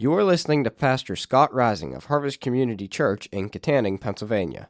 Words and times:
You're 0.00 0.22
listening 0.22 0.62
to 0.62 0.70
Pastor 0.70 1.16
Scott 1.16 1.52
Rising 1.52 1.92
of 1.92 2.04
Harvest 2.04 2.40
Community 2.40 2.86
Church 2.86 3.26
in 3.32 3.50
Kittanning, 3.50 4.00
Pennsylvania. 4.00 4.68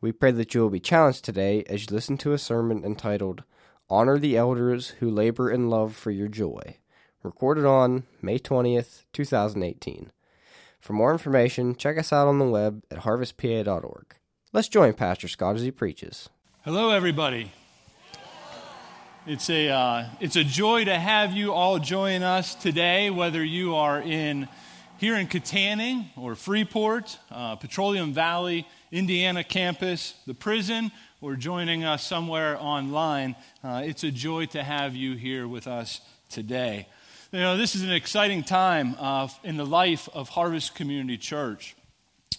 We 0.00 0.10
pray 0.10 0.32
that 0.32 0.54
you 0.54 0.60
will 0.60 0.70
be 0.70 0.80
challenged 0.80 1.24
today 1.24 1.62
as 1.68 1.82
you 1.82 1.94
listen 1.94 2.18
to 2.18 2.32
a 2.32 2.38
sermon 2.38 2.82
entitled 2.84 3.44
Honor 3.88 4.18
the 4.18 4.36
Elders 4.36 4.88
Who 4.98 5.08
Labor 5.08 5.52
in 5.52 5.70
Love 5.70 5.94
for 5.94 6.10
Your 6.10 6.26
Joy, 6.26 6.78
recorded 7.22 7.64
on 7.64 8.06
May 8.20 8.40
20th, 8.40 9.04
2018. 9.12 10.10
For 10.80 10.94
more 10.94 11.12
information, 11.12 11.76
check 11.76 11.96
us 11.96 12.12
out 12.12 12.26
on 12.26 12.40
the 12.40 12.44
web 12.44 12.82
at 12.90 13.02
harvestpa.org. 13.02 14.16
Let's 14.52 14.68
join 14.68 14.94
Pastor 14.94 15.28
Scott 15.28 15.54
as 15.54 15.62
he 15.62 15.70
preaches. 15.70 16.28
Hello, 16.64 16.90
everybody. 16.90 17.52
It's 19.28 19.50
a, 19.50 19.70
uh, 19.70 20.06
it's 20.20 20.36
a 20.36 20.44
joy 20.44 20.84
to 20.84 20.96
have 20.96 21.32
you 21.32 21.52
all 21.52 21.80
join 21.80 22.22
us 22.22 22.54
today, 22.54 23.10
whether 23.10 23.42
you 23.42 23.74
are 23.74 24.00
in 24.00 24.46
here 24.98 25.16
in 25.16 25.26
Kittanning 25.26 26.10
or 26.16 26.36
Freeport, 26.36 27.18
uh, 27.32 27.56
Petroleum 27.56 28.12
Valley, 28.12 28.68
Indiana 28.92 29.42
campus, 29.42 30.14
the 30.28 30.34
prison, 30.34 30.92
or 31.20 31.34
joining 31.34 31.82
us 31.82 32.06
somewhere 32.06 32.56
online. 32.60 33.34
Uh, 33.64 33.82
it's 33.84 34.04
a 34.04 34.12
joy 34.12 34.46
to 34.46 34.62
have 34.62 34.94
you 34.94 35.16
here 35.16 35.48
with 35.48 35.66
us 35.66 36.00
today. 36.28 36.86
You 37.32 37.40
know, 37.40 37.56
this 37.56 37.74
is 37.74 37.82
an 37.82 37.90
exciting 37.90 38.44
time 38.44 38.94
uh, 38.96 39.26
in 39.42 39.56
the 39.56 39.66
life 39.66 40.08
of 40.14 40.28
Harvest 40.28 40.76
Community 40.76 41.18
Church. 41.18 41.74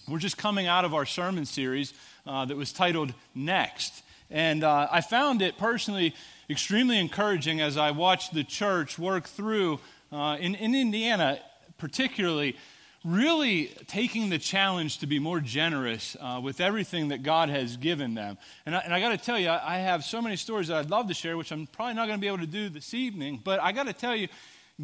We're 0.08 0.16
just 0.16 0.38
coming 0.38 0.66
out 0.66 0.86
of 0.86 0.94
our 0.94 1.04
sermon 1.04 1.44
series 1.44 1.92
uh, 2.26 2.46
that 2.46 2.56
was 2.56 2.72
titled 2.72 3.12
Next. 3.34 4.02
And 4.30 4.64
uh, 4.64 4.88
I 4.90 5.02
found 5.02 5.42
it 5.42 5.58
personally 5.58 6.14
extremely 6.50 6.98
encouraging 6.98 7.60
as 7.60 7.76
I 7.76 7.90
watched 7.90 8.34
the 8.34 8.44
church 8.44 8.98
work 8.98 9.28
through, 9.28 9.80
uh, 10.10 10.36
in, 10.40 10.54
in 10.54 10.74
Indiana 10.74 11.40
particularly, 11.78 12.56
really 13.04 13.66
taking 13.86 14.28
the 14.28 14.38
challenge 14.38 14.98
to 14.98 15.06
be 15.06 15.18
more 15.18 15.40
generous 15.40 16.16
uh, 16.20 16.40
with 16.42 16.60
everything 16.60 17.08
that 17.08 17.22
God 17.22 17.48
has 17.48 17.76
given 17.76 18.14
them. 18.14 18.36
And 18.66 18.74
I, 18.74 18.84
I 18.90 19.00
got 19.00 19.10
to 19.10 19.18
tell 19.18 19.38
you, 19.38 19.48
I, 19.48 19.76
I, 19.76 19.78
have 19.78 20.04
so 20.04 20.20
many 20.20 20.36
stories 20.36 20.68
that 20.68 20.76
I'd 20.76 20.90
love 20.90 21.06
to 21.08 21.14
share, 21.14 21.36
which 21.36 21.52
I'm 21.52 21.66
probably 21.68 21.94
not 21.94 22.06
going 22.06 22.18
to 22.18 22.20
be 22.20 22.26
able 22.26 22.38
to 22.38 22.46
do 22.46 22.68
this 22.68 22.92
evening, 22.92 23.40
but 23.42 23.60
I 23.60 23.72
got 23.72 23.86
to 23.86 23.92
tell 23.92 24.16
you, 24.16 24.28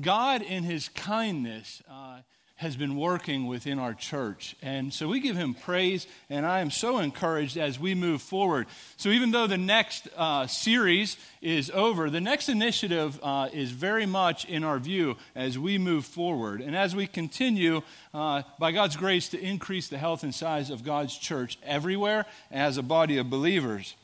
God, 0.01 0.43
in 0.43 0.63
His 0.63 0.89
kindness, 0.89 1.83
uh, 1.91 2.19
has 2.57 2.77
been 2.77 2.97
working 2.97 3.47
within 3.47 3.79
our 3.81 3.95
church. 3.95 4.55
And 4.63 4.93
so 4.93 5.09
we 5.09 5.19
give 5.19 5.37
him 5.37 5.55
praise, 5.55 6.07
and 6.31 6.47
I 6.47 6.61
am 6.61 6.71
so 6.71 6.99
encouraged 6.99 7.57
as 7.57 7.81
we 7.81 7.95
move 7.95 8.23
forward. 8.23 8.67
So 8.97 9.09
even 9.09 9.33
though 9.33 9.49
the 9.49 9.59
next 9.59 10.09
uh, 10.17 10.47
series 10.47 11.17
is 11.43 11.71
over, 11.75 12.11
the 12.11 12.21
next 12.21 12.49
initiative 12.49 13.19
uh, 13.23 13.49
is 13.53 13.73
very 13.73 14.07
much 14.07 14.45
in 14.45 14.63
our 14.63 14.79
view 14.79 15.17
as 15.35 15.59
we 15.59 15.79
move 15.79 16.05
forward. 16.05 16.61
And 16.61 16.77
as 16.77 16.95
we 16.95 17.09
continue, 17.09 17.83
uh, 18.13 18.43
by 18.61 18.71
God's 18.71 18.97
grace, 18.97 19.29
to 19.31 19.41
increase 19.41 19.89
the 19.89 19.99
health 19.99 20.23
and 20.23 20.35
size 20.35 20.71
of 20.71 20.85
God's 20.85 21.19
church 21.19 21.59
everywhere 21.65 22.25
as 22.53 22.79
a 22.79 22.83
body 22.83 23.19
of 23.19 23.29
believers. 23.29 23.97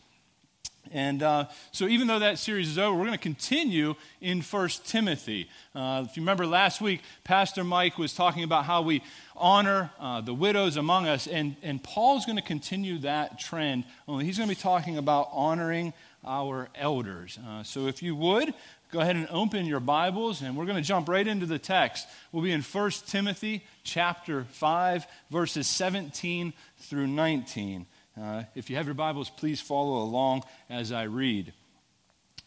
And 0.93 1.23
uh, 1.23 1.47
so, 1.71 1.87
even 1.87 2.09
though 2.09 2.19
that 2.19 2.39
series 2.39 2.69
is 2.69 2.79
over, 2.79 2.97
we're 2.97 3.05
going 3.05 3.13
to 3.13 3.23
continue 3.23 3.95
in 4.21 4.41
1 4.41 4.69
Timothy. 4.87 5.49
Uh, 5.75 6.05
if 6.09 6.17
you 6.17 6.23
remember 6.23 6.47
last 6.47 6.81
week, 6.81 7.03
Pastor 7.23 7.63
Mike 7.63 7.97
was 7.97 8.13
talking 8.13 8.43
about 8.43 8.65
how 8.65 8.83
we 8.83 9.03
honor 9.37 9.91
uh, 10.01 10.21
the 10.21 10.35
widows 10.35 10.77
among 10.77 11.07
us, 11.07 11.27
and, 11.27 11.55
and 11.63 11.83
Paul's 11.83 12.27
going 12.27 12.37
to 12.37 12.43
continue 12.43 12.99
that 12.99 13.39
trend, 13.39 13.85
only 14.09 14.25
he's 14.25 14.37
going 14.37 14.49
to 14.49 14.55
be 14.55 14.61
talking 14.61 14.99
about 14.99 15.29
honoring 15.31 15.93
our 16.25 16.69
elders. 16.75 17.39
Uh, 17.47 17.63
so, 17.63 17.87
if 17.87 18.03
you 18.03 18.17
would, 18.17 18.53
go 18.91 18.99
ahead 18.99 19.15
and 19.15 19.29
open 19.31 19.67
your 19.67 19.81
Bibles, 19.81 20.43
and 20.43 20.57
we're 20.57 20.67
going 20.67 20.77
to 20.77 20.83
jump 20.83 21.09
right 21.09 21.27
into 21.27 21.47
the 21.47 21.59
text. 21.59 22.09
We'll 22.33 22.43
be 22.43 22.53
in 22.53 22.63
1 22.63 22.91
Timothy 23.07 23.65
chapter 23.85 24.45
5, 24.51 25.07
verses 25.31 25.69
17 25.69 26.53
through 26.79 27.07
19. 27.07 27.87
Uh, 28.21 28.43
if 28.55 28.69
you 28.69 28.77
have 28.77 28.87
your 28.87 28.95
Bibles, 28.95 29.31
please 29.31 29.61
follow 29.61 30.03
along 30.03 30.43
as 30.69 30.93
I 30.93 31.05
read. 31.05 31.55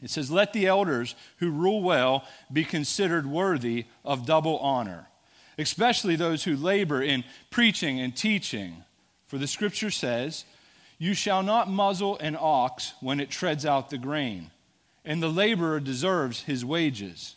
It 0.03 0.11
says, 0.11 0.29
Let 0.29 0.53
the 0.53 0.67
elders 0.67 1.16
who 1.38 1.50
rule 1.50 1.81
well 1.81 2.25
be 2.51 2.63
considered 2.63 3.25
worthy 3.25 3.85
of 4.06 4.25
double 4.25 4.59
honor, 4.59 5.07
especially 5.57 6.16
those 6.16 6.44
who 6.44 6.56
labor 6.56 7.01
in 7.01 7.23
preaching 7.50 8.00
and 8.00 8.16
teaching. 8.16 8.84
For 9.25 9.39
the 9.39 9.47
scripture 9.47 9.89
says, 9.89 10.45
You 11.00 11.16
shall 11.16 11.41
not 11.41 11.72
muzzle 11.72 12.19
an 12.19 12.38
ox 12.40 12.94
when 13.01 13.19
it 13.19 13.31
treads 13.31 13.66
out 13.66 13.90
the 13.90 13.97
grain, 13.97 14.51
and 15.03 15.23
the 15.23 15.29
laborer 15.29 15.79
deserves 15.79 16.44
his 16.44 16.63
wages. 16.63 17.35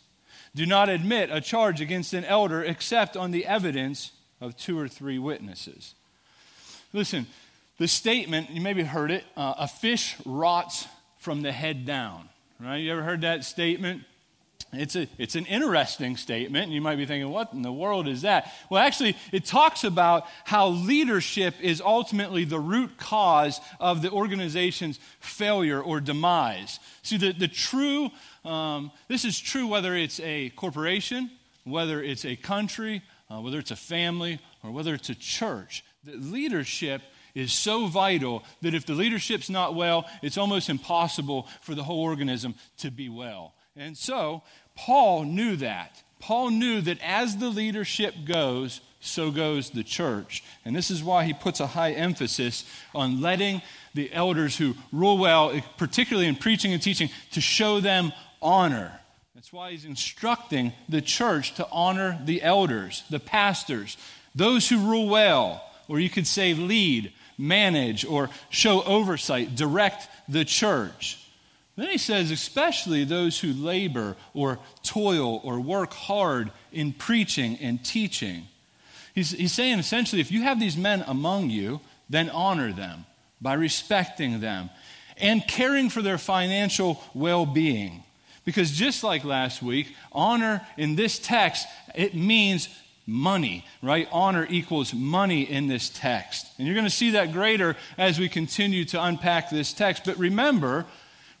Do 0.53 0.67
not 0.67 0.89
admit 0.89 1.29
a 1.31 1.41
charge 1.41 1.81
against 1.81 2.13
an 2.13 2.25
elder 2.25 2.63
except 2.63 3.17
on 3.17 3.31
the 3.31 3.47
evidence 3.47 4.11
of 4.39 4.55
two 4.55 4.77
or 4.77 4.87
three 4.87 5.17
witnesses. 5.17 5.95
Listen, 6.93 7.25
the 7.77 7.87
statement, 7.87 8.49
you 8.49 8.61
maybe 8.61 8.83
heard 8.83 9.11
it, 9.11 9.23
uh, 9.35 9.53
a 9.59 9.67
fish 9.67 10.15
rots 10.25 10.87
from 11.17 11.41
the 11.41 11.51
head 11.51 11.85
down. 11.85 12.29
Right? 12.59 12.77
You 12.77 12.91
ever 12.91 13.03
heard 13.03 13.21
that 13.21 13.43
statement? 13.43 14.03
It's, 14.73 14.95
a, 14.97 15.07
it's 15.17 15.35
an 15.35 15.45
interesting 15.45 16.17
statement, 16.17 16.65
and 16.65 16.73
you 16.73 16.81
might 16.81 16.97
be 16.97 17.05
thinking, 17.05 17.29
what 17.29 17.53
in 17.53 17.61
the 17.61 17.71
world 17.71 18.07
is 18.07 18.23
that? 18.23 18.51
Well, 18.69 18.83
actually, 18.83 19.15
it 19.31 19.45
talks 19.45 19.85
about 19.85 20.25
how 20.43 20.69
leadership 20.69 21.53
is 21.61 21.79
ultimately 21.79 22.43
the 22.43 22.59
root 22.59 22.97
cause 22.97 23.61
of 23.79 24.01
the 24.01 24.11
organization's 24.11 24.99
failure 25.19 25.81
or 25.81 26.01
demise. 26.01 26.79
See, 27.01 27.17
the, 27.17 27.31
the 27.31 27.47
true, 27.47 28.09
um, 28.43 28.91
this 29.07 29.23
is 29.23 29.39
true 29.39 29.67
whether 29.67 29.95
it's 29.95 30.19
a 30.19 30.49
corporation, 30.49 31.31
whether 31.63 32.03
it's 32.03 32.25
a 32.25 32.35
country, 32.35 33.03
uh, 33.29 33.39
whether 33.39 33.59
it's 33.59 33.71
a 33.71 33.77
family, 33.77 34.39
or 34.63 34.71
whether 34.71 34.93
it's 34.93 35.09
a 35.09 35.15
church. 35.15 35.83
The 36.03 36.17
leadership 36.17 37.01
is 37.37 37.53
so 37.53 37.85
vital 37.85 38.43
that 38.61 38.73
if 38.73 38.85
the 38.85 38.93
leadership's 38.93 39.49
not 39.49 39.75
well, 39.75 40.09
it's 40.23 40.37
almost 40.37 40.69
impossible 40.69 41.47
for 41.61 41.75
the 41.75 41.83
whole 41.83 42.01
organism 42.01 42.55
to 42.77 42.89
be 42.89 43.09
well. 43.09 43.53
And 43.75 43.95
so, 43.95 44.41
Paul 44.75 45.23
knew 45.23 45.55
that. 45.57 46.01
Paul 46.19 46.49
knew 46.49 46.81
that 46.81 46.97
as 47.03 47.37
the 47.37 47.49
leadership 47.49 48.15
goes, 48.25 48.81
so 48.99 49.29
goes 49.29 49.69
the 49.69 49.83
church. 49.83 50.43
And 50.65 50.75
this 50.75 50.89
is 50.89 51.03
why 51.03 51.25
he 51.25 51.33
puts 51.33 51.59
a 51.59 51.67
high 51.67 51.91
emphasis 51.91 52.65
on 52.95 53.21
letting 53.21 53.61
the 53.93 54.11
elders 54.11 54.57
who 54.57 54.75
rule 54.91 55.19
well, 55.19 55.61
particularly 55.77 56.27
in 56.27 56.35
preaching 56.35 56.73
and 56.73 56.81
teaching, 56.81 57.09
to 57.33 57.41
show 57.41 57.79
them 57.79 58.13
honor. 58.41 58.99
That's 59.35 59.53
why 59.53 59.71
he's 59.71 59.85
instructing 59.85 60.73
the 60.89 61.01
church 61.01 61.53
to 61.55 61.67
honor 61.71 62.19
the 62.25 62.41
elders, 62.41 63.03
the 63.11 63.19
pastors, 63.19 63.95
those 64.33 64.67
who 64.67 64.79
rule 64.79 65.07
well, 65.07 65.63
or 65.87 65.99
you 65.99 66.09
could 66.09 66.25
say 66.25 66.55
lead, 66.55 67.13
manage 67.37 68.05
or 68.05 68.29
show 68.49 68.83
oversight, 68.83 69.55
direct 69.55 70.07
the 70.27 70.45
church. 70.45 71.23
Then 71.75 71.89
he 71.89 71.99
says, 71.99 72.31
especially 72.31 73.03
those 73.03 73.39
who 73.39 73.53
labor 73.53 74.15
or 74.33 74.57
toil 74.81 75.39
or 75.43 75.59
work 75.59 75.93
hard 75.93 76.51
in 76.71 76.91
preaching 76.91 77.57
and 77.57 77.83
teaching. 77.83 78.47
He's, 79.13 79.31
he's 79.31 79.53
saying 79.53 79.77
essentially, 79.79 80.19
if 80.21 80.31
you 80.31 80.41
have 80.41 80.59
these 80.59 80.75
men 80.75 81.03
among 81.07 81.51
you, 81.51 81.79
then 82.09 82.29
honor 82.31 82.73
them 82.73 83.05
by 83.39 83.53
respecting 83.53 84.39
them 84.39 84.71
and 85.17 85.47
caring 85.47 85.89
for 85.89 86.01
their 86.01 86.17
financial 86.17 87.01
well 87.13 87.45
being. 87.45 88.03
Because 88.43 88.71
just 88.71 89.03
like 89.03 89.23
last 89.23 89.61
week, 89.61 89.93
honor 90.11 90.65
in 90.77 90.95
this 90.95 91.19
text, 91.19 91.67
it 91.93 92.15
means 92.15 92.69
money, 93.07 93.65
right? 93.81 94.07
Honor 94.11 94.45
equals 94.49 94.93
money 94.93 95.49
in 95.49 95.67
this 95.67 95.89
text. 95.89 96.45
And 96.57 96.67
you're 96.67 96.75
going 96.75 96.85
to 96.85 96.91
see 96.91 97.11
that 97.11 97.31
greater 97.31 97.77
as 97.97 98.19
we 98.19 98.27
continue 98.27 98.83
to 98.85 99.01
unpack 99.01 99.49
this 99.49 99.71
text. 99.73 100.03
But 100.05 100.17
remember, 100.19 100.85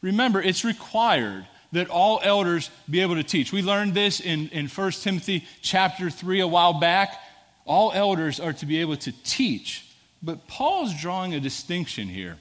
remember, 0.01 0.41
it's 0.41 0.63
required 0.63 1.45
that 1.73 1.89
all 1.89 2.21
elders 2.23 2.71
be 2.89 3.01
able 3.01 3.15
to 3.15 3.23
teach. 3.23 3.51
We 3.51 3.61
learned 3.61 3.93
this 3.93 4.21
in, 4.21 4.47
in 4.49 4.67
1 4.67 4.91
Timothy 4.93 5.45
chapter 5.61 6.09
3 6.09 6.39
a 6.39 6.47
while 6.47 6.79
back. 6.79 7.21
All 7.65 7.91
elders 7.91 8.39
are 8.39 8.53
to 8.53 8.65
be 8.65 8.79
able 8.79 8.95
to 8.97 9.11
teach. 9.23 9.85
But 10.23 10.47
Paul's 10.47 10.99
drawing 10.99 11.35
a 11.35 11.39
distinction 11.39 12.07
here. 12.07 12.37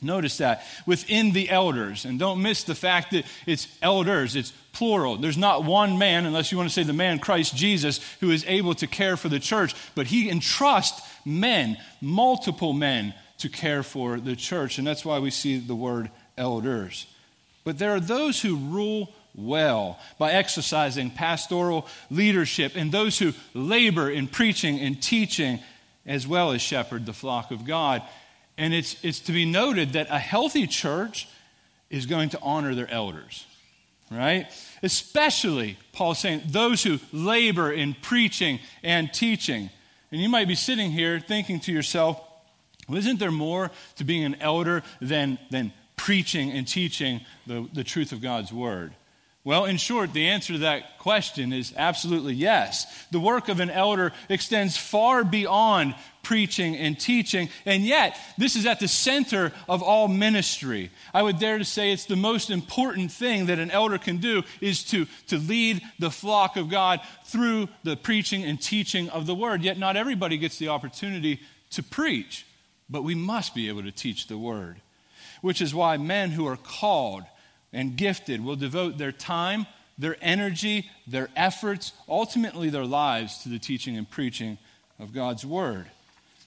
Notice 0.00 0.38
that 0.38 0.64
within 0.86 1.32
the 1.32 1.50
elders, 1.50 2.04
and 2.04 2.18
don't 2.18 2.40
miss 2.40 2.62
the 2.62 2.76
fact 2.76 3.10
that 3.10 3.26
it's 3.46 3.66
elders, 3.82 4.36
it's 4.36 4.52
plural. 4.72 5.16
There's 5.16 5.36
not 5.36 5.64
one 5.64 5.98
man, 5.98 6.24
unless 6.24 6.52
you 6.52 6.58
want 6.58 6.68
to 6.68 6.74
say 6.74 6.84
the 6.84 6.92
man 6.92 7.18
Christ 7.18 7.56
Jesus, 7.56 8.00
who 8.20 8.30
is 8.30 8.44
able 8.46 8.74
to 8.76 8.86
care 8.86 9.16
for 9.16 9.28
the 9.28 9.40
church, 9.40 9.74
but 9.96 10.06
he 10.06 10.30
entrusts 10.30 11.02
men, 11.24 11.78
multiple 12.00 12.72
men, 12.72 13.12
to 13.38 13.48
care 13.48 13.82
for 13.82 14.20
the 14.20 14.36
church. 14.36 14.78
And 14.78 14.86
that's 14.86 15.04
why 15.04 15.18
we 15.18 15.30
see 15.30 15.58
the 15.58 15.74
word 15.74 16.10
elders. 16.36 17.06
But 17.64 17.78
there 17.78 17.92
are 17.94 18.00
those 18.00 18.40
who 18.40 18.56
rule 18.56 19.12
well 19.34 19.98
by 20.18 20.32
exercising 20.32 21.10
pastoral 21.10 21.86
leadership, 22.08 22.72
and 22.76 22.92
those 22.92 23.18
who 23.18 23.32
labor 23.52 24.10
in 24.10 24.28
preaching 24.28 24.78
and 24.78 25.02
teaching, 25.02 25.58
as 26.06 26.26
well 26.26 26.52
as 26.52 26.62
shepherd 26.62 27.04
the 27.04 27.12
flock 27.12 27.50
of 27.50 27.64
God. 27.64 28.02
And 28.58 28.74
it's, 28.74 29.02
it's 29.04 29.20
to 29.20 29.32
be 29.32 29.44
noted 29.44 29.92
that 29.92 30.08
a 30.10 30.18
healthy 30.18 30.66
church 30.66 31.28
is 31.88 32.04
going 32.04 32.30
to 32.30 32.40
honor 32.42 32.74
their 32.74 32.90
elders. 32.90 33.46
right? 34.10 34.46
Especially, 34.82 35.78
Paul's 35.92 36.18
saying, 36.18 36.42
those 36.46 36.82
who 36.82 36.98
labor 37.12 37.72
in 37.72 37.94
preaching 37.94 38.58
and 38.82 39.12
teaching. 39.12 39.70
And 40.10 40.20
you 40.20 40.28
might 40.28 40.48
be 40.48 40.54
sitting 40.54 40.90
here 40.90 41.20
thinking 41.20 41.60
to 41.60 41.72
yourself, 41.72 42.20
well, 42.88 42.98
isn't 42.98 43.18
there 43.18 43.30
more 43.30 43.70
to 43.96 44.04
being 44.04 44.24
an 44.24 44.36
elder 44.40 44.82
than, 45.00 45.38
than 45.50 45.72
preaching 45.96 46.50
and 46.50 46.66
teaching 46.66 47.20
the, 47.46 47.68
the 47.72 47.84
truth 47.84 48.12
of 48.12 48.20
God's 48.20 48.52
word? 48.52 48.92
Well, 49.48 49.64
in 49.64 49.78
short, 49.78 50.12
the 50.12 50.28
answer 50.28 50.52
to 50.52 50.58
that 50.58 50.98
question 50.98 51.54
is 51.54 51.72
absolutely 51.74 52.34
yes. 52.34 53.06
The 53.10 53.18
work 53.18 53.48
of 53.48 53.60
an 53.60 53.70
elder 53.70 54.12
extends 54.28 54.76
far 54.76 55.24
beyond 55.24 55.94
preaching 56.22 56.76
and 56.76 57.00
teaching, 57.00 57.48
and 57.64 57.82
yet 57.82 58.14
this 58.36 58.56
is 58.56 58.66
at 58.66 58.78
the 58.78 58.88
center 58.88 59.54
of 59.66 59.82
all 59.82 60.06
ministry. 60.06 60.90
I 61.14 61.22
would 61.22 61.38
dare 61.38 61.56
to 61.56 61.64
say 61.64 61.92
it's 61.92 62.04
the 62.04 62.14
most 62.14 62.50
important 62.50 63.10
thing 63.10 63.46
that 63.46 63.58
an 63.58 63.70
elder 63.70 63.96
can 63.96 64.18
do 64.18 64.42
is 64.60 64.84
to, 64.90 65.06
to 65.28 65.38
lead 65.38 65.80
the 65.98 66.10
flock 66.10 66.58
of 66.58 66.68
God 66.68 67.00
through 67.24 67.70
the 67.84 67.96
preaching 67.96 68.44
and 68.44 68.60
teaching 68.60 69.08
of 69.08 69.24
the 69.24 69.34
word. 69.34 69.62
Yet 69.62 69.78
not 69.78 69.96
everybody 69.96 70.36
gets 70.36 70.58
the 70.58 70.68
opportunity 70.68 71.40
to 71.70 71.82
preach, 71.82 72.44
but 72.90 73.02
we 73.02 73.14
must 73.14 73.54
be 73.54 73.70
able 73.70 73.84
to 73.84 73.92
teach 73.92 74.26
the 74.26 74.36
word, 74.36 74.82
which 75.40 75.62
is 75.62 75.74
why 75.74 75.96
men 75.96 76.32
who 76.32 76.46
are 76.46 76.58
called 76.58 77.24
and 77.72 77.96
gifted 77.96 78.44
will 78.44 78.56
devote 78.56 78.98
their 78.98 79.12
time, 79.12 79.66
their 79.98 80.16
energy, 80.20 80.90
their 81.06 81.28
efforts, 81.36 81.92
ultimately 82.08 82.70
their 82.70 82.84
lives 82.84 83.42
to 83.42 83.48
the 83.48 83.58
teaching 83.58 83.96
and 83.96 84.08
preaching 84.08 84.58
of 84.98 85.12
God's 85.12 85.44
Word. 85.44 85.86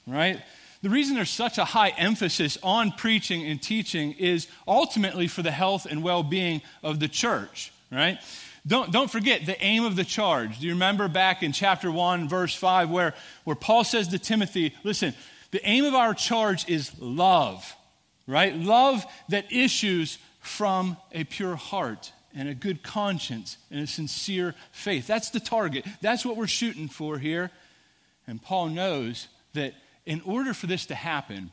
Right? 0.07 0.41
The 0.81 0.89
reason 0.89 1.15
there's 1.15 1.29
such 1.29 1.57
a 1.57 1.65
high 1.65 1.89
emphasis 1.89 2.57
on 2.63 2.91
preaching 2.91 3.45
and 3.45 3.61
teaching 3.61 4.13
is 4.13 4.47
ultimately 4.67 5.27
for 5.27 5.43
the 5.43 5.51
health 5.51 5.85
and 5.85 6.01
well 6.03 6.23
being 6.23 6.61
of 6.81 6.99
the 6.99 7.07
church. 7.07 7.71
Right? 7.91 8.17
Don't, 8.65 8.91
don't 8.91 9.09
forget 9.09 9.45
the 9.45 9.61
aim 9.63 9.85
of 9.85 9.95
the 9.95 10.03
charge. 10.03 10.59
Do 10.59 10.67
you 10.67 10.73
remember 10.73 11.07
back 11.07 11.41
in 11.43 11.51
chapter 11.51 11.91
1, 11.91 12.29
verse 12.29 12.53
5, 12.53 12.89
where, 12.89 13.13
where 13.43 13.55
Paul 13.55 13.83
says 13.83 14.09
to 14.09 14.19
Timothy, 14.19 14.75
listen, 14.83 15.15
the 15.51 15.67
aim 15.67 15.85
of 15.85 15.95
our 15.95 16.13
charge 16.13 16.69
is 16.69 16.91
love, 16.99 17.75
right? 18.27 18.55
Love 18.55 19.03
that 19.29 19.51
issues 19.51 20.19
from 20.41 20.97
a 21.11 21.23
pure 21.23 21.55
heart 21.55 22.11
and 22.35 22.49
a 22.49 22.55
good 22.55 22.83
conscience 22.83 23.57
and 23.69 23.79
a 23.79 23.87
sincere 23.87 24.55
faith. 24.71 25.07
That's 25.07 25.29
the 25.29 25.39
target. 25.39 25.85
That's 26.01 26.25
what 26.25 26.37
we're 26.37 26.47
shooting 26.47 26.87
for 26.87 27.17
here. 27.17 27.51
And 28.27 28.41
Paul 28.41 28.69
knows 28.69 29.27
that 29.53 29.73
in 30.05 30.21
order 30.21 30.53
for 30.53 30.67
this 30.67 30.85
to 30.87 30.95
happen, 30.95 31.51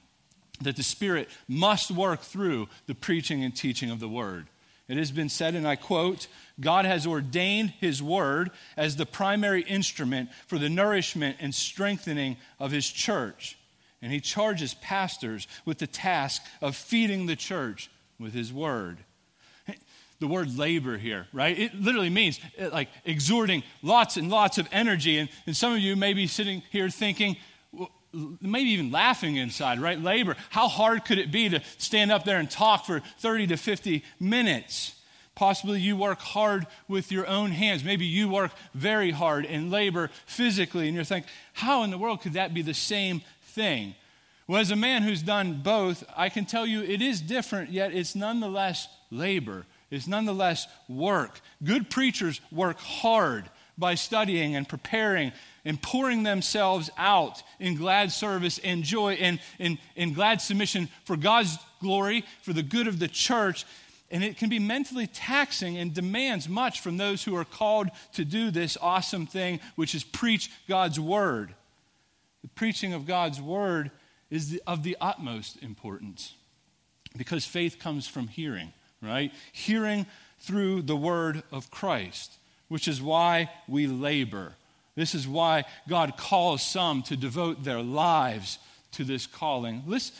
that 0.62 0.76
the 0.76 0.82
Spirit 0.82 1.28
must 1.46 1.90
work 1.90 2.22
through 2.22 2.68
the 2.86 2.94
preaching 2.94 3.44
and 3.44 3.54
teaching 3.54 3.90
of 3.90 4.00
the 4.00 4.08
Word. 4.08 4.46
It 4.88 4.96
has 4.96 5.10
been 5.10 5.28
said, 5.28 5.54
and 5.54 5.68
I 5.68 5.76
quote, 5.76 6.28
God 6.58 6.86
has 6.86 7.06
ordained 7.06 7.74
His 7.78 8.02
Word 8.02 8.50
as 8.76 8.96
the 8.96 9.04
primary 9.04 9.62
instrument 9.62 10.30
for 10.46 10.58
the 10.58 10.70
nourishment 10.70 11.36
and 11.40 11.54
strengthening 11.54 12.38
of 12.58 12.70
His 12.70 12.88
church. 12.88 13.58
And 14.00 14.10
He 14.10 14.20
charges 14.20 14.74
pastors 14.74 15.46
with 15.66 15.78
the 15.78 15.86
task 15.86 16.42
of 16.62 16.74
feeding 16.74 17.26
the 17.26 17.36
church 17.36 17.90
with 18.18 18.32
his 18.32 18.52
word. 18.52 18.98
The 20.20 20.26
word 20.26 20.58
labor 20.58 20.98
here, 20.98 21.28
right? 21.32 21.56
It 21.56 21.80
literally 21.80 22.10
means 22.10 22.40
uh, 22.60 22.70
like 22.72 22.88
exhorting 23.04 23.62
lots 23.82 24.16
and 24.16 24.28
lots 24.28 24.58
of 24.58 24.66
energy. 24.72 25.16
And, 25.18 25.28
and 25.46 25.56
some 25.56 25.72
of 25.72 25.78
you 25.78 25.94
may 25.94 26.12
be 26.12 26.26
sitting 26.26 26.64
here 26.72 26.90
thinking, 26.90 27.36
maybe 28.12 28.70
even 28.70 28.90
laughing 28.90 29.36
inside, 29.36 29.78
right? 29.80 30.00
Labor. 30.00 30.34
How 30.50 30.66
hard 30.66 31.04
could 31.04 31.18
it 31.18 31.30
be 31.30 31.48
to 31.50 31.62
stand 31.76 32.10
up 32.10 32.24
there 32.24 32.38
and 32.38 32.50
talk 32.50 32.84
for 32.84 33.00
30 33.18 33.48
to 33.48 33.56
50 33.56 34.02
minutes? 34.18 34.96
Possibly 35.34 35.80
you 35.80 35.96
work 35.96 36.18
hard 36.18 36.66
with 36.88 37.12
your 37.12 37.26
own 37.28 37.52
hands. 37.52 37.84
Maybe 37.84 38.04
you 38.04 38.28
work 38.28 38.50
very 38.74 39.12
hard 39.12 39.46
and 39.46 39.70
labor 39.70 40.10
physically, 40.26 40.88
and 40.88 40.96
you're 40.96 41.04
thinking, 41.04 41.30
how 41.52 41.84
in 41.84 41.90
the 41.90 41.98
world 41.98 42.22
could 42.22 42.32
that 42.32 42.52
be 42.52 42.62
the 42.62 42.74
same 42.74 43.22
thing? 43.42 43.94
Well, 44.48 44.62
as 44.62 44.70
a 44.70 44.76
man 44.76 45.02
who's 45.02 45.22
done 45.22 45.60
both, 45.62 46.02
I 46.16 46.30
can 46.30 46.46
tell 46.46 46.66
you 46.66 46.82
it 46.82 47.02
is 47.02 47.20
different, 47.20 47.70
yet 47.70 47.92
it's 47.92 48.14
nonetheless 48.14 48.88
labor. 49.10 49.66
It's 49.90 50.08
nonetheless 50.08 50.66
work. 50.88 51.40
Good 51.62 51.90
preachers 51.90 52.40
work 52.50 52.78
hard 52.78 53.50
by 53.76 53.94
studying 53.94 54.56
and 54.56 54.66
preparing 54.66 55.32
and 55.66 55.80
pouring 55.80 56.22
themselves 56.22 56.88
out 56.96 57.42
in 57.60 57.76
glad 57.76 58.10
service 58.10 58.58
and 58.64 58.82
joy 58.84 59.14
and 59.14 59.38
in, 59.58 60.14
glad 60.14 60.40
submission 60.40 60.88
for 61.04 61.16
God's 61.18 61.58
glory, 61.80 62.24
for 62.40 62.54
the 62.54 62.62
good 62.62 62.88
of 62.88 62.98
the 62.98 63.08
church. 63.08 63.66
And 64.10 64.24
it 64.24 64.38
can 64.38 64.48
be 64.48 64.58
mentally 64.58 65.06
taxing 65.06 65.76
and 65.76 65.92
demands 65.92 66.48
much 66.48 66.80
from 66.80 66.96
those 66.96 67.22
who 67.22 67.36
are 67.36 67.44
called 67.44 67.88
to 68.14 68.24
do 68.24 68.50
this 68.50 68.78
awesome 68.80 69.26
thing, 69.26 69.60
which 69.76 69.94
is 69.94 70.04
preach 70.04 70.50
God's 70.66 70.98
word. 70.98 71.54
The 72.40 72.48
preaching 72.48 72.94
of 72.94 73.06
God's 73.06 73.42
word 73.42 73.90
is 74.30 74.60
of 74.66 74.82
the 74.82 74.96
utmost 75.00 75.62
importance 75.62 76.34
because 77.16 77.44
faith 77.44 77.78
comes 77.78 78.06
from 78.06 78.28
hearing, 78.28 78.72
right? 79.02 79.32
Hearing 79.52 80.06
through 80.40 80.82
the 80.82 80.96
word 80.96 81.42
of 81.50 81.70
Christ, 81.70 82.34
which 82.68 82.88
is 82.88 83.02
why 83.02 83.50
we 83.66 83.86
labor. 83.86 84.52
This 84.94 85.14
is 85.14 85.26
why 85.26 85.64
God 85.88 86.16
calls 86.16 86.62
some 86.62 87.02
to 87.04 87.16
devote 87.16 87.64
their 87.64 87.82
lives 87.82 88.58
to 88.92 89.04
this 89.04 89.26
calling. 89.26 89.82
Listen, 89.86 90.14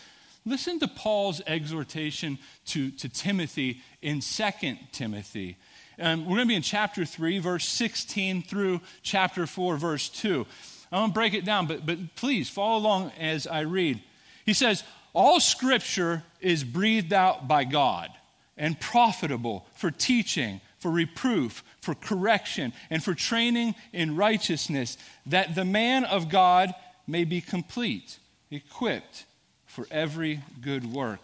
listen 0.47 0.81
to 0.81 0.89
Paul's 0.89 1.43
exhortation 1.47 2.39
to, 2.67 2.91
to 2.93 3.09
Timothy 3.09 3.83
in 4.03 4.21
2 4.21 4.51
Timothy. 4.93 5.57
Um, 6.01 6.21
we're 6.21 6.37
going 6.37 6.47
to 6.47 6.47
be 6.47 6.55
in 6.55 6.63
chapter 6.63 7.05
3, 7.05 7.41
verse 7.41 7.69
16 7.69 8.43
through 8.43 8.81
chapter 9.03 9.47
4, 9.47 9.77
verse 9.77 10.09
2. 10.09 10.47
I 10.91 10.99
won't 10.99 11.15
break 11.15 11.35
it 11.35 11.45
down, 11.45 11.67
but, 11.67 11.85
but 11.85 12.15
please 12.17 12.49
follow 12.49 12.79
along 12.79 13.13
as 13.19 13.47
I 13.47 13.61
read. 13.61 14.03
He 14.47 14.55
says, 14.55 14.83
All 15.13 15.41
scripture 15.41 16.23
is 16.41 16.65
breathed 16.65 17.13
out 17.13 17.47
by 17.47 17.65
God 17.65 18.11
and 18.57 18.79
profitable 18.81 19.67
for 19.75 19.91
teaching, 19.91 20.61
for 20.79 20.91
reproof, 20.91 21.63
for 21.81 21.95
correction, 21.95 22.73
and 22.91 23.03
for 23.03 23.15
training 23.15 23.75
in 23.93 24.17
righteousness, 24.17 24.97
that 25.27 25.55
the 25.55 25.65
man 25.65 26.05
of 26.05 26.29
God 26.29 26.75
may 27.07 27.25
be 27.25 27.41
complete, 27.41 28.19
equipped 28.51 29.25
for 29.67 29.87
every 29.91 30.41
good 30.61 30.93
work. 30.93 31.21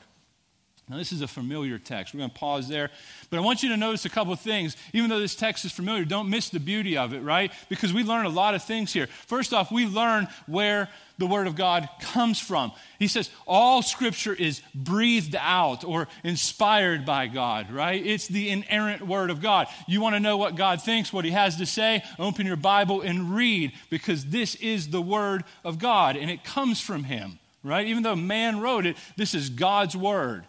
Now, 0.88 0.98
this 0.98 1.12
is 1.12 1.22
a 1.22 1.26
familiar 1.26 1.78
text. 1.78 2.12
We're 2.12 2.18
going 2.18 2.30
to 2.30 2.38
pause 2.38 2.68
there. 2.68 2.90
But 3.30 3.38
I 3.38 3.40
want 3.40 3.62
you 3.62 3.70
to 3.70 3.76
notice 3.76 4.04
a 4.04 4.10
couple 4.10 4.34
of 4.34 4.40
things. 4.40 4.76
Even 4.92 5.08
though 5.08 5.18
this 5.18 5.34
text 5.34 5.64
is 5.64 5.72
familiar, 5.72 6.04
don't 6.04 6.28
miss 6.28 6.50
the 6.50 6.60
beauty 6.60 6.98
of 6.98 7.14
it, 7.14 7.20
right? 7.20 7.50
Because 7.70 7.94
we 7.94 8.04
learn 8.04 8.26
a 8.26 8.30
lot 8.30 8.54
of 8.54 8.62
things 8.62 8.92
here. 8.92 9.06
First 9.06 9.54
off, 9.54 9.72
we 9.72 9.86
learn 9.86 10.28
where 10.46 10.90
the 11.16 11.26
Word 11.26 11.46
of 11.46 11.56
God 11.56 11.88
comes 12.00 12.38
from. 12.38 12.70
He 12.98 13.08
says 13.08 13.30
all 13.46 13.80
Scripture 13.80 14.34
is 14.34 14.60
breathed 14.74 15.34
out 15.38 15.84
or 15.84 16.06
inspired 16.22 17.06
by 17.06 17.28
God, 17.28 17.70
right? 17.70 18.04
It's 18.04 18.28
the 18.28 18.50
inerrant 18.50 19.06
Word 19.06 19.30
of 19.30 19.40
God. 19.40 19.68
You 19.88 20.02
want 20.02 20.16
to 20.16 20.20
know 20.20 20.36
what 20.36 20.54
God 20.54 20.82
thinks, 20.82 21.14
what 21.14 21.24
He 21.24 21.30
has 21.30 21.56
to 21.56 21.66
say? 21.66 22.02
Open 22.18 22.44
your 22.46 22.56
Bible 22.56 23.00
and 23.00 23.34
read 23.34 23.72
because 23.88 24.26
this 24.26 24.54
is 24.56 24.88
the 24.88 25.00
Word 25.00 25.44
of 25.64 25.78
God 25.78 26.16
and 26.16 26.30
it 26.30 26.44
comes 26.44 26.78
from 26.78 27.04
Him, 27.04 27.38
right? 27.62 27.86
Even 27.86 28.02
though 28.02 28.16
man 28.16 28.60
wrote 28.60 28.84
it, 28.84 28.98
this 29.16 29.34
is 29.34 29.48
God's 29.48 29.96
Word. 29.96 30.44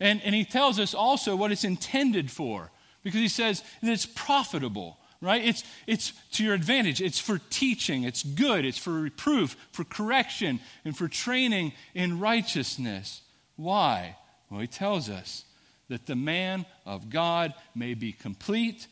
And, 0.00 0.22
and 0.22 0.34
he 0.34 0.44
tells 0.44 0.78
us 0.78 0.94
also 0.94 1.36
what 1.36 1.52
it's 1.52 1.64
intended 1.64 2.30
for 2.30 2.70
because 3.02 3.20
he 3.20 3.28
says 3.28 3.62
that 3.82 3.92
it's 3.92 4.06
profitable, 4.06 4.98
right? 5.20 5.44
It's, 5.44 5.62
it's 5.86 6.12
to 6.32 6.44
your 6.44 6.54
advantage. 6.54 7.00
It's 7.00 7.18
for 7.18 7.38
teaching, 7.50 8.04
it's 8.04 8.22
good, 8.22 8.64
it's 8.64 8.78
for 8.78 8.92
reproof, 8.92 9.56
for 9.72 9.84
correction, 9.84 10.60
and 10.84 10.96
for 10.96 11.06
training 11.06 11.72
in 11.94 12.18
righteousness. 12.18 13.22
Why? 13.56 14.16
Well, 14.50 14.60
he 14.60 14.66
tells 14.66 15.08
us 15.08 15.44
that 15.88 16.06
the 16.06 16.16
man 16.16 16.66
of 16.86 17.10
God 17.10 17.54
may 17.74 17.94
be 17.94 18.12
complete, 18.12 18.86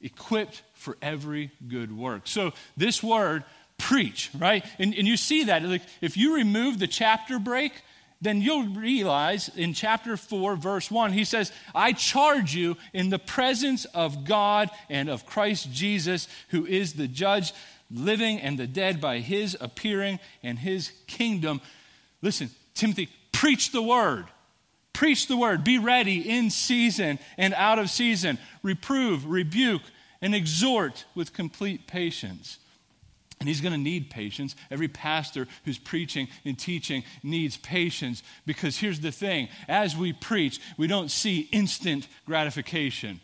equipped 0.00 0.62
for 0.74 0.96
every 1.02 1.50
good 1.68 1.96
work. 1.96 2.22
So, 2.26 2.52
this 2.76 3.02
word, 3.02 3.44
preach, 3.78 4.30
right? 4.38 4.64
And, 4.78 4.94
and 4.94 5.06
you 5.06 5.16
see 5.16 5.44
that. 5.44 5.62
Like, 5.64 5.82
if 6.00 6.16
you 6.16 6.36
remove 6.36 6.78
the 6.78 6.86
chapter 6.86 7.38
break, 7.38 7.72
then 8.20 8.40
you'll 8.40 8.68
realize 8.68 9.50
in 9.56 9.74
chapter 9.74 10.16
4, 10.16 10.56
verse 10.56 10.90
1, 10.90 11.12
he 11.12 11.24
says, 11.24 11.52
I 11.74 11.92
charge 11.92 12.54
you 12.54 12.76
in 12.92 13.10
the 13.10 13.18
presence 13.18 13.84
of 13.86 14.24
God 14.24 14.70
and 14.88 15.08
of 15.10 15.26
Christ 15.26 15.70
Jesus, 15.72 16.26
who 16.48 16.64
is 16.66 16.94
the 16.94 17.08
judge, 17.08 17.52
living 17.90 18.40
and 18.40 18.58
the 18.58 18.66
dead 18.66 19.00
by 19.00 19.18
his 19.18 19.56
appearing 19.60 20.18
and 20.42 20.58
his 20.58 20.92
kingdom. 21.06 21.60
Listen, 22.22 22.50
Timothy, 22.74 23.08
preach 23.32 23.72
the 23.72 23.82
word. 23.82 24.26
Preach 24.92 25.28
the 25.28 25.36
word. 25.36 25.62
Be 25.62 25.78
ready 25.78 26.28
in 26.28 26.48
season 26.48 27.18
and 27.36 27.52
out 27.52 27.78
of 27.78 27.90
season. 27.90 28.38
Reprove, 28.62 29.26
rebuke, 29.26 29.82
and 30.22 30.34
exhort 30.34 31.04
with 31.14 31.34
complete 31.34 31.86
patience. 31.86 32.58
And 33.38 33.48
he's 33.48 33.60
going 33.60 33.72
to 33.72 33.78
need 33.78 34.10
patience. 34.10 34.56
Every 34.70 34.88
pastor 34.88 35.46
who's 35.64 35.78
preaching 35.78 36.28
and 36.44 36.58
teaching 36.58 37.04
needs 37.22 37.56
patience 37.58 38.22
because 38.46 38.78
here's 38.78 39.00
the 39.00 39.12
thing 39.12 39.48
as 39.68 39.96
we 39.96 40.12
preach, 40.12 40.60
we 40.78 40.86
don't 40.86 41.10
see 41.10 41.48
instant 41.52 42.08
gratification. 42.24 43.20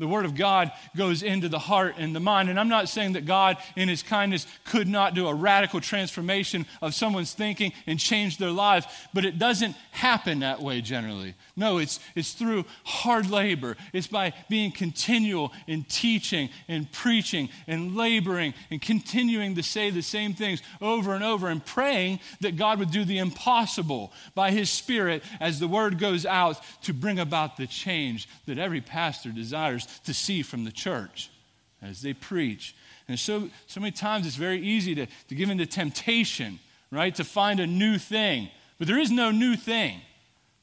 The 0.00 0.08
Word 0.08 0.24
of 0.24 0.34
God 0.34 0.72
goes 0.96 1.22
into 1.22 1.50
the 1.50 1.58
heart 1.58 1.96
and 1.98 2.16
the 2.16 2.20
mind. 2.20 2.48
And 2.48 2.58
I'm 2.58 2.70
not 2.70 2.88
saying 2.88 3.12
that 3.12 3.26
God, 3.26 3.58
in 3.76 3.90
His 3.90 4.02
kindness, 4.02 4.46
could 4.64 4.88
not 4.88 5.14
do 5.14 5.28
a 5.28 5.34
radical 5.34 5.78
transformation 5.78 6.64
of 6.80 6.94
someone's 6.94 7.34
thinking 7.34 7.74
and 7.86 8.00
change 8.00 8.38
their 8.38 8.50
lives, 8.50 8.86
but 9.12 9.26
it 9.26 9.38
doesn't 9.38 9.76
happen 9.90 10.38
that 10.38 10.62
way 10.62 10.80
generally. 10.80 11.34
No, 11.54 11.76
it's, 11.76 12.00
it's 12.14 12.32
through 12.32 12.64
hard 12.84 13.28
labor. 13.28 13.76
It's 13.92 14.06
by 14.06 14.32
being 14.48 14.72
continual 14.72 15.52
in 15.66 15.84
teaching 15.84 16.48
and 16.66 16.90
preaching 16.90 17.50
and 17.66 17.94
laboring 17.94 18.54
and 18.70 18.80
continuing 18.80 19.54
to 19.56 19.62
say 19.62 19.90
the 19.90 20.00
same 20.00 20.32
things 20.32 20.62
over 20.80 21.14
and 21.14 21.22
over 21.22 21.48
and 21.48 21.64
praying 21.64 22.20
that 22.40 22.56
God 22.56 22.78
would 22.78 22.90
do 22.90 23.04
the 23.04 23.18
impossible 23.18 24.14
by 24.34 24.50
His 24.50 24.70
Spirit 24.70 25.22
as 25.40 25.60
the 25.60 25.68
Word 25.68 25.98
goes 25.98 26.24
out 26.24 26.58
to 26.84 26.94
bring 26.94 27.18
about 27.18 27.58
the 27.58 27.66
change 27.66 28.30
that 28.46 28.58
every 28.58 28.80
pastor 28.80 29.30
desires 29.30 29.86
to 30.04 30.14
see 30.14 30.42
from 30.42 30.64
the 30.64 30.72
church 30.72 31.30
as 31.82 32.02
they 32.02 32.12
preach. 32.12 32.74
And 33.08 33.18
so, 33.18 33.50
so 33.66 33.80
many 33.80 33.92
times 33.92 34.26
it's 34.26 34.36
very 34.36 34.60
easy 34.60 34.94
to, 34.94 35.06
to 35.28 35.34
give 35.34 35.50
into 35.50 35.66
temptation, 35.66 36.60
right? 36.90 37.14
To 37.16 37.24
find 37.24 37.60
a 37.60 37.66
new 37.66 37.98
thing. 37.98 38.50
But 38.78 38.86
there 38.86 38.98
is 38.98 39.10
no 39.10 39.30
new 39.30 39.56
thing. 39.56 40.00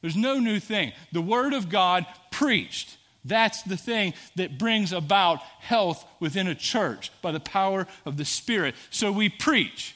There's 0.00 0.16
no 0.16 0.38
new 0.38 0.60
thing. 0.60 0.92
The 1.12 1.20
Word 1.20 1.52
of 1.52 1.68
God 1.68 2.06
preached. 2.30 2.96
That's 3.24 3.62
the 3.62 3.76
thing 3.76 4.14
that 4.36 4.58
brings 4.58 4.92
about 4.92 5.40
health 5.60 6.04
within 6.20 6.46
a 6.46 6.54
church 6.54 7.10
by 7.20 7.32
the 7.32 7.40
power 7.40 7.86
of 8.06 8.16
the 8.16 8.24
Spirit. 8.24 8.74
So 8.90 9.10
we 9.10 9.28
preach, 9.28 9.94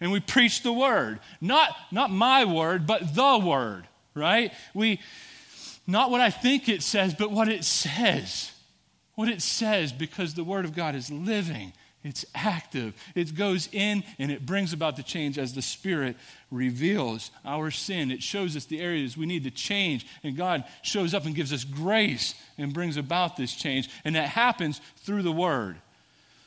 and 0.00 0.10
we 0.12 0.20
preach 0.20 0.62
the 0.62 0.72
Word. 0.72 1.20
Not, 1.40 1.70
not 1.90 2.10
my 2.10 2.44
word, 2.44 2.86
but 2.86 3.14
the 3.14 3.38
Word, 3.38 3.86
right? 4.14 4.52
We, 4.74 5.00
not 5.86 6.10
what 6.10 6.20
I 6.20 6.30
think 6.30 6.68
it 6.68 6.82
says, 6.82 7.14
but 7.14 7.30
what 7.30 7.48
it 7.48 7.64
says 7.64 8.50
what 9.14 9.28
it 9.28 9.42
says 9.42 9.92
because 9.92 10.34
the 10.34 10.44
Word 10.44 10.64
of 10.64 10.74
God 10.74 10.94
is 10.94 11.10
living, 11.10 11.72
it's 12.02 12.24
active, 12.34 12.94
it 13.14 13.34
goes 13.34 13.68
in 13.72 14.04
and 14.18 14.30
it 14.30 14.44
brings 14.44 14.72
about 14.72 14.96
the 14.96 15.02
change 15.02 15.38
as 15.38 15.54
the 15.54 15.62
Spirit 15.62 16.16
reveals 16.50 17.30
our 17.44 17.70
sin. 17.70 18.10
It 18.10 18.22
shows 18.22 18.56
us 18.56 18.66
the 18.66 18.80
areas 18.80 19.16
we 19.16 19.26
need 19.26 19.44
to 19.44 19.50
change, 19.50 20.06
and 20.22 20.36
God 20.36 20.64
shows 20.82 21.14
up 21.14 21.24
and 21.24 21.34
gives 21.34 21.52
us 21.52 21.64
grace 21.64 22.34
and 22.58 22.74
brings 22.74 22.96
about 22.96 23.36
this 23.36 23.54
change. 23.54 23.88
And 24.04 24.16
that 24.16 24.28
happens 24.28 24.80
through 24.98 25.22
the 25.22 25.32
Word. 25.32 25.76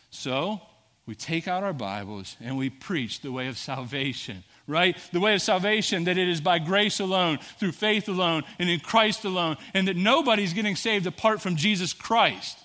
So, 0.10 0.62
we 1.08 1.16
take 1.16 1.48
out 1.48 1.64
our 1.64 1.74
Bibles 1.74 2.36
and 2.42 2.58
we 2.58 2.70
preach 2.70 3.22
the 3.22 3.32
way 3.32 3.48
of 3.48 3.58
salvation, 3.58 4.44
right? 4.68 4.98
The 5.14 5.20
way 5.20 5.34
of 5.34 5.42
salvation 5.42 6.04
that 6.04 6.18
it 6.18 6.28
is 6.28 6.42
by 6.42 6.60
grace 6.60 7.00
alone, 7.00 7.40
through 7.58 7.72
faith 7.72 8.10
alone, 8.10 8.44
and 8.60 8.70
in 8.70 8.80
Christ 8.80 9.24
alone, 9.24 9.58
and 9.74 9.88
that 9.88 9.96
nobody's 9.96 10.54
getting 10.54 10.76
saved 10.76 11.08
apart 11.08 11.42
from 11.42 11.56
Jesus 11.56 11.94
Christ. 11.94 12.58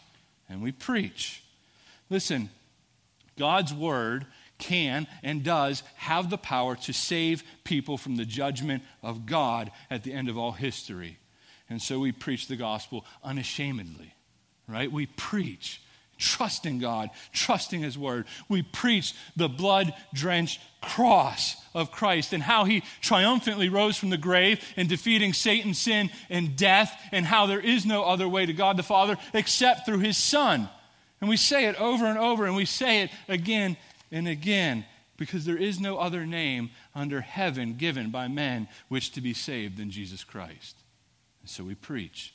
And 0.49 0.61
we 0.63 0.73
preach. 0.73 1.43
Listen, 2.11 2.51
God's 3.39 3.73
word 3.73 4.27
can 4.59 5.07
and 5.23 5.43
does 5.43 5.83
have 5.97 6.31
the 6.31 6.39
power 6.39 6.77
to 6.77 6.93
save 6.93 7.43
people 7.65 7.97
from 7.97 8.17
the 8.17 8.25
judgment 8.25 8.83
of 9.03 9.27
God 9.27 9.71
at 9.91 10.03
the 10.03 10.13
end 10.13 10.29
of 10.29 10.37
all 10.39 10.53
history. 10.53 11.19
And 11.71 11.81
so 11.81 11.99
we 11.99 12.13
preach 12.13 12.49
the 12.49 12.57
gospel 12.57 13.05
unashamedly, 13.25 14.15
right? 14.69 14.91
We 14.91 15.07
preach 15.07 15.81
trusting 16.19 16.79
God, 16.79 17.11
trusting 17.33 17.81
His 17.81 17.99
Word. 17.99 18.27
We 18.49 18.63
preach 18.63 19.15
the 19.37 19.49
blood 19.49 19.95
drenched 20.15 20.61
cross 20.81 21.57
of 21.75 21.91
Christ 21.91 22.33
and 22.33 22.43
how 22.43 22.65
He 22.65 22.83
triumphantly 23.01 23.69
rose 23.69 23.97
from 23.97 24.11
the 24.11 24.17
grave 24.17 24.61
and 24.77 24.89
defeating 24.89 25.33
Satan, 25.33 25.75
sin, 25.75 26.11
and 26.31 26.57
death, 26.57 26.99
and 27.13 27.27
how 27.27 27.47
there 27.47 27.61
is 27.61 27.87
no 27.87 28.05
other 28.05 28.29
way 28.29 28.47
to 28.47 28.53
God 28.53 28.77
the 28.77 28.83
Father 28.83 29.17
except 29.35 29.87
through 29.87 30.01
His 30.01 30.17
Son. 30.17 30.69
And 31.21 31.29
we 31.29 31.37
say 31.37 31.67
it 31.67 31.81
over 31.81 32.07
and 32.07 32.19
over, 32.19 32.47
and 32.47 32.57
we 32.57 32.65
say 32.65 33.03
it 33.03 33.11
again 33.29 33.77
and 34.11 34.27
again 34.27 34.85
because 35.17 35.45
there 35.45 35.57
is 35.57 35.79
no 35.79 35.99
other 35.99 36.27
name 36.27 36.71
under 36.97 37.21
heaven 37.21 37.75
given 37.75 38.11
by 38.11 38.27
men 38.27 38.67
which 38.89 39.13
to 39.13 39.21
be 39.21 39.33
saved 39.33 39.77
than 39.77 39.91
Jesus 39.91 40.25
Christ. 40.25 40.77
And 41.41 41.49
so 41.49 41.63
we 41.63 41.77
preach. 41.77 42.35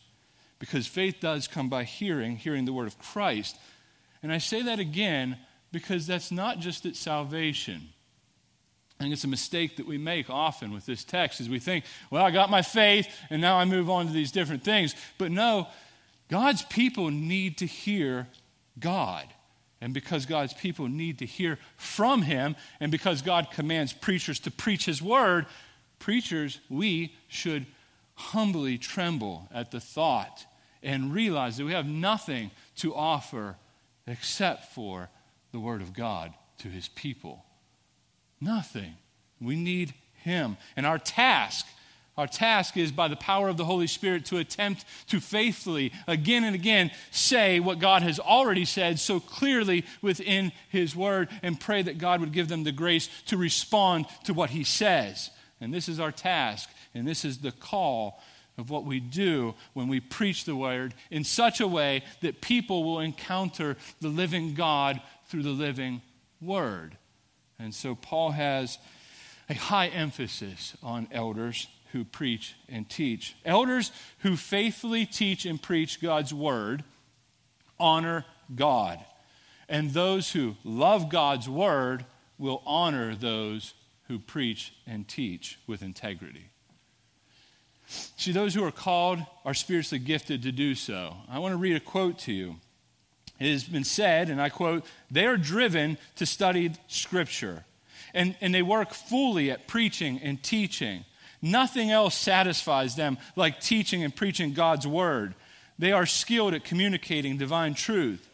Because 0.59 0.87
faith 0.87 1.17
does 1.19 1.47
come 1.47 1.69
by 1.69 1.83
hearing, 1.83 2.37
hearing 2.37 2.65
the 2.65 2.73
word 2.73 2.87
of 2.87 2.97
Christ. 2.99 3.57
And 4.23 4.31
I 4.31 4.39
say 4.39 4.63
that 4.63 4.79
again 4.79 5.37
because 5.71 6.07
that's 6.07 6.31
not 6.31 6.59
just 6.59 6.85
at 6.85 6.95
salvation. 6.95 7.89
I 8.99 9.03
think 9.03 9.13
it's 9.13 9.23
a 9.23 9.27
mistake 9.27 9.77
that 9.77 9.85
we 9.85 9.99
make 9.99 10.29
often 10.29 10.73
with 10.73 10.85
this 10.87 11.03
text 11.03 11.39
is 11.39 11.49
we 11.49 11.59
think, 11.59 11.85
well, 12.09 12.25
I 12.25 12.31
got 12.31 12.49
my 12.49 12.63
faith 12.63 13.07
and 13.29 13.41
now 13.41 13.57
I 13.57 13.65
move 13.65 13.89
on 13.89 14.07
to 14.07 14.13
these 14.13 14.31
different 14.31 14.63
things. 14.63 14.95
But 15.19 15.29
no, 15.29 15.67
God's 16.29 16.63
people 16.63 17.11
need 17.11 17.59
to 17.59 17.67
hear 17.67 18.27
God. 18.79 19.25
And 19.79 19.93
because 19.93 20.25
God's 20.25 20.53
people 20.53 20.87
need 20.87 21.19
to 21.19 21.25
hear 21.25 21.59
from 21.75 22.23
Him, 22.23 22.55
and 22.79 22.91
because 22.91 23.21
God 23.21 23.51
commands 23.51 23.93
preachers 23.93 24.39
to 24.39 24.51
preach 24.51 24.85
His 24.85 25.03
word, 25.03 25.45
preachers, 25.99 26.59
we 26.67 27.15
should 27.27 27.67
humbly 28.17 28.77
tremble 28.79 29.47
at 29.53 29.71
the 29.71 29.79
thought 29.79 30.45
and 30.81 31.13
realize 31.13 31.57
that 31.57 31.65
we 31.65 31.73
have 31.73 31.87
nothing 31.87 32.51
to 32.75 32.93
offer 32.93 33.55
except 34.07 34.73
for 34.73 35.09
the 35.51 35.59
Word 35.59 35.81
of 35.81 35.93
God 35.93 36.33
to 36.59 36.67
His 36.67 36.87
people. 36.89 37.45
Nothing. 38.41 38.95
We 39.39 39.55
need 39.55 39.93
Him. 40.23 40.57
And 40.75 40.85
our 40.85 40.97
task, 40.97 41.67
our 42.17 42.25
task 42.25 42.75
is 42.75 42.91
by 42.91 43.07
the 43.07 43.15
power 43.15 43.49
of 43.49 43.57
the 43.57 43.65
Holy 43.65 43.85
Spirit 43.85 44.25
to 44.25 44.37
attempt 44.37 44.85
to 45.09 45.19
faithfully, 45.19 45.93
again 46.07 46.43
and 46.43 46.55
again, 46.55 46.89
say 47.11 47.59
what 47.59 47.77
God 47.77 48.01
has 48.01 48.19
already 48.19 48.65
said 48.65 48.99
so 48.99 49.19
clearly 49.19 49.85
within 50.01 50.51
His 50.69 50.95
Word 50.95 51.29
and 51.43 51.59
pray 51.59 51.83
that 51.83 51.99
God 51.99 52.19
would 52.21 52.33
give 52.33 52.47
them 52.47 52.63
the 52.63 52.71
grace 52.71 53.09
to 53.27 53.37
respond 53.37 54.07
to 54.23 54.33
what 54.33 54.49
He 54.49 54.63
says. 54.63 55.29
And 55.59 55.73
this 55.73 55.89
is 55.89 55.99
our 55.99 56.11
task, 56.11 56.69
and 56.93 57.07
this 57.07 57.25
is 57.25 57.39
the 57.39 57.51
call 57.51 58.21
of 58.57 58.69
what 58.69 58.85
we 58.85 58.99
do 58.99 59.53
when 59.73 59.87
we 59.87 59.99
preach 59.99 60.45
the 60.45 60.55
word 60.55 60.93
in 61.11 61.23
such 61.23 61.59
a 61.61 61.67
way 61.67 62.03
that 62.21 62.41
people 62.41 62.83
will 62.83 62.99
encounter 62.99 63.77
the 64.01 64.07
living 64.07 64.53
God 64.53 65.01
through 65.27 65.43
the 65.43 65.49
living 65.49 66.01
word. 66.41 66.97
And 67.59 67.73
so 67.73 67.95
Paul 67.95 68.31
has 68.31 68.77
a 69.49 69.53
high 69.53 69.87
emphasis 69.87 70.75
on 70.83 71.07
elders 71.11 71.67
who 71.91 72.03
preach 72.03 72.55
and 72.67 72.87
teach. 72.89 73.35
Elders 73.45 73.91
who 74.19 74.35
faithfully 74.35 75.05
teach 75.05 75.45
and 75.45 75.61
preach 75.61 76.01
God's 76.01 76.33
word 76.33 76.83
honor 77.79 78.25
God. 78.55 78.99
And 79.69 79.91
those 79.91 80.31
who 80.31 80.55
love 80.63 81.09
God's 81.09 81.47
word 81.47 82.05
will 82.37 82.61
honor 82.65 83.15
those 83.15 83.73
who 84.07 84.19
preach 84.19 84.73
and 84.85 85.07
teach 85.07 85.59
with 85.67 85.81
integrity. 85.81 86.49
See, 87.87 88.31
those 88.31 88.53
who 88.53 88.63
are 88.63 88.71
called 88.71 89.19
are 89.45 89.53
spiritually 89.53 90.03
gifted 90.03 90.43
to 90.43 90.51
do 90.51 90.75
so. 90.75 91.15
I 91.29 91.39
want 91.39 91.53
to 91.53 91.57
read 91.57 91.75
a 91.75 91.81
quote 91.81 92.19
to 92.19 92.33
you. 92.33 92.55
It 93.39 93.51
has 93.51 93.63
been 93.63 93.83
said, 93.83 94.29
and 94.29 94.41
I 94.41 94.49
quote, 94.49 94.85
they 95.11 95.25
are 95.25 95.37
driven 95.37 95.97
to 96.15 96.25
study 96.25 96.71
Scripture, 96.87 97.65
and, 98.13 98.35
and 98.41 98.53
they 98.53 98.63
work 98.63 98.93
fully 98.93 99.51
at 99.51 99.67
preaching 99.67 100.19
and 100.21 100.41
teaching. 100.41 101.05
Nothing 101.41 101.91
else 101.91 102.15
satisfies 102.15 102.95
them 102.95 103.17
like 103.35 103.61
teaching 103.61 104.03
and 104.03 104.15
preaching 104.15 104.53
God's 104.53 104.87
Word. 104.87 105.35
They 105.77 105.91
are 105.91 106.07
skilled 106.07 106.55
at 106.55 106.63
communicating 106.63 107.37
divine 107.37 107.75
truth. 107.75 108.27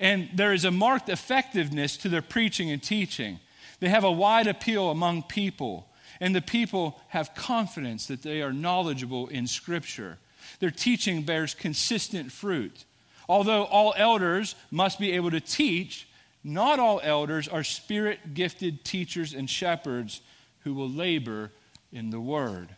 And 0.00 0.30
there 0.34 0.52
is 0.52 0.64
a 0.64 0.70
marked 0.70 1.08
effectiveness 1.08 1.96
to 1.98 2.08
their 2.08 2.22
preaching 2.22 2.70
and 2.70 2.82
teaching. 2.82 3.40
They 3.80 3.88
have 3.88 4.04
a 4.04 4.12
wide 4.12 4.46
appeal 4.46 4.90
among 4.90 5.24
people 5.24 5.88
and 6.20 6.34
the 6.34 6.42
people 6.42 6.98
have 7.08 7.34
confidence 7.34 8.06
that 8.06 8.22
they 8.22 8.42
are 8.42 8.52
knowledgeable 8.52 9.28
in 9.28 9.46
Scripture. 9.46 10.18
Their 10.60 10.70
teaching 10.70 11.22
bears 11.22 11.54
consistent 11.54 12.32
fruit. 12.32 12.84
Although 13.28 13.64
all 13.64 13.94
elders 13.96 14.54
must 14.70 14.98
be 14.98 15.12
able 15.12 15.30
to 15.32 15.40
teach, 15.40 16.08
not 16.44 16.78
all 16.78 17.00
elders 17.02 17.48
are 17.48 17.64
spirit 17.64 18.34
gifted 18.34 18.84
teachers 18.84 19.34
and 19.34 19.50
shepherds 19.50 20.20
who 20.60 20.74
will 20.74 20.88
labor 20.88 21.50
in 21.92 22.10
the 22.10 22.20
word. 22.20 22.68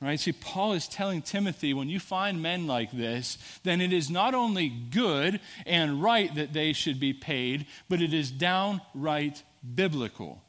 Right? 0.00 0.18
See, 0.18 0.32
Paul 0.32 0.72
is 0.72 0.88
telling 0.88 1.22
Timothy 1.22 1.72
when 1.72 1.88
you 1.88 2.00
find 2.00 2.42
men 2.42 2.66
like 2.66 2.90
this, 2.90 3.38
then 3.62 3.80
it 3.80 3.92
is 3.92 4.10
not 4.10 4.34
only 4.34 4.68
good 4.68 5.40
and 5.64 6.02
right 6.02 6.34
that 6.34 6.52
they 6.52 6.72
should 6.72 7.00
be 7.00 7.12
paid, 7.12 7.66
but 7.88 8.02
it 8.02 8.12
is 8.12 8.30
downright 8.30 9.42
biblical. 9.74 10.42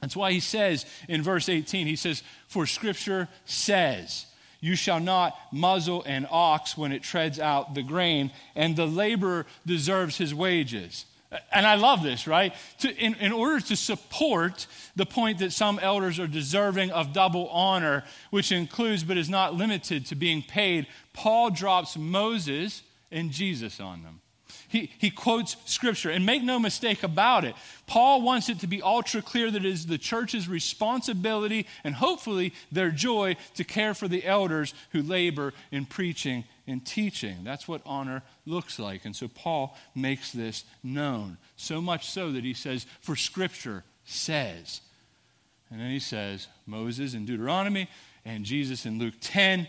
That's 0.00 0.16
why 0.16 0.32
he 0.32 0.40
says 0.40 0.86
in 1.08 1.22
verse 1.22 1.48
18, 1.48 1.86
he 1.86 1.96
says, 1.96 2.22
For 2.46 2.66
scripture 2.66 3.28
says, 3.44 4.26
You 4.60 4.76
shall 4.76 5.00
not 5.00 5.36
muzzle 5.52 6.04
an 6.04 6.26
ox 6.30 6.76
when 6.76 6.92
it 6.92 7.02
treads 7.02 7.40
out 7.40 7.74
the 7.74 7.82
grain, 7.82 8.30
and 8.54 8.76
the 8.76 8.86
laborer 8.86 9.46
deserves 9.66 10.16
his 10.16 10.34
wages. 10.34 11.06
And 11.52 11.66
I 11.66 11.74
love 11.74 12.02
this, 12.02 12.26
right? 12.26 12.54
To, 12.78 12.94
in, 12.94 13.14
in 13.16 13.32
order 13.32 13.60
to 13.60 13.76
support 13.76 14.66
the 14.96 15.04
point 15.04 15.40
that 15.40 15.52
some 15.52 15.78
elders 15.78 16.18
are 16.18 16.26
deserving 16.26 16.90
of 16.90 17.12
double 17.12 17.48
honor, 17.48 18.04
which 18.30 18.50
includes 18.50 19.04
but 19.04 19.18
is 19.18 19.28
not 19.28 19.54
limited 19.54 20.06
to 20.06 20.14
being 20.14 20.42
paid, 20.42 20.86
Paul 21.12 21.50
drops 21.50 21.98
Moses 21.98 22.82
and 23.10 23.30
Jesus 23.30 23.78
on 23.78 24.02
them. 24.02 24.20
He, 24.68 24.90
he 24.98 25.10
quotes 25.10 25.56
scripture. 25.64 26.10
And 26.10 26.24
make 26.24 26.42
no 26.42 26.58
mistake 26.58 27.02
about 27.02 27.44
it, 27.44 27.54
Paul 27.86 28.22
wants 28.22 28.48
it 28.48 28.60
to 28.60 28.66
be 28.66 28.82
ultra 28.82 29.22
clear 29.22 29.50
that 29.50 29.64
it 29.64 29.68
is 29.68 29.86
the 29.86 29.98
church's 29.98 30.48
responsibility 30.48 31.66
and 31.84 31.94
hopefully 31.94 32.52
their 32.70 32.90
joy 32.90 33.36
to 33.54 33.64
care 33.64 33.94
for 33.94 34.08
the 34.08 34.24
elders 34.24 34.74
who 34.90 35.02
labor 35.02 35.54
in 35.72 35.86
preaching 35.86 36.44
and 36.66 36.84
teaching. 36.84 37.38
That's 37.44 37.66
what 37.66 37.80
honor 37.86 38.22
looks 38.44 38.78
like. 38.78 39.06
And 39.06 39.16
so 39.16 39.26
Paul 39.26 39.76
makes 39.94 40.32
this 40.32 40.64
known. 40.82 41.38
So 41.56 41.80
much 41.80 42.08
so 42.10 42.30
that 42.32 42.44
he 42.44 42.54
says, 42.54 42.86
For 43.00 43.16
scripture 43.16 43.84
says. 44.04 44.82
And 45.70 45.80
then 45.80 45.90
he 45.90 45.98
says, 45.98 46.46
Moses 46.66 47.14
in 47.14 47.24
Deuteronomy 47.24 47.88
and 48.24 48.44
Jesus 48.44 48.86
in 48.86 48.98
Luke 48.98 49.14
10 49.20 49.68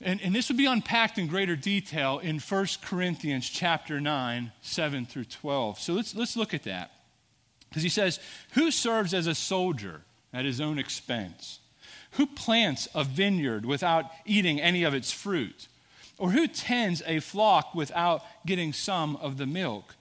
and, 0.00 0.20
and 0.22 0.34
this 0.34 0.48
would 0.48 0.56
be 0.56 0.66
unpacked 0.66 1.18
in 1.18 1.26
greater 1.26 1.56
detail 1.56 2.18
in 2.18 2.38
1 2.38 2.66
Corinthians 2.82 3.48
chapter 3.48 4.00
9, 4.00 4.52
7 4.62 5.06
through 5.06 5.24
12. 5.24 5.78
So 5.78 5.92
let's, 5.92 6.14
let's 6.14 6.36
look 6.36 6.54
at 6.54 6.62
that. 6.62 6.92
Because 7.68 7.82
he 7.82 7.88
says, 7.88 8.18
Who 8.52 8.70
serves 8.70 9.12
as 9.12 9.26
a 9.26 9.34
soldier 9.34 10.02
at 10.32 10.44
his 10.44 10.60
own 10.60 10.78
expense? 10.78 11.60
Who 12.12 12.26
plants 12.26 12.88
a 12.94 13.04
vineyard 13.04 13.66
without 13.66 14.06
eating 14.24 14.60
any 14.60 14.84
of 14.84 14.94
its 14.94 15.12
fruit? 15.12 15.68
Or 16.18 16.30
who 16.30 16.48
tends 16.48 17.02
a 17.06 17.20
flock 17.20 17.74
without 17.74 18.22
getting 18.46 18.72
some 18.72 19.16
of 19.16 19.36
the 19.36 19.46
milk? 19.46 19.94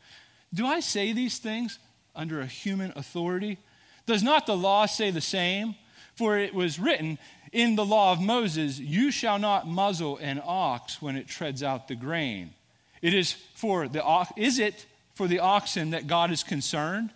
Do 0.53 0.65
I 0.65 0.79
say 0.79 1.13
these 1.13 1.37
things 1.37 1.77
under 2.15 2.41
a 2.41 2.45
human 2.45 2.93
authority? 2.95 3.57
Does 4.05 4.23
not 4.23 4.45
the 4.45 4.57
law 4.57 4.85
say 4.85 5.11
the 5.11 5.21
same? 5.21 5.75
For 6.15 6.37
it 6.37 6.53
was 6.53 6.79
written, 6.79 7.17
in 7.51 7.75
the 7.75 7.85
law 7.85 8.11
of 8.11 8.21
Moses, 8.21 8.79
you 8.79 9.11
shall 9.11 9.39
not 9.39 9.67
muzzle 9.67 10.17
an 10.17 10.41
ox 10.43 11.01
when 11.01 11.15
it 11.15 11.27
treads 11.27 11.63
out 11.63 11.87
the 11.87 11.95
grain. 11.95 12.53
It 13.01 13.13
is 13.13 13.33
for 13.53 13.87
the 13.87 14.03
ox. 14.03 14.31
is 14.37 14.59
it 14.59 14.85
for 15.15 15.27
the 15.27 15.39
oxen 15.39 15.91
that 15.91 16.07
God 16.07 16.31
is 16.31 16.43
concerned? 16.43 17.11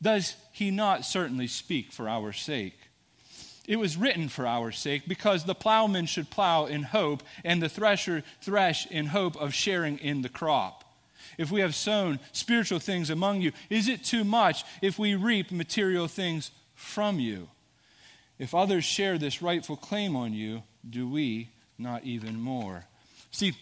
Does 0.00 0.36
he 0.52 0.70
not 0.70 1.04
certainly 1.04 1.46
speak 1.46 1.92
for 1.92 2.08
our 2.08 2.32
sake? 2.32 2.78
It 3.66 3.76
was 3.76 3.96
written 3.96 4.28
for 4.28 4.46
our 4.46 4.70
sake 4.70 5.08
because 5.08 5.44
the 5.44 5.54
plowman 5.54 6.06
should 6.06 6.30
plow 6.30 6.66
in 6.66 6.82
hope 6.82 7.22
and 7.44 7.60
the 7.60 7.68
thresher 7.68 8.22
thresh 8.40 8.86
in 8.86 9.06
hope 9.06 9.36
of 9.36 9.54
sharing 9.54 9.98
in 9.98 10.22
the 10.22 10.28
crop. 10.28 10.84
If 11.36 11.50
we 11.50 11.60
have 11.60 11.74
sown 11.74 12.20
spiritual 12.32 12.78
things 12.78 13.10
among 13.10 13.40
you, 13.40 13.52
is 13.68 13.88
it 13.88 14.04
too 14.04 14.24
much 14.24 14.64
if 14.80 14.98
we 14.98 15.14
reap 15.14 15.50
material 15.50 16.06
things 16.06 16.52
from 16.74 17.18
you? 17.18 17.48
If 18.38 18.54
others 18.54 18.84
share 18.84 19.18
this 19.18 19.40
rightful 19.40 19.76
claim 19.76 20.14
on 20.14 20.32
you, 20.32 20.62
do 20.88 21.08
we 21.08 21.50
not 21.78 22.04
even 22.04 22.40
more? 22.40 22.84
See, 23.30 23.54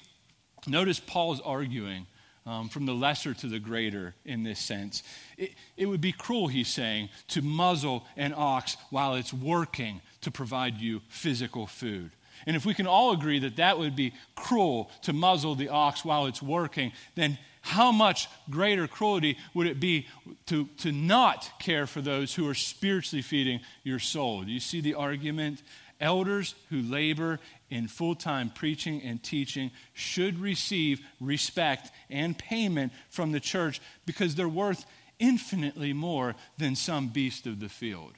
notice 0.66 1.00
Paul's 1.00 1.40
arguing 1.40 2.06
um, 2.46 2.68
from 2.68 2.86
the 2.86 2.94
lesser 2.94 3.34
to 3.34 3.46
the 3.46 3.58
greater 3.58 4.14
in 4.24 4.42
this 4.42 4.58
sense. 4.58 5.02
It, 5.38 5.52
it 5.76 5.86
would 5.86 6.00
be 6.00 6.12
cruel, 6.12 6.48
he's 6.48 6.68
saying, 6.68 7.08
to 7.28 7.42
muzzle 7.42 8.04
an 8.16 8.34
ox 8.36 8.76
while 8.90 9.14
it's 9.14 9.32
working 9.32 10.00
to 10.22 10.30
provide 10.30 10.78
you 10.78 11.00
physical 11.08 11.66
food. 11.66 12.10
And 12.46 12.56
if 12.56 12.66
we 12.66 12.74
can 12.74 12.86
all 12.86 13.12
agree 13.12 13.38
that 13.40 13.56
that 13.56 13.78
would 13.78 13.96
be 13.96 14.12
cruel 14.34 14.90
to 15.02 15.12
muzzle 15.12 15.54
the 15.54 15.68
ox 15.68 16.04
while 16.04 16.26
it's 16.26 16.42
working, 16.42 16.92
then 17.14 17.38
how 17.64 17.90
much 17.90 18.28
greater 18.50 18.86
cruelty 18.86 19.38
would 19.54 19.66
it 19.66 19.80
be 19.80 20.06
to, 20.44 20.66
to 20.78 20.92
not 20.92 21.50
care 21.58 21.86
for 21.86 22.02
those 22.02 22.34
who 22.34 22.46
are 22.46 22.54
spiritually 22.54 23.22
feeding 23.22 23.60
your 23.82 23.98
soul? 23.98 24.42
Do 24.42 24.52
you 24.52 24.60
see 24.60 24.82
the 24.82 24.92
argument? 24.92 25.62
Elders 25.98 26.54
who 26.68 26.82
labor 26.82 27.40
in 27.70 27.88
full 27.88 28.16
time 28.16 28.50
preaching 28.50 29.00
and 29.02 29.22
teaching 29.22 29.70
should 29.94 30.40
receive 30.40 31.00
respect 31.20 31.90
and 32.10 32.36
payment 32.36 32.92
from 33.08 33.32
the 33.32 33.40
church 33.40 33.80
because 34.04 34.34
they're 34.34 34.46
worth 34.46 34.84
infinitely 35.18 35.94
more 35.94 36.34
than 36.58 36.76
some 36.76 37.08
beast 37.08 37.46
of 37.46 37.60
the 37.60 37.70
field. 37.70 38.12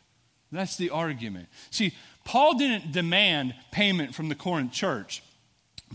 That's 0.51 0.77
the 0.77 0.91
argument. 0.91 1.47
See, 1.71 1.95
Paul 2.25 2.59
didn't 2.59 2.91
demand 2.91 3.55
payment 3.71 4.13
from 4.13 4.29
the 4.29 4.35
Corinth 4.35 4.73
church. 4.73 5.23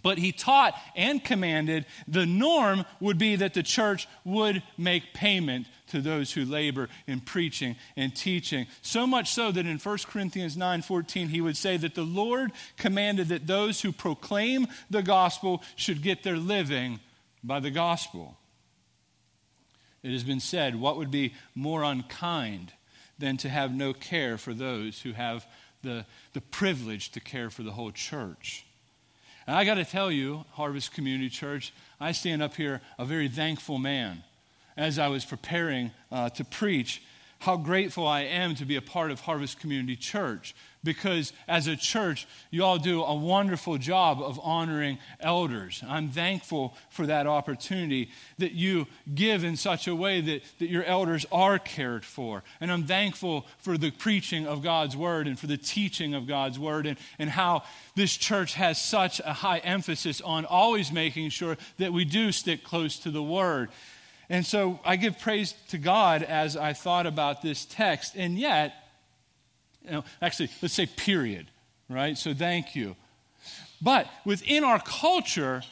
But 0.04 0.18
he 0.18 0.32
taught 0.32 0.74
and 0.96 1.24
commanded 1.24 1.86
the 2.08 2.26
norm 2.26 2.86
would 3.00 3.18
be 3.18 3.36
that 3.36 3.54
the 3.54 3.62
church 3.62 4.08
would 4.24 4.64
make 4.78 5.14
payment 5.14 5.68
to 5.88 6.02
those 6.02 6.32
who 6.32 6.46
labor 6.46 6.88
in 7.08 7.20
preaching 7.20 7.76
and 7.98 8.16
teaching. 8.16 8.68
So 8.82 9.06
much 9.06 9.34
so 9.34 9.52
that 9.52 9.66
in 9.66 9.78
1 9.78 9.98
Corinthians 10.08 10.56
9:14 10.56 11.28
he 11.28 11.42
would 11.42 11.58
say 11.58 11.76
that 11.78 11.94
the 11.94 12.06
Lord 12.06 12.52
commanded 12.78 13.28
that 13.28 13.48
those 13.48 13.82
who 13.82 13.92
proclaim 13.92 14.68
the 14.90 15.04
gospel 15.04 15.62
should 15.76 16.02
get 16.02 16.24
their 16.24 16.38
living 16.38 17.00
by 17.44 17.60
the 17.60 17.72
gospel. 17.72 18.38
It 20.04 20.12
has 20.12 20.24
been 20.24 20.40
said, 20.40 20.76
what 20.76 20.98
would 20.98 21.12
be 21.12 21.34
more 21.54 21.84
unkind 21.84 22.74
than 23.20 23.38
to 23.38 23.50
have 23.50 23.74
no 23.74 23.94
care 23.94 24.38
for 24.38 24.54
those 24.54 25.02
who 25.02 25.12
have 25.12 25.46
the, 25.84 26.06
the 26.34 26.42
privilege 26.42 27.12
to 27.12 27.20
care 27.20 27.50
for 27.50 27.62
the 27.62 27.72
whole 27.72 27.92
church? 27.92 28.66
And 29.52 29.60
I 29.60 29.66
got 29.66 29.74
to 29.74 29.84
tell 29.84 30.10
you, 30.10 30.46
Harvest 30.52 30.94
Community 30.94 31.28
Church, 31.28 31.74
I 32.00 32.14
stand 32.14 32.42
up 32.42 32.56
here 32.56 32.80
a 32.98 33.04
very 33.04 33.28
thankful 33.28 33.80
man. 33.80 34.24
As 34.78 34.98
I 34.98 35.10
was 35.10 35.26
preparing 35.26 35.92
uh, 36.10 36.30
to 36.30 36.46
preach, 36.46 37.02
how 37.40 37.58
grateful 37.58 38.08
I 38.08 38.22
am 38.22 38.56
to 38.56 38.66
be 38.66 38.78
a 38.78 38.82
part 38.82 39.12
of 39.12 39.20
Harvest 39.20 39.60
Community 39.60 39.98
Church 39.98 40.56
because 40.84 41.34
as 41.48 41.67
a 41.67 41.76
church, 41.76 42.28
you 42.50 42.63
all 42.63 42.78
do 42.78 43.04
a 43.04 43.13
wonderful 43.13 43.78
job 43.78 44.22
of 44.22 44.39
honoring 44.41 44.98
elders. 45.20 45.84
I'm 45.88 46.10
thankful 46.10 46.76
for 46.89 47.06
that 47.06 47.28
opportunity 47.28 48.10
that 48.39 48.54
you 48.54 48.88
give 49.13 49.44
in 49.44 49.58
such 49.58 49.88
a 49.88 49.96
way 49.96 50.22
that, 50.22 50.41
that 50.60 50.70
your 50.70 50.84
elders 50.84 51.26
are 51.32 51.60
cared 51.60 52.04
for. 52.04 52.44
And 52.60 52.72
I'm 52.72 52.86
thankful 52.86 53.46
for 53.60 53.78
the 53.78 53.91
preaching 53.91 54.48
of 54.48 54.63
God's 54.63 54.98
word 54.98 55.28
and 55.28 55.38
for 55.38 55.48
the 55.48 55.58
teaching 55.58 56.13
of 56.15 56.28
God's 56.28 56.58
word 56.58 56.88
and, 56.88 56.98
and 57.20 57.30
how 57.30 57.63
this 57.96 58.17
church 58.17 58.56
has 58.56 58.82
such 58.82 59.20
a 59.20 59.34
high 59.34 59.60
emphasis 59.60 60.22
on 60.22 60.46
always 60.46 60.91
making 60.91 61.30
sure 61.30 61.58
that 61.78 61.94
we 61.94 62.06
do 62.06 62.32
stick 62.32 62.63
close 62.63 62.98
to 63.00 63.12
the 63.12 63.24
word. 63.24 63.70
And 64.30 64.46
so 64.46 64.80
I 64.86 64.96
give 64.96 65.20
praise 65.20 65.54
to 65.70 65.78
God 65.78 66.24
as 66.24 66.56
I 66.56 66.72
thought 66.72 67.06
about 67.06 67.41
this 67.41 67.65
text. 67.65 68.15
And 68.15 68.39
yet, 68.39 68.81
you 69.86 69.91
know, 69.91 70.04
actually, 70.22 70.50
let's 70.62 70.74
say 70.74 70.86
period, 70.86 71.48
right? 71.89 72.17
So 72.17 72.34
thank 72.34 72.76
you. 72.76 72.96
But 73.82 74.08
within 74.26 74.63
our 74.63 74.80
culture, 74.80 75.63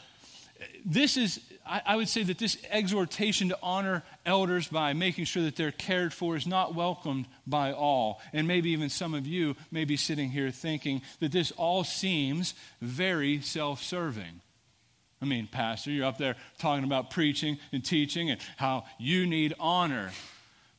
this 0.85 1.15
is, 1.15 1.39
I, 1.65 1.81
I 1.85 1.95
would 1.95 2.09
say 2.09 2.23
that 2.23 2.39
this 2.39 2.57
exhortation 2.69 3.49
to 3.49 3.59
honor 3.61 4.03
elders 4.25 4.67
by 4.67 4.93
making 4.93 5.25
sure 5.25 5.43
that 5.43 5.55
they're 5.55 5.71
cared 5.71 6.13
for 6.13 6.35
is 6.35 6.47
not 6.47 6.73
welcomed 6.73 7.27
by 7.45 7.71
all. 7.71 8.21
And 8.33 8.47
maybe 8.47 8.71
even 8.71 8.89
some 8.89 9.13
of 9.13 9.27
you 9.27 9.55
may 9.71 9.85
be 9.85 9.97
sitting 9.97 10.29
here 10.29 10.51
thinking 10.51 11.01
that 11.19 11.31
this 11.31 11.51
all 11.51 11.83
seems 11.83 12.55
very 12.81 13.41
self 13.41 13.83
serving. 13.83 14.41
I 15.21 15.25
mean, 15.25 15.47
Pastor, 15.51 15.91
you're 15.91 16.05
up 16.05 16.17
there 16.17 16.35
talking 16.59 16.85
about 16.85 17.11
preaching 17.11 17.59
and 17.71 17.83
teaching 17.83 18.31
and 18.31 18.39
how 18.55 18.85
you 18.97 19.27
need 19.27 19.53
honor. 19.59 20.11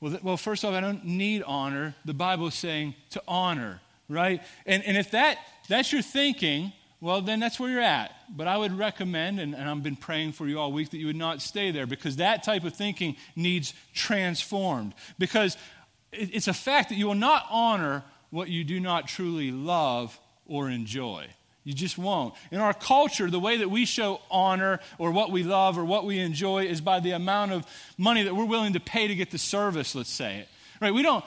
Well, 0.01 0.13
th- 0.13 0.23
well, 0.23 0.37
first 0.37 0.65
off, 0.65 0.75
I 0.75 0.81
don't 0.81 1.05
need 1.05 1.43
honor. 1.43 1.95
The 2.05 2.15
Bible 2.15 2.49
is 2.49 2.55
saying 2.55 2.95
to 3.11 3.23
honor, 3.29 3.81
right? 4.09 4.43
And, 4.67 4.83
and 4.85 4.97
if 4.97 5.11
that, 5.11 5.39
that's 5.69 5.93
your 5.93 6.03
thinking, 6.03 6.73
well, 7.01 7.21
then 7.23 7.41
that's 7.41 7.59
where 7.61 7.71
you're 7.71 7.81
at. 7.81 8.13
But 8.35 8.47
I 8.47 8.57
would 8.57 8.77
recommend, 8.77 9.41
and, 9.41 9.55
and 9.55 9.69
I've 9.69 9.83
been 9.83 9.97
praying 9.97 10.33
for 10.33 10.47
you 10.47 10.59
all 10.59 10.73
week, 10.73 10.91
that 10.91 10.99
you 10.99 11.07
would 11.07 11.17
not 11.17 11.43
stay 11.43 11.71
there 11.71 11.87
because 11.87 12.17
that 12.17 12.43
type 12.43 12.65
of 12.65 12.75
thinking 12.75 13.17
needs 13.37 13.75
transformed. 13.95 14.95
Because 15.19 15.57
it, 16.13 16.35
it's 16.35 16.49
a 16.49 16.55
fact 16.55 16.89
that 16.91 16.97
you 16.97 17.07
will 17.07 17.15
not 17.15 17.47
honor 17.51 18.03
what 18.31 18.49
you 18.49 18.65
do 18.65 18.81
not 18.81 19.09
truly 19.09 19.51
love 19.51 20.19
or 20.47 20.71
enjoy. 20.71 21.27
You 21.65 21.75
just 21.75 21.99
won't. 21.99 22.35
In 22.51 22.59
our 22.59 22.73
culture, 22.73 23.31
the 23.31 23.39
way 23.39 23.59
that 23.59 23.71
we 23.71 23.85
show 23.85 24.21
honor 24.31 24.81
or 24.99 25.11
what 25.11 25.31
we 25.31 25.43
love 25.43 25.77
or 25.77 25.85
what 25.85 26.07
we 26.07 26.19
enjoy 26.19 26.65
is 26.65 26.81
by 26.81 27.01
the 27.01 27.11
amount 27.11 27.53
of 27.53 27.67
money 27.99 28.23
that 28.23 28.35
we're 28.35 28.47
willing 28.47 28.73
to 28.73 28.81
pay 28.81 29.09
to 29.09 29.15
get 29.15 29.31
the 29.31 29.39
service, 29.39 29.95
let's 29.95 30.11
say. 30.11 30.39
it. 30.39 30.49
Right? 30.81 30.95
We 30.95 31.03
don't 31.03 31.25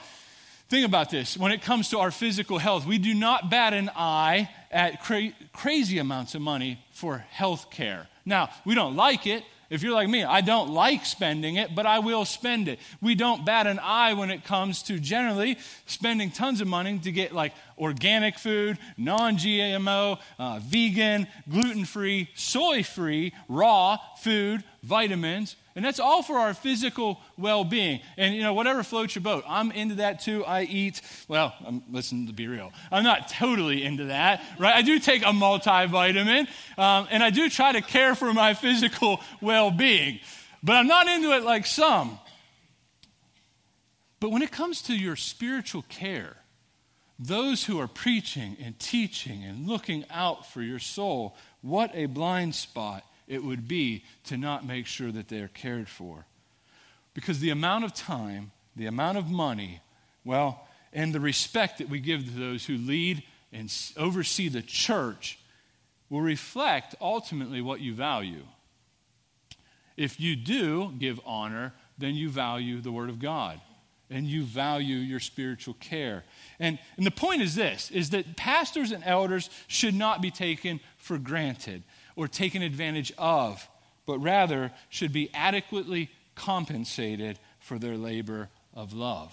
think 0.68 0.86
about 0.86 1.10
this. 1.10 1.36
When 1.36 1.52
it 1.52 1.62
comes 1.62 1.90
to 1.90 2.00
our 2.00 2.10
physical 2.10 2.58
health, 2.58 2.84
we 2.84 2.98
do 2.98 3.14
not 3.14 3.48
bat 3.48 3.74
an 3.74 3.90
eye 3.94 4.50
at 4.72 5.04
cra- 5.04 5.32
crazy 5.52 5.98
amounts 5.98 6.34
of 6.34 6.42
money 6.42 6.84
for 6.92 7.18
health 7.18 7.70
care. 7.70 8.08
Now, 8.26 8.50
we 8.64 8.74
don't 8.74 8.96
like 8.96 9.28
it. 9.28 9.44
If 9.74 9.82
you're 9.82 9.92
like 9.92 10.08
me, 10.08 10.22
I 10.22 10.40
don't 10.40 10.70
like 10.70 11.04
spending 11.04 11.56
it, 11.56 11.74
but 11.74 11.84
I 11.84 11.98
will 11.98 12.24
spend 12.24 12.68
it. 12.68 12.78
We 13.02 13.16
don't 13.16 13.44
bat 13.44 13.66
an 13.66 13.80
eye 13.80 14.12
when 14.12 14.30
it 14.30 14.44
comes 14.44 14.84
to 14.84 15.00
generally 15.00 15.58
spending 15.86 16.30
tons 16.30 16.60
of 16.60 16.68
money 16.68 17.00
to 17.00 17.10
get 17.10 17.34
like 17.34 17.54
organic 17.76 18.38
food, 18.38 18.78
non 18.96 19.36
GMO, 19.36 20.20
uh, 20.38 20.60
vegan, 20.62 21.26
gluten 21.50 21.84
free, 21.86 22.30
soy 22.36 22.84
free, 22.84 23.32
raw 23.48 23.98
food 24.18 24.62
vitamins, 24.84 25.56
and 25.74 25.84
that's 25.84 25.98
all 25.98 26.22
for 26.22 26.38
our 26.38 26.54
physical 26.54 27.20
well 27.36 27.64
being. 27.64 28.00
And, 28.16 28.34
you 28.34 28.42
know, 28.42 28.54
whatever 28.54 28.82
floats 28.82 29.14
your 29.14 29.22
boat. 29.22 29.44
I'm 29.48 29.72
into 29.72 29.96
that 29.96 30.20
too. 30.20 30.44
I 30.44 30.62
eat, 30.62 31.00
well, 31.26 31.54
I'm, 31.66 31.82
listen 31.90 32.26
to 32.26 32.32
be 32.32 32.46
real. 32.46 32.72
I'm 32.92 33.02
not 33.02 33.28
totally 33.28 33.82
into 33.82 34.04
that, 34.04 34.42
right? 34.58 34.74
I 34.74 34.82
do 34.82 34.98
take 34.98 35.22
a 35.22 35.32
multivitamin, 35.32 36.48
um, 36.78 37.08
and 37.10 37.22
I 37.22 37.30
do 37.30 37.48
try 37.48 37.72
to 37.72 37.80
care 37.80 38.14
for 38.14 38.32
my 38.32 38.54
physical 38.54 39.20
well 39.40 39.70
being, 39.70 40.20
but 40.62 40.76
I'm 40.76 40.86
not 40.86 41.08
into 41.08 41.32
it 41.32 41.42
like 41.42 41.66
some. 41.66 42.18
But 44.20 44.30
when 44.30 44.42
it 44.42 44.52
comes 44.52 44.82
to 44.82 44.94
your 44.94 45.16
spiritual 45.16 45.82
care, 45.88 46.36
those 47.18 47.64
who 47.64 47.78
are 47.78 47.88
preaching 47.88 48.56
and 48.62 48.78
teaching 48.78 49.44
and 49.44 49.66
looking 49.66 50.04
out 50.10 50.50
for 50.50 50.62
your 50.62 50.78
soul, 50.78 51.36
what 51.62 51.90
a 51.94 52.06
blind 52.06 52.54
spot 52.54 53.04
it 53.26 53.42
would 53.42 53.66
be 53.66 54.04
to 54.24 54.36
not 54.36 54.66
make 54.66 54.86
sure 54.86 55.10
that 55.10 55.28
they 55.28 55.40
are 55.40 55.48
cared 55.48 55.88
for. 55.88 56.26
Because 57.14 57.40
the 57.40 57.50
amount 57.50 57.84
of 57.84 57.94
time, 57.94 58.50
the 58.76 58.86
amount 58.86 59.18
of 59.18 59.30
money, 59.30 59.80
well, 60.24 60.66
and 60.92 61.12
the 61.12 61.20
respect 61.20 61.78
that 61.78 61.88
we 61.88 62.00
give 62.00 62.24
to 62.24 62.30
those 62.30 62.66
who 62.66 62.76
lead 62.76 63.22
and 63.52 63.72
oversee 63.96 64.48
the 64.48 64.62
church 64.62 65.38
will 66.10 66.20
reflect 66.20 66.94
ultimately 67.00 67.60
what 67.60 67.80
you 67.80 67.94
value. 67.94 68.42
If 69.96 70.20
you 70.20 70.36
do 70.36 70.92
give 70.98 71.20
honor, 71.24 71.72
then 71.98 72.14
you 72.14 72.28
value 72.28 72.80
the 72.80 72.92
Word 72.92 73.08
of 73.08 73.20
God 73.20 73.60
and 74.10 74.26
you 74.26 74.42
value 74.42 74.96
your 74.96 75.20
spiritual 75.20 75.74
care. 75.74 76.24
And, 76.60 76.78
and 76.96 77.06
the 77.06 77.10
point 77.10 77.42
is 77.42 77.54
this 77.54 77.90
is 77.90 78.10
that 78.10 78.36
pastors 78.36 78.92
and 78.92 79.02
elders 79.04 79.50
should 79.66 79.94
not 79.94 80.20
be 80.20 80.30
taken 80.30 80.80
for 80.96 81.18
granted 81.18 81.82
or 82.16 82.28
taken 82.28 82.62
advantage 82.62 83.12
of, 83.18 83.66
but 84.06 84.18
rather 84.18 84.70
should 84.88 85.12
be 85.12 85.30
adequately 85.34 86.10
compensated 86.34 87.38
for 87.60 87.78
their 87.78 87.96
labor 87.96 88.48
of 88.74 88.92
love. 88.92 89.32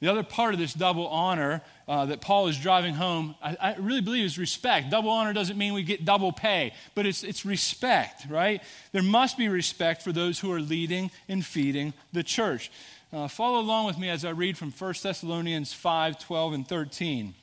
The 0.00 0.08
other 0.08 0.22
part 0.22 0.54
of 0.54 0.60
this 0.60 0.72
double 0.72 1.08
honor 1.08 1.60
uh, 1.88 2.06
that 2.06 2.20
Paul 2.20 2.46
is 2.46 2.56
driving 2.56 2.94
home, 2.94 3.34
I, 3.42 3.56
I, 3.60 3.74
really 3.76 4.00
believe 4.00 4.24
is 4.24 4.38
respect. 4.38 4.90
Double 4.90 5.10
honor 5.10 5.32
doesn't 5.32 5.58
mean 5.58 5.74
we 5.74 5.82
get 5.82 6.04
double 6.04 6.30
pay, 6.30 6.72
but 6.94 7.04
it's, 7.04 7.24
it's 7.24 7.44
respect, 7.44 8.26
right? 8.28 8.62
There 8.92 9.02
must 9.02 9.36
be 9.36 9.48
respect 9.48 10.02
for 10.02 10.12
those 10.12 10.38
who 10.38 10.52
are 10.52 10.60
leading 10.60 11.10
and 11.28 11.44
feeding 11.44 11.94
the 12.12 12.22
church. 12.22 12.70
Uh, 13.12 13.26
follow 13.26 13.58
along 13.58 13.86
with 13.86 13.98
me 13.98 14.08
as 14.08 14.24
I 14.24 14.30
read 14.30 14.56
from 14.56 14.70
1 14.70 14.94
Thessalonians 15.02 15.72
5 15.72 16.18
12 16.18 16.52
and 16.52 16.68
13. 16.68 17.34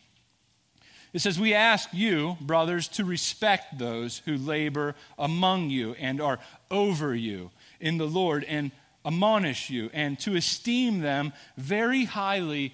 It 1.15 1.21
says, 1.21 1.39
We 1.39 1.53
ask 1.53 1.87
you, 1.93 2.35
brothers, 2.41 2.89
to 2.89 3.05
respect 3.05 3.79
those 3.79 4.21
who 4.25 4.35
labor 4.35 4.95
among 5.17 5.69
you 5.69 5.93
and 5.93 6.19
are 6.19 6.39
over 6.69 7.15
you 7.15 7.51
in 7.79 7.97
the 7.97 8.05
Lord 8.05 8.43
and 8.43 8.69
admonish 9.05 9.69
you, 9.69 9.89
and 9.93 10.19
to 10.19 10.35
esteem 10.35 10.99
them 10.99 11.31
very 11.55 12.03
highly 12.03 12.73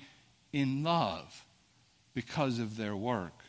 in 0.52 0.82
love 0.82 1.46
because 2.16 2.58
of 2.58 2.78
their 2.78 2.96
work. 2.96 3.41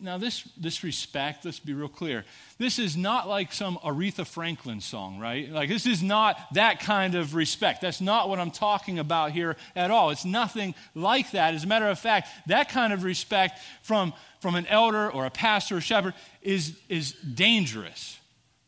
Now, 0.00 0.18
this, 0.18 0.42
this 0.56 0.84
respect, 0.84 1.44
let's 1.44 1.58
be 1.58 1.74
real 1.74 1.88
clear. 1.88 2.24
This 2.58 2.78
is 2.78 2.96
not 2.96 3.28
like 3.28 3.52
some 3.52 3.78
Aretha 3.78 4.26
Franklin 4.26 4.80
song, 4.80 5.18
right? 5.18 5.50
Like, 5.50 5.68
this 5.68 5.86
is 5.86 6.02
not 6.02 6.38
that 6.54 6.80
kind 6.80 7.14
of 7.14 7.34
respect. 7.34 7.80
That's 7.80 8.00
not 8.00 8.28
what 8.28 8.38
I'm 8.38 8.50
talking 8.50 8.98
about 8.98 9.32
here 9.32 9.56
at 9.74 9.90
all. 9.90 10.10
It's 10.10 10.24
nothing 10.24 10.74
like 10.94 11.32
that. 11.32 11.54
As 11.54 11.64
a 11.64 11.66
matter 11.66 11.88
of 11.88 11.98
fact, 11.98 12.28
that 12.46 12.68
kind 12.68 12.92
of 12.92 13.04
respect 13.04 13.60
from, 13.82 14.12
from 14.40 14.54
an 14.54 14.66
elder 14.66 15.10
or 15.10 15.26
a 15.26 15.30
pastor 15.30 15.78
or 15.78 15.80
shepherd 15.80 16.14
is, 16.42 16.76
is 16.88 17.12
dangerous. 17.12 18.18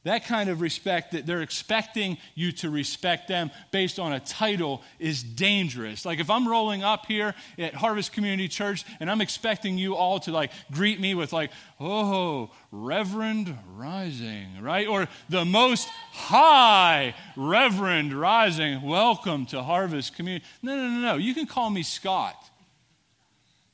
That 0.06 0.24
kind 0.24 0.48
of 0.48 0.60
respect 0.60 1.12
that 1.12 1.26
they're 1.26 1.42
expecting 1.42 2.18
you 2.36 2.52
to 2.52 2.70
respect 2.70 3.26
them 3.26 3.50
based 3.72 3.98
on 3.98 4.12
a 4.12 4.20
title 4.20 4.82
is 5.00 5.20
dangerous. 5.20 6.04
Like 6.04 6.20
if 6.20 6.30
I'm 6.30 6.46
rolling 6.46 6.84
up 6.84 7.06
here 7.06 7.34
at 7.58 7.74
Harvest 7.74 8.12
Community 8.12 8.46
Church 8.46 8.84
and 9.00 9.10
I'm 9.10 9.20
expecting 9.20 9.78
you 9.78 9.96
all 9.96 10.20
to 10.20 10.30
like 10.30 10.52
greet 10.70 11.00
me 11.00 11.16
with 11.16 11.32
like, 11.32 11.50
"Oh, 11.80 12.52
Reverend 12.70 13.52
Rising," 13.74 14.62
right? 14.62 14.86
Or 14.86 15.08
the 15.28 15.44
most 15.44 15.88
high 16.12 17.16
Reverend 17.34 18.14
Rising, 18.14 18.82
welcome 18.82 19.44
to 19.46 19.60
Harvest 19.60 20.14
Community. 20.14 20.46
No, 20.62 20.76
no, 20.76 20.88
no, 20.88 21.00
no. 21.00 21.16
You 21.16 21.34
can 21.34 21.46
call 21.46 21.68
me 21.68 21.82
Scott. 21.82 22.36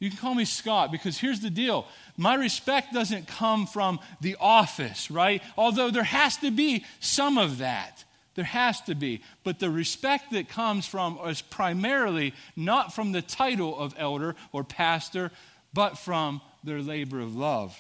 You 0.03 0.09
can 0.09 0.18
call 0.18 0.35
me 0.35 0.47
Scott 0.47 0.90
because 0.90 1.16
here's 1.16 1.38
the 1.38 1.49
deal. 1.49 1.87
My 2.16 2.35
respect 2.35 2.92
doesn't 2.92 3.27
come 3.27 3.66
from 3.66 3.98
the 4.20 4.37
office, 4.40 5.11
right? 5.11 5.42
Although 5.57 5.90
there 5.90 6.03
has 6.03 6.37
to 6.38 6.51
be 6.51 6.85
some 7.01 7.38
of 7.38 7.59
that. 7.59 8.05
There 8.35 8.44
has 8.44 8.81
to 8.83 8.94
be. 8.94 9.22
But 9.44 9.59
the 9.59 9.70
respect 9.70 10.33
that 10.33 10.48
comes 10.48 10.87
from 10.87 11.18
is 11.27 11.42
primarily 11.42 12.35
not 12.57 12.94
from 12.94 13.12
the 13.12 13.22
title 13.22 13.79
of 13.79 13.94
elder 13.98 14.37
or 14.53 14.64
pastor, 14.64 15.31
but 15.75 15.98
from 15.98 16.40
their 16.64 16.81
labor 16.81 17.20
of 17.20 17.37
love. 17.37 17.79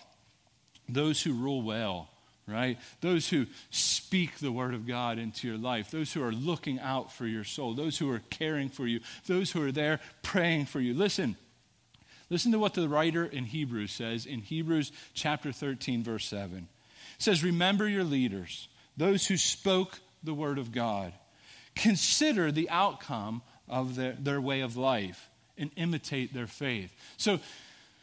Those 0.88 1.22
who 1.22 1.32
rule 1.32 1.62
well, 1.62 2.08
right? 2.46 2.78
Those 3.00 3.28
who 3.28 3.46
speak 3.70 4.38
the 4.38 4.52
word 4.52 4.74
of 4.74 4.86
God 4.86 5.18
into 5.18 5.46
your 5.46 5.56
life, 5.56 5.90
those 5.90 6.12
who 6.12 6.22
are 6.22 6.32
looking 6.32 6.78
out 6.80 7.12
for 7.12 7.26
your 7.26 7.44
soul, 7.44 7.74
those 7.74 7.96
who 7.96 8.10
are 8.10 8.22
caring 8.30 8.68
for 8.68 8.86
you, 8.86 9.00
those 9.26 9.52
who 9.52 9.62
are 9.62 9.72
there 9.72 10.00
praying 10.22 10.66
for 10.66 10.80
you. 10.80 10.92
Listen, 10.92 11.36
Listen 12.32 12.52
to 12.52 12.58
what 12.58 12.72
the 12.72 12.88
writer 12.88 13.26
in 13.26 13.44
Hebrews 13.44 13.92
says 13.92 14.24
in 14.24 14.40
Hebrews 14.40 14.90
chapter 15.12 15.52
13, 15.52 16.02
verse 16.02 16.24
7. 16.24 16.56
It 16.56 16.66
says, 17.18 17.44
Remember 17.44 17.86
your 17.86 18.04
leaders, 18.04 18.68
those 18.96 19.26
who 19.26 19.36
spoke 19.36 20.00
the 20.24 20.32
word 20.32 20.56
of 20.56 20.72
God. 20.72 21.12
Consider 21.74 22.50
the 22.50 22.70
outcome 22.70 23.42
of 23.68 23.96
their, 23.96 24.12
their 24.12 24.40
way 24.40 24.62
of 24.62 24.78
life 24.78 25.28
and 25.58 25.70
imitate 25.76 26.32
their 26.32 26.46
faith. 26.46 26.90
So, 27.18 27.38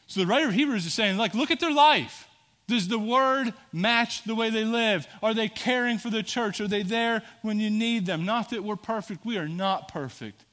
so 0.06 0.20
the 0.20 0.28
writer 0.28 0.50
of 0.50 0.54
Hebrews 0.54 0.86
is 0.86 0.94
saying, 0.94 1.18
like, 1.18 1.34
look 1.34 1.50
at 1.50 1.60
their 1.60 1.74
life. 1.74 2.28
Does 2.68 2.88
the 2.88 3.00
word 3.00 3.52
match 3.74 4.26
the 4.26 4.36
way 4.36 4.52
they 4.52 4.64
live? 4.64 5.08
Are 5.24 5.34
they 5.34 5.50
caring 5.50 5.98
for 5.98 6.12
the 6.12 6.22
church? 6.22 6.62
Are 6.62 6.68
they 6.68 6.84
there 6.84 7.24
when 7.42 7.60
you 7.60 7.72
need 7.72 8.06
them? 8.06 8.26
Not 8.26 8.52
that 8.52 8.64
we're 8.64 8.76
perfect. 8.76 9.26
We 9.26 9.40
are 9.40 9.48
not 9.48 9.88
perfect. 9.88 10.46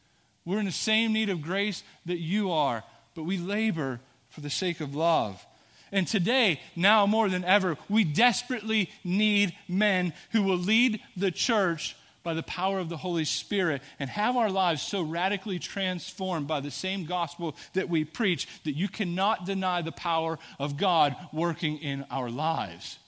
We're 0.46 0.60
in 0.60 0.64
the 0.64 0.72
same 0.72 1.12
need 1.12 1.28
of 1.28 1.42
grace 1.42 1.82
that 2.06 2.20
you 2.20 2.52
are 2.52 2.82
but 3.16 3.24
we 3.24 3.38
labor 3.38 4.00
for 4.28 4.42
the 4.42 4.50
sake 4.50 4.80
of 4.80 4.94
love. 4.94 5.44
And 5.90 6.06
today, 6.06 6.60
now 6.76 7.06
more 7.06 7.28
than 7.28 7.44
ever, 7.44 7.78
we 7.88 8.04
desperately 8.04 8.90
need 9.02 9.56
men 9.68 10.12
who 10.32 10.42
will 10.42 10.58
lead 10.58 11.00
the 11.16 11.30
church 11.30 11.96
by 12.22 12.34
the 12.34 12.42
power 12.42 12.80
of 12.80 12.88
the 12.88 12.96
Holy 12.96 13.24
Spirit 13.24 13.82
and 14.00 14.10
have 14.10 14.36
our 14.36 14.50
lives 14.50 14.82
so 14.82 15.00
radically 15.00 15.60
transformed 15.60 16.48
by 16.48 16.58
the 16.58 16.72
same 16.72 17.04
gospel 17.04 17.54
that 17.74 17.88
we 17.88 18.04
preach 18.04 18.48
that 18.64 18.76
you 18.76 18.88
cannot 18.88 19.46
deny 19.46 19.80
the 19.80 19.92
power 19.92 20.38
of 20.58 20.76
God 20.76 21.14
working 21.32 21.78
in 21.78 22.04
our 22.10 22.28
lives. 22.28 22.98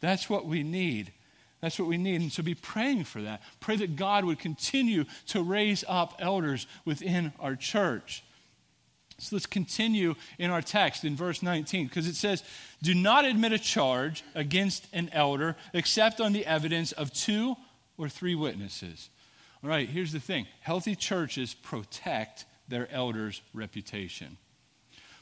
That's 0.00 0.28
what 0.28 0.44
we 0.44 0.62
need. 0.62 1.12
That's 1.62 1.78
what 1.78 1.88
we 1.88 1.96
need. 1.96 2.20
And 2.20 2.30
so 2.30 2.42
be 2.42 2.54
praying 2.54 3.04
for 3.04 3.22
that. 3.22 3.42
Pray 3.58 3.76
that 3.76 3.96
God 3.96 4.26
would 4.26 4.38
continue 4.38 5.06
to 5.28 5.42
raise 5.42 5.82
up 5.88 6.16
elders 6.18 6.66
within 6.84 7.32
our 7.40 7.56
church. 7.56 8.22
So 9.18 9.34
let's 9.34 9.46
continue 9.46 10.14
in 10.38 10.50
our 10.50 10.62
text 10.62 11.04
in 11.04 11.16
verse 11.16 11.42
19 11.42 11.88
because 11.88 12.06
it 12.06 12.14
says, 12.14 12.44
Do 12.82 12.94
not 12.94 13.24
admit 13.24 13.52
a 13.52 13.58
charge 13.58 14.22
against 14.34 14.86
an 14.92 15.10
elder 15.12 15.56
except 15.74 16.20
on 16.20 16.32
the 16.32 16.46
evidence 16.46 16.92
of 16.92 17.12
two 17.12 17.56
or 17.96 18.08
three 18.08 18.36
witnesses. 18.36 19.10
All 19.62 19.70
right, 19.70 19.88
here's 19.88 20.12
the 20.12 20.20
thing 20.20 20.46
healthy 20.60 20.94
churches 20.94 21.54
protect 21.54 22.46
their 22.68 22.88
elders' 22.92 23.42
reputation. 23.52 24.36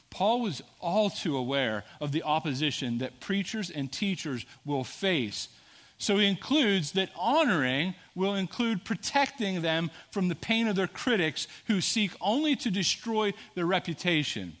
Paul 0.09 0.41
was 0.41 0.61
all 0.79 1.09
too 1.09 1.35
aware 1.35 1.83
of 1.99 2.11
the 2.11 2.23
opposition 2.23 2.99
that 2.99 3.19
preachers 3.19 3.69
and 3.69 3.91
teachers 3.91 4.45
will 4.63 4.83
face 4.83 5.49
so 5.97 6.17
he 6.17 6.27
includes 6.27 6.91
that 6.91 7.09
honoring 7.15 7.95
will 8.13 8.35
include 8.35 8.85
protecting 8.85 9.61
them 9.61 9.89
from 10.11 10.27
the 10.27 10.35
pain 10.35 10.67
of 10.67 10.75
their 10.75 10.87
critics 10.87 11.47
who 11.65 11.81
seek 11.81 12.11
only 12.21 12.55
to 12.57 12.69
destroy 12.69 13.33
their 13.55 13.65
reputation. 13.65 14.55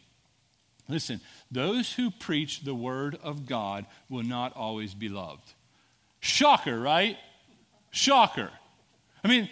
Listen, 0.89 1.21
those 1.51 1.93
who 1.93 2.09
preach 2.11 2.61
the 2.61 2.73
word 2.73 3.17
of 3.21 3.45
God 3.45 3.85
will 4.09 4.23
not 4.23 4.55
always 4.55 4.93
be 4.93 5.09
loved. 5.09 5.53
Shocker, 6.19 6.79
right? 6.79 7.17
Shocker. 7.91 8.49
I 9.23 9.27
mean, 9.27 9.49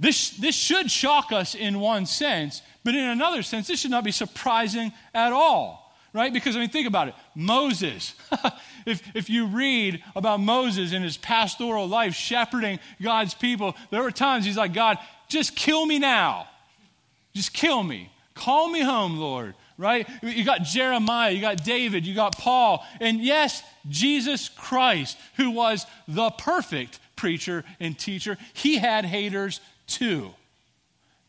this, 0.00 0.30
this 0.30 0.54
should 0.54 0.90
shock 0.90 1.32
us 1.32 1.54
in 1.54 1.80
one 1.80 2.06
sense, 2.06 2.62
but 2.84 2.94
in 2.94 3.04
another 3.04 3.42
sense, 3.42 3.66
this 3.68 3.80
should 3.80 3.90
not 3.90 4.04
be 4.04 4.12
surprising 4.12 4.92
at 5.12 5.32
all, 5.32 5.87
right? 6.12 6.32
Because, 6.32 6.56
I 6.56 6.60
mean, 6.60 6.68
think 6.68 6.86
about 6.86 7.08
it. 7.08 7.14
Moses, 7.34 8.14
if, 8.86 9.02
if 9.14 9.30
you 9.30 9.46
read 9.46 10.02
about 10.16 10.40
Moses 10.40 10.92
and 10.92 11.04
his 11.04 11.16
pastoral 11.16 11.86
life 11.86 12.14
shepherding 12.14 12.78
God's 13.00 13.34
people, 13.34 13.76
there 13.90 14.02
were 14.02 14.10
times 14.10 14.44
he's 14.44 14.56
like, 14.56 14.72
God, 14.72 14.98
just 15.28 15.54
kill 15.54 15.84
me 15.84 15.98
now. 15.98 16.48
Just 17.34 17.52
kill 17.52 17.82
me. 17.82 18.10
Call 18.34 18.68
me 18.68 18.80
home, 18.80 19.18
Lord. 19.18 19.54
Right? 19.76 20.08
You 20.22 20.44
got 20.44 20.62
Jeremiah, 20.62 21.30
you 21.30 21.40
got 21.40 21.62
David, 21.62 22.04
you 22.04 22.12
got 22.12 22.36
Paul, 22.36 22.84
and 23.00 23.20
yes, 23.20 23.62
Jesus 23.88 24.48
Christ, 24.48 25.16
who 25.36 25.50
was 25.50 25.86
the 26.08 26.30
perfect 26.30 26.98
preacher 27.14 27.64
and 27.78 27.96
teacher, 27.96 28.38
he 28.54 28.78
had 28.78 29.04
haters 29.04 29.60
too. 29.86 30.34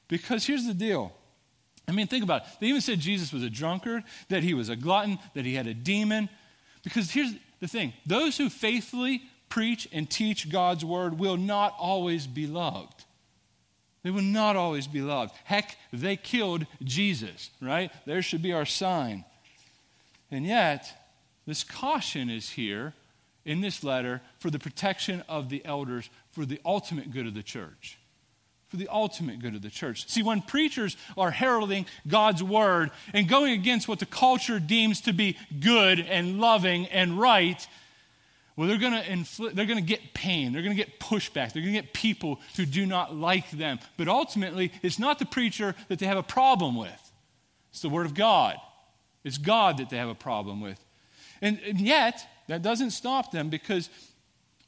Because 0.08 0.48
here's 0.48 0.66
the 0.66 0.74
deal. 0.74 1.14
I 1.90 1.92
mean, 1.92 2.08
think 2.08 2.24
about 2.24 2.44
it. 2.44 2.48
They 2.60 2.68
even 2.68 2.82
said 2.82 3.00
Jesus 3.00 3.34
was 3.34 3.44
a 3.44 3.50
drunkard, 3.50 4.04
that 4.30 4.44
he 4.44 4.54
was 4.54 4.70
a 4.70 4.76
glutton, 4.76 5.18
that 5.34 5.44
he 5.44 5.56
had 5.56 5.68
a 5.68 5.74
demon. 5.74 6.30
Because 6.84 7.12
here's 7.12 7.34
the 7.60 7.68
thing 7.68 7.94
those 8.06 8.38
who 8.38 8.50
faithfully 8.50 9.24
preach 9.50 9.88
and 9.92 10.10
teach 10.10 10.50
God's 10.50 10.86
word 10.86 11.20
will 11.20 11.38
not 11.38 11.76
always 11.80 12.28
be 12.28 12.48
loved. 12.48 13.06
They 14.04 14.12
will 14.12 14.22
not 14.22 14.56
always 14.56 14.88
be 14.88 15.02
loved. 15.02 15.34
Heck, 15.44 15.78
they 15.92 16.16
killed 16.16 16.66
Jesus, 16.84 17.50
right? 17.62 17.92
There 18.06 18.22
should 18.22 18.42
be 18.42 18.54
our 18.54 18.66
sign. 18.66 19.26
And 20.32 20.46
yet, 20.46 20.94
this 21.46 21.64
caution 21.64 22.30
is 22.30 22.52
here 22.52 22.94
in 23.44 23.62
this 23.62 23.84
letter 23.84 24.22
for 24.38 24.50
the 24.50 24.60
protection 24.60 25.24
of 25.28 25.50
the 25.50 25.66
elders 25.66 26.10
for 26.32 26.46
the 26.46 26.62
ultimate 26.64 27.12
good 27.12 27.28
of 27.28 27.34
the 27.34 27.44
church. 27.44 27.99
For 28.70 28.78
the 28.78 28.88
ultimate 28.88 29.40
good 29.40 29.56
of 29.56 29.64
the 29.64 29.70
church. 29.70 30.08
See, 30.08 30.22
when 30.22 30.44
preachers 30.44 30.96
are 31.18 31.32
heralding 31.32 31.88
God's 32.08 32.44
word 32.44 32.92
and 33.14 33.28
going 33.28 33.54
against 33.54 33.88
what 33.88 33.98
the 33.98 34.06
culture 34.06 34.60
deems 34.60 35.02
to 35.02 35.14
be 35.14 35.38
good 35.60 36.00
and 36.00 36.40
loving 36.40 36.86
and 36.88 37.20
right, 37.20 37.68
well, 38.56 38.68
they're 38.68 38.78
going 38.78 38.94
to 38.94 39.12
inflict, 39.12 39.56
they're 39.56 39.66
going 39.66 39.80
to 39.80 39.86
get 39.86 40.14
pain. 40.14 40.52
They're 40.52 40.62
going 40.62 40.76
to 40.76 40.84
get 40.84 41.00
pushback. 41.00 41.54
They're 41.54 41.64
going 41.64 41.74
to 41.74 41.82
get 41.82 41.94
people 41.94 42.42
who 42.58 42.66
do 42.66 42.86
not 42.86 43.16
like 43.16 43.50
them. 43.52 43.80
But 43.98 44.08
ultimately, 44.08 44.72
it's 44.84 45.00
not 45.00 45.18
the 45.18 45.26
preacher 45.26 45.76
that 45.88 45.98
they 45.98 46.06
have 46.06 46.18
a 46.18 46.24
problem 46.24 46.76
with. 46.76 47.12
It's 47.72 47.82
the 47.82 47.90
Word 47.90 48.06
of 48.06 48.14
God. 48.14 48.58
It's 49.24 49.38
God 49.38 49.78
that 49.78 49.90
they 49.90 49.98
have 49.98 50.10
a 50.10 50.16
problem 50.16 50.62
with. 50.62 50.78
And, 51.42 51.60
and 51.66 51.80
yet, 51.80 52.22
that 52.50 52.62
doesn't 52.62 52.92
stop 52.92 53.32
them 53.32 53.50
because 53.50 53.90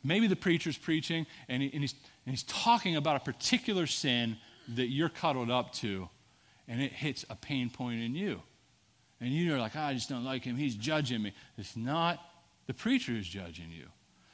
maybe 0.04 0.28
the 0.28 0.36
preacher's 0.36 0.78
preaching 0.78 1.26
and, 1.48 1.62
he, 1.64 1.70
and, 1.74 1.82
he's, 1.82 1.96
and 2.26 2.34
he's 2.34 2.44
talking 2.44 2.96
about 2.96 3.16
a 3.16 3.20
particular 3.20 3.88
sin 3.88 4.38
that 4.76 4.88
you're 4.88 5.10
cuddled 5.10 5.52
up 5.52 5.74
to, 5.74 6.08
and 6.68 6.82
it 6.82 6.92
hits 6.92 7.26
a 7.30 7.36
pain 7.36 7.70
point 7.70 8.02
in 8.02 8.16
you. 8.16 8.42
And 9.20 9.32
you're 9.32 9.60
like, 9.60 9.76
I 9.76 9.94
just 9.94 10.10
don't 10.10 10.24
like 10.24 10.44
him. 10.44 10.56
He's 10.56 10.76
judging 10.76 11.22
me. 11.22 11.34
It's 11.58 11.76
not 11.76 12.20
the 12.68 12.74
preacher 12.74 13.12
who's 13.12 13.28
judging 13.28 13.72
you. 13.72 13.86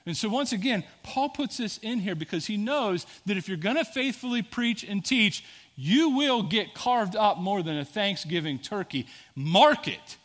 And 0.06 0.16
so, 0.16 0.30
once 0.30 0.54
again, 0.54 0.86
Paul 1.04 1.28
puts 1.28 1.58
this 1.58 1.80
in 1.80 2.00
here 2.00 2.16
because 2.16 2.46
he 2.46 2.56
knows 2.56 3.06
that 3.26 3.36
if 3.36 3.50
you're 3.50 3.58
going 3.58 3.76
to 3.76 3.84
faithfully 3.84 4.42
preach 4.42 4.86
and 4.86 5.04
teach, 5.04 5.44
you 5.76 6.12
will 6.12 6.44
get 6.44 6.74
carved 6.74 7.18
up 7.18 7.40
more 7.40 7.62
than 7.62 7.78
a 7.78 7.84
Thanksgiving 7.84 8.58
turkey. 8.58 9.06
Mark 9.36 9.90
it. 9.90 10.18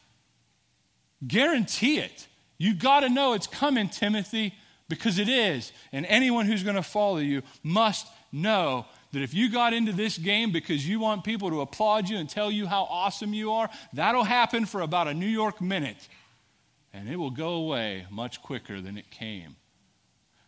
Guarantee 1.26 1.98
it. 1.98 2.28
You 2.58 2.74
got 2.74 3.00
to 3.00 3.08
know 3.08 3.32
it's 3.32 3.48
coming, 3.48 3.88
Timothy, 3.88 4.54
because 4.92 5.18
it 5.18 5.28
is. 5.30 5.72
And 5.90 6.04
anyone 6.04 6.44
who's 6.44 6.62
going 6.62 6.76
to 6.76 6.82
follow 6.82 7.16
you 7.16 7.40
must 7.62 8.06
know 8.30 8.84
that 9.12 9.22
if 9.22 9.32
you 9.32 9.50
got 9.50 9.72
into 9.72 9.90
this 9.90 10.18
game 10.18 10.52
because 10.52 10.86
you 10.86 11.00
want 11.00 11.24
people 11.24 11.48
to 11.48 11.62
applaud 11.62 12.10
you 12.10 12.18
and 12.18 12.28
tell 12.28 12.50
you 12.50 12.66
how 12.66 12.82
awesome 12.90 13.32
you 13.32 13.52
are, 13.52 13.70
that'll 13.94 14.22
happen 14.22 14.66
for 14.66 14.82
about 14.82 15.08
a 15.08 15.14
New 15.14 15.24
York 15.24 15.62
minute. 15.62 15.96
And 16.92 17.08
it 17.08 17.16
will 17.16 17.30
go 17.30 17.54
away 17.54 18.04
much 18.10 18.42
quicker 18.42 18.82
than 18.82 18.98
it 18.98 19.10
came. 19.10 19.56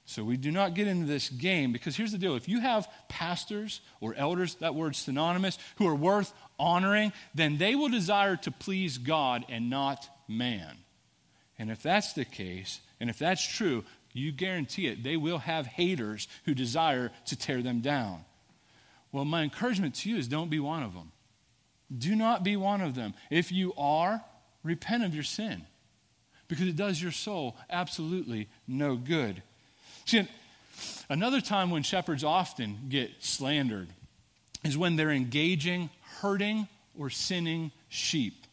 So 0.04 0.22
we 0.22 0.36
do 0.36 0.50
not 0.50 0.74
get 0.74 0.88
into 0.88 1.06
this 1.06 1.30
game 1.30 1.72
because 1.72 1.96
here's 1.96 2.12
the 2.12 2.18
deal. 2.18 2.36
If 2.36 2.46
you 2.46 2.60
have 2.60 2.86
pastors 3.08 3.80
or 4.02 4.14
elders, 4.14 4.56
that 4.56 4.74
word's 4.74 4.98
synonymous, 4.98 5.56
who 5.76 5.86
are 5.86 5.94
worth 5.94 6.34
honoring, 6.58 7.14
then 7.34 7.56
they 7.56 7.74
will 7.74 7.88
desire 7.88 8.36
to 8.36 8.50
please 8.50 8.98
God 8.98 9.46
and 9.48 9.70
not 9.70 10.06
man. 10.28 10.76
And 11.58 11.70
if 11.70 11.82
that's 11.82 12.12
the 12.12 12.26
case, 12.26 12.80
and 13.00 13.08
if 13.08 13.18
that's 13.18 13.46
true, 13.46 13.84
you 14.14 14.32
guarantee 14.32 14.86
it, 14.86 15.02
they 15.02 15.16
will 15.16 15.38
have 15.38 15.66
haters 15.66 16.28
who 16.44 16.54
desire 16.54 17.10
to 17.26 17.36
tear 17.36 17.60
them 17.62 17.80
down. 17.80 18.24
Well, 19.12 19.24
my 19.24 19.42
encouragement 19.42 19.96
to 19.96 20.10
you 20.10 20.16
is 20.16 20.28
don't 20.28 20.50
be 20.50 20.60
one 20.60 20.82
of 20.82 20.94
them. 20.94 21.12
Do 21.96 22.16
not 22.16 22.42
be 22.42 22.56
one 22.56 22.80
of 22.80 22.94
them. 22.94 23.14
If 23.30 23.52
you 23.52 23.74
are, 23.76 24.24
repent 24.62 25.04
of 25.04 25.14
your 25.14 25.24
sin 25.24 25.66
because 26.48 26.66
it 26.68 26.76
does 26.76 27.02
your 27.02 27.12
soul 27.12 27.56
absolutely 27.68 28.48
no 28.66 28.96
good. 28.96 29.42
See, 30.04 30.26
another 31.08 31.40
time 31.40 31.70
when 31.70 31.82
shepherds 31.82 32.24
often 32.24 32.78
get 32.88 33.10
slandered 33.20 33.88
is 34.62 34.78
when 34.78 34.96
they're 34.96 35.10
engaging, 35.10 35.90
hurting, 36.20 36.68
or 36.96 37.10
sinning 37.10 37.72
sheep 37.88 38.43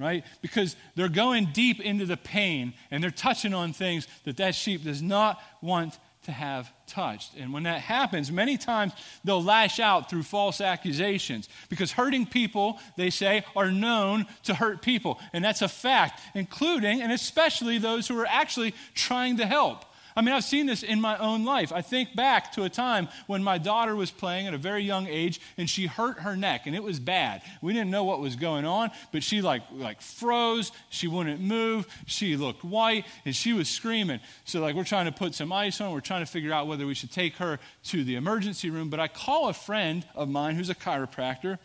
right? 0.00 0.24
Because 0.42 0.76
they're 0.94 1.08
going 1.08 1.50
deep 1.52 1.80
into 1.80 2.06
the 2.06 2.16
pain 2.16 2.72
and 2.90 3.02
they're 3.02 3.10
touching 3.10 3.54
on 3.54 3.72
things 3.72 4.08
that 4.24 4.38
that 4.38 4.54
sheep 4.54 4.84
does 4.84 5.02
not 5.02 5.40
want 5.60 5.98
to 6.24 6.32
have 6.32 6.70
touched. 6.86 7.34
And 7.36 7.52
when 7.52 7.62
that 7.62 7.80
happens, 7.80 8.30
many 8.30 8.58
times 8.58 8.92
they'll 9.24 9.42
lash 9.42 9.80
out 9.80 10.10
through 10.10 10.22
false 10.24 10.60
accusations 10.60 11.48
because 11.68 11.92
hurting 11.92 12.26
people, 12.26 12.78
they 12.96 13.10
say, 13.10 13.44
are 13.56 13.70
known 13.70 14.26
to 14.44 14.54
hurt 14.54 14.82
people. 14.82 15.18
And 15.32 15.42
that's 15.44 15.62
a 15.62 15.68
fact, 15.68 16.20
including 16.34 17.00
and 17.00 17.10
especially 17.10 17.78
those 17.78 18.06
who 18.06 18.18
are 18.18 18.26
actually 18.26 18.74
trying 18.94 19.38
to 19.38 19.46
help. 19.46 19.84
I 20.16 20.22
mean, 20.22 20.34
I've 20.34 20.44
seen 20.44 20.66
this 20.66 20.82
in 20.82 21.00
my 21.00 21.16
own 21.18 21.44
life. 21.44 21.72
I 21.72 21.82
think 21.82 22.14
back 22.14 22.52
to 22.52 22.64
a 22.64 22.68
time 22.68 23.08
when 23.26 23.42
my 23.42 23.58
daughter 23.58 23.94
was 23.94 24.10
playing 24.10 24.46
at 24.46 24.54
a 24.54 24.58
very 24.58 24.82
young 24.82 25.06
age 25.06 25.40
and 25.56 25.68
she 25.68 25.86
hurt 25.86 26.20
her 26.20 26.36
neck 26.36 26.66
and 26.66 26.74
it 26.74 26.82
was 26.82 26.98
bad. 26.98 27.42
We 27.62 27.72
didn't 27.72 27.90
know 27.90 28.04
what 28.04 28.20
was 28.20 28.36
going 28.36 28.64
on, 28.64 28.90
but 29.12 29.22
she 29.22 29.42
like 29.42 29.62
like 29.72 30.00
froze, 30.00 30.72
she 30.88 31.06
wouldn't 31.06 31.40
move, 31.40 31.86
she 32.06 32.36
looked 32.36 32.64
white 32.64 33.06
and 33.24 33.34
she 33.34 33.52
was 33.52 33.68
screaming. 33.68 34.20
So 34.44 34.60
like 34.60 34.74
we're 34.74 34.84
trying 34.84 35.06
to 35.06 35.12
put 35.12 35.34
some 35.34 35.52
ice 35.52 35.80
on, 35.80 35.92
we're 35.92 36.00
trying 36.00 36.24
to 36.24 36.30
figure 36.30 36.52
out 36.52 36.66
whether 36.66 36.86
we 36.86 36.94
should 36.94 37.12
take 37.12 37.36
her 37.36 37.58
to 37.84 38.04
the 38.04 38.16
emergency 38.16 38.70
room, 38.70 38.90
but 38.90 39.00
I 39.00 39.08
call 39.08 39.48
a 39.48 39.54
friend 39.54 40.04
of 40.14 40.28
mine 40.28 40.56
who's 40.56 40.70
a 40.70 40.74
chiropractor 40.74 41.58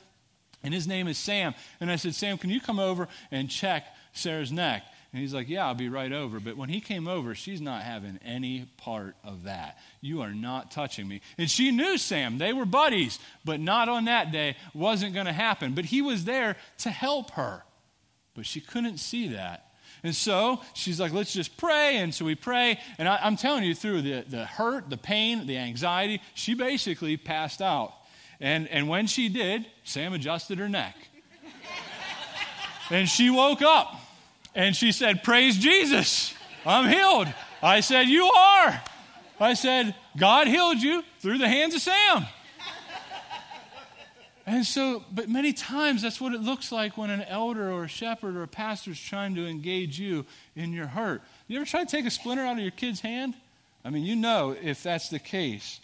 and 0.64 0.74
his 0.74 0.88
name 0.88 1.08
is 1.08 1.18
Sam. 1.18 1.54
And 1.80 1.92
I 1.92 1.96
said, 1.96 2.16
"Sam, 2.16 2.38
can 2.38 2.50
you 2.50 2.60
come 2.60 2.80
over 2.80 3.08
and 3.32 3.50
check 3.50 3.86
Sarah's 4.14 4.52
neck?" 4.52 4.84
And 5.16 5.22
he's 5.22 5.34
like, 5.34 5.48
Yeah, 5.48 5.68
I'll 5.68 5.76
be 5.76 5.88
right 5.88 6.12
over. 6.12 6.42
But 6.42 6.58
when 6.58 6.68
he 6.68 6.82
came 6.82 7.08
over, 7.08 7.36
she's 7.36 7.62
not 7.62 7.84
having 7.84 8.20
any 8.26 8.68
part 8.76 9.16
of 9.24 9.44
that. 9.44 9.78
You 10.02 10.20
are 10.20 10.34
not 10.34 10.72
touching 10.72 11.08
me. 11.08 11.22
And 11.38 11.50
she 11.50 11.72
knew 11.72 11.98
Sam. 11.98 12.38
They 12.38 12.52
were 12.52 12.66
buddies, 12.66 13.18
but 13.46 13.62
not 13.62 13.88
on 13.88 14.06
that 14.06 14.34
day. 14.34 14.58
Wasn't 14.74 15.14
going 15.14 15.28
to 15.28 15.32
happen. 15.32 15.74
But 15.74 15.86
he 15.86 16.02
was 16.02 16.26
there 16.26 16.58
to 16.80 16.90
help 16.90 17.32
her. 17.32 17.64
But 18.34 18.46
she 18.46 18.60
couldn't 18.60 18.98
see 18.98 19.30
that. 19.30 19.72
And 20.04 20.14
so 20.14 20.60
she's 20.74 21.00
like, 21.00 21.14
let's 21.14 21.32
just 21.32 21.56
pray. 21.56 21.96
And 22.00 22.14
so 22.14 22.26
we 22.26 22.36
pray. 22.36 22.78
And 22.98 23.08
I, 23.08 23.26
am 23.26 23.38
telling 23.38 23.64
you, 23.64 23.74
through 23.74 24.02
the, 24.02 24.26
the 24.28 24.44
hurt, 24.44 24.90
the 24.90 24.98
pain, 24.98 25.48
the 25.48 25.58
anxiety, 25.58 26.22
she 26.34 26.56
basically 26.56 27.16
passed 27.16 27.62
out. 27.62 27.94
And, 28.42 28.68
and 28.68 28.90
when 28.90 29.08
she 29.08 29.30
did, 29.30 29.66
Sam 29.86 30.12
adjusted 30.12 30.58
her 30.58 30.68
neck. 30.68 30.98
and 32.90 33.08
she 33.08 33.30
woke 33.30 33.62
up. 33.62 34.02
And 34.56 34.76
she 34.76 34.92
said, 34.92 35.24
Praise 35.24 35.58
Jesus, 35.58 36.34
I'm 36.66 36.90
healed. 36.90 37.28
I 37.62 37.82
said, 37.82 38.04
You 38.04 38.26
are. 38.26 38.82
I 39.40 39.54
said, 39.54 39.94
God 40.16 40.48
healed 40.48 40.82
you 40.82 41.04
through 41.20 41.40
the 41.40 41.48
hands 41.48 41.76
of 41.76 41.82
Sam. 41.82 42.26
And 44.48 44.64
so, 44.64 45.04
but 45.12 45.28
many 45.28 45.54
times 45.54 46.04
that's 46.04 46.22
what 46.22 46.34
it 46.34 46.42
looks 46.42 46.72
like 46.72 46.98
when 46.98 47.10
an 47.10 47.24
elder 47.24 47.72
or 47.72 47.86
a 47.86 47.88
shepherd 47.88 48.36
or 48.36 48.44
a 48.44 48.48
pastor 48.48 48.92
is 48.92 49.00
trying 49.00 49.34
to 49.36 49.48
engage 49.48 50.00
you 50.00 50.26
in 50.56 50.72
your 50.72 50.86
hurt. 50.86 51.24
You 51.48 51.58
ever 51.58 51.66
try 51.66 51.84
to 51.84 51.90
take 51.90 52.06
a 52.06 52.12
splinter 52.12 52.44
out 52.44 52.54
of 52.54 52.60
your 52.60 52.72
kid's 52.72 53.02
hand? 53.02 53.34
I 53.84 53.90
mean, 53.90 54.04
you 54.04 54.16
know 54.16 54.56
if 54.62 54.84
that's 54.84 55.10
the 55.10 55.20
case. 55.20 55.80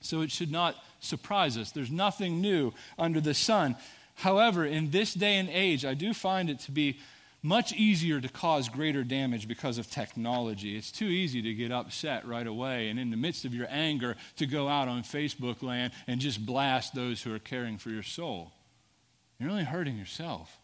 So 0.00 0.20
it 0.20 0.30
should 0.30 0.52
not 0.52 0.76
surprise 1.00 1.58
us. 1.58 1.72
There's 1.72 1.90
nothing 1.90 2.40
new 2.40 2.72
under 2.96 3.20
the 3.20 3.34
sun. 3.34 3.76
However, 4.14 4.64
in 4.64 4.90
this 4.90 5.12
day 5.12 5.36
and 5.36 5.48
age, 5.48 5.84
I 5.84 5.94
do 5.94 6.14
find 6.14 6.48
it 6.48 6.60
to 6.60 6.70
be 6.70 6.98
much 7.44 7.74
easier 7.74 8.22
to 8.22 8.28
cause 8.28 8.70
greater 8.70 9.04
damage 9.04 9.46
because 9.46 9.76
of 9.76 9.90
technology. 9.90 10.78
It's 10.78 10.90
too 10.90 11.04
easy 11.04 11.42
to 11.42 11.52
get 11.52 11.70
upset 11.70 12.26
right 12.26 12.46
away 12.46 12.88
and 12.88 12.98
in 12.98 13.10
the 13.10 13.18
midst 13.18 13.44
of 13.44 13.54
your 13.54 13.66
anger 13.68 14.16
to 14.36 14.46
go 14.46 14.66
out 14.66 14.88
on 14.88 15.02
Facebook 15.02 15.62
land 15.62 15.92
and 16.06 16.22
just 16.22 16.44
blast 16.44 16.94
those 16.94 17.22
who 17.22 17.34
are 17.34 17.38
caring 17.38 17.76
for 17.76 17.90
your 17.90 18.02
soul. 18.02 18.50
You're 19.38 19.50
only 19.50 19.64
hurting 19.64 19.98
yourself. 19.98 20.58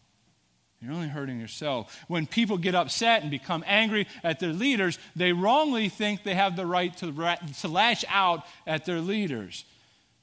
You're 0.81 0.95
only 0.95 1.09
hurting 1.09 1.38
yourself. 1.38 2.03
When 2.09 2.27
people 2.27 2.57
get 2.57 2.75
upset 2.75 3.21
and 3.21 3.31
become 3.31 3.62
angry 3.66 4.07
at 4.25 4.40
their 4.40 4.55
leaders, 4.55 4.99
they 5.14 5.35
wrongly 5.35 5.90
think 5.90 6.23
they 6.23 6.35
have 6.35 6.57
the 6.57 6.64
right 6.64 6.97
to, 6.97 7.12
to 7.61 7.69
lash 7.69 8.07
out 8.09 8.47
at 8.66 8.87
their 8.87 9.03
leaders. 9.03 9.66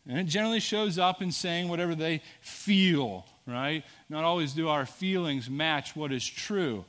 And 0.09 0.17
it 0.17 0.25
generally 0.25 0.59
shows 0.59 0.97
up 0.97 1.21
in 1.21 1.31
saying 1.31 1.67
whatever 1.67 1.93
they 1.93 2.23
feel 2.41 3.25
right? 3.47 3.83
Not 4.09 4.23
always 4.23 4.53
do 4.53 4.69
our 4.69 4.85
feelings 4.85 5.49
match 5.49 5.95
what 5.95 6.11
is 6.11 6.25
true. 6.25 6.85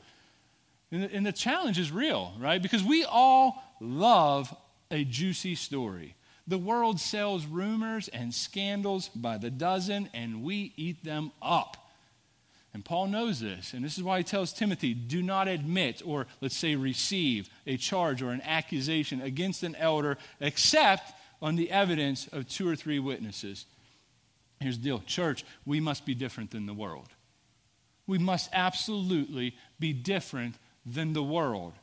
And 0.90 1.02
the, 1.02 1.14
and 1.14 1.26
the 1.26 1.32
challenge 1.32 1.78
is 1.78 1.90
real, 1.90 2.32
right? 2.38 2.62
Because 2.62 2.82
we 2.82 3.04
all 3.04 3.62
love 3.80 4.54
a 4.90 5.04
juicy 5.04 5.54
story. 5.54 6.14
The 6.46 6.58
world 6.58 6.98
sells 6.98 7.44
rumors 7.44 8.08
and 8.08 8.32
scandals 8.32 9.08
by 9.08 9.36
the 9.36 9.50
dozen, 9.50 10.08
and 10.14 10.42
we 10.42 10.72
eat 10.76 11.04
them 11.04 11.32
up. 11.42 11.88
And 12.72 12.84
Paul 12.84 13.08
knows 13.08 13.40
this, 13.40 13.72
and 13.72 13.84
this 13.84 13.98
is 13.98 14.04
why 14.04 14.18
he 14.18 14.24
tells 14.24 14.52
Timothy 14.52 14.94
do 14.94 15.22
not 15.22 15.48
admit, 15.48 16.02
or 16.04 16.26
let's 16.40 16.56
say 16.56 16.76
receive, 16.76 17.50
a 17.66 17.76
charge 17.76 18.22
or 18.22 18.30
an 18.30 18.42
accusation 18.42 19.20
against 19.20 19.62
an 19.62 19.74
elder 19.76 20.16
except 20.40 21.12
on 21.42 21.56
the 21.56 21.70
evidence 21.70 22.28
of 22.28 22.48
two 22.48 22.68
or 22.68 22.76
three 22.76 22.98
witnesses. 22.98 23.66
Here's 24.60 24.78
the 24.78 24.84
deal 24.84 25.02
church, 25.06 25.44
we 25.64 25.80
must 25.80 26.04
be 26.04 26.14
different 26.14 26.50
than 26.50 26.66
the 26.66 26.74
world. 26.74 27.08
We 28.06 28.18
must 28.18 28.50
absolutely 28.52 29.54
be 29.78 29.92
different 29.92 30.56
than 30.86 31.12
the 31.12 31.22
world. 31.22 31.74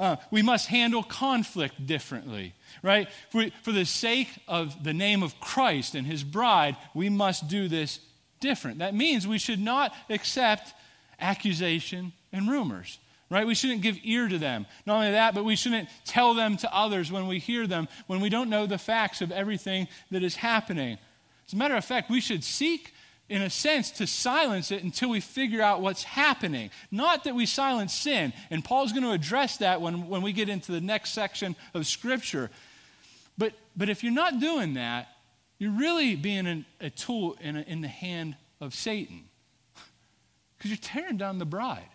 Uh, 0.00 0.16
we 0.30 0.42
must 0.42 0.68
handle 0.68 1.02
conflict 1.02 1.86
differently, 1.86 2.54
right? 2.82 3.08
For, 3.30 3.46
for 3.62 3.72
the 3.72 3.84
sake 3.84 4.28
of 4.46 4.84
the 4.84 4.94
name 4.94 5.22
of 5.22 5.38
Christ 5.40 5.94
and 5.94 6.06
his 6.06 6.22
bride, 6.22 6.76
we 6.94 7.08
must 7.08 7.48
do 7.48 7.68
this 7.68 8.00
different. 8.40 8.78
That 8.78 8.94
means 8.94 9.26
we 9.26 9.38
should 9.38 9.60
not 9.60 9.92
accept 10.08 10.72
accusation 11.20 12.12
and 12.32 12.48
rumors, 12.48 13.00
right? 13.28 13.46
We 13.46 13.56
shouldn't 13.56 13.82
give 13.82 13.98
ear 14.04 14.28
to 14.28 14.38
them. 14.38 14.66
Not 14.86 14.96
only 14.96 15.10
that, 15.12 15.34
but 15.34 15.44
we 15.44 15.56
shouldn't 15.56 15.88
tell 16.04 16.32
them 16.34 16.56
to 16.58 16.72
others 16.72 17.10
when 17.10 17.26
we 17.26 17.40
hear 17.40 17.66
them, 17.66 17.88
when 18.06 18.20
we 18.20 18.28
don't 18.28 18.50
know 18.50 18.66
the 18.66 18.78
facts 18.78 19.20
of 19.20 19.32
everything 19.32 19.88
that 20.12 20.22
is 20.22 20.36
happening. 20.36 20.98
As 21.48 21.54
a 21.54 21.56
matter 21.56 21.74
of 21.74 21.84
fact, 21.84 22.10
we 22.10 22.20
should 22.20 22.44
seek 22.44 22.92
in 23.28 23.42
a 23.42 23.50
sense, 23.50 23.90
to 23.90 24.06
silence 24.06 24.70
it 24.70 24.82
until 24.82 25.10
we 25.10 25.20
figure 25.20 25.60
out 25.60 25.82
what's 25.82 26.02
happening. 26.02 26.70
Not 26.90 27.24
that 27.24 27.34
we 27.34 27.44
silence 27.44 27.92
sin. 27.92 28.32
And 28.50 28.64
Paul's 28.64 28.92
going 28.92 29.02
to 29.02 29.10
address 29.10 29.58
that 29.58 29.80
when, 29.82 30.08
when 30.08 30.22
we 30.22 30.32
get 30.32 30.48
into 30.48 30.72
the 30.72 30.80
next 30.80 31.10
section 31.10 31.54
of 31.74 31.86
Scripture. 31.86 32.50
But, 33.36 33.52
but 33.76 33.90
if 33.90 34.02
you're 34.02 34.12
not 34.12 34.40
doing 34.40 34.74
that, 34.74 35.08
you're 35.58 35.72
really 35.72 36.16
being 36.16 36.46
an, 36.46 36.64
a 36.80 36.88
tool 36.88 37.36
in, 37.40 37.56
a, 37.56 37.60
in 37.62 37.82
the 37.82 37.88
hand 37.88 38.36
of 38.60 38.74
Satan. 38.74 39.24
Because 40.56 40.72
you're 40.72 40.78
tearing 40.78 41.18
down 41.18 41.38
the 41.38 41.44
bride. 41.44 41.86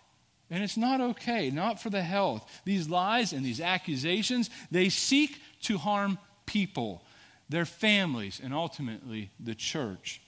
And 0.50 0.64
it's 0.64 0.78
not 0.78 0.98
okay, 0.98 1.50
not 1.50 1.82
for 1.82 1.90
the 1.90 2.00
health. 2.00 2.50
These 2.64 2.88
lies 2.88 3.34
and 3.34 3.44
these 3.44 3.60
accusations, 3.60 4.48
they 4.70 4.88
seek 4.88 5.38
to 5.64 5.76
harm 5.76 6.16
people, 6.46 7.03
their 7.48 7.64
families, 7.64 8.40
and 8.42 8.54
ultimately 8.54 9.30
the 9.38 9.54
church. 9.54 10.20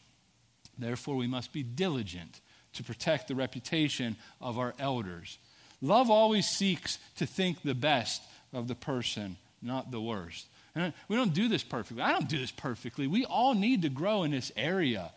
Therefore, 0.78 1.16
we 1.16 1.26
must 1.26 1.52
be 1.52 1.62
diligent 1.62 2.40
to 2.74 2.84
protect 2.84 3.28
the 3.28 3.34
reputation 3.34 4.16
of 4.40 4.58
our 4.58 4.74
elders. 4.78 5.38
Love 5.80 6.10
always 6.10 6.46
seeks 6.46 6.98
to 7.16 7.26
think 7.26 7.62
the 7.62 7.74
best 7.74 8.22
of 8.52 8.68
the 8.68 8.74
person, 8.74 9.36
not 9.62 9.90
the 9.90 10.00
worst. 10.00 10.46
And 10.74 10.92
we 11.08 11.16
don't 11.16 11.32
do 11.32 11.48
this 11.48 11.62
perfectly. 11.62 12.02
I 12.02 12.12
don't 12.12 12.28
do 12.28 12.38
this 12.38 12.50
perfectly. 12.50 13.06
We 13.06 13.24
all 13.24 13.54
need 13.54 13.82
to 13.82 13.88
grow 13.88 14.24
in 14.24 14.30
this 14.30 14.52
area. 14.56 15.10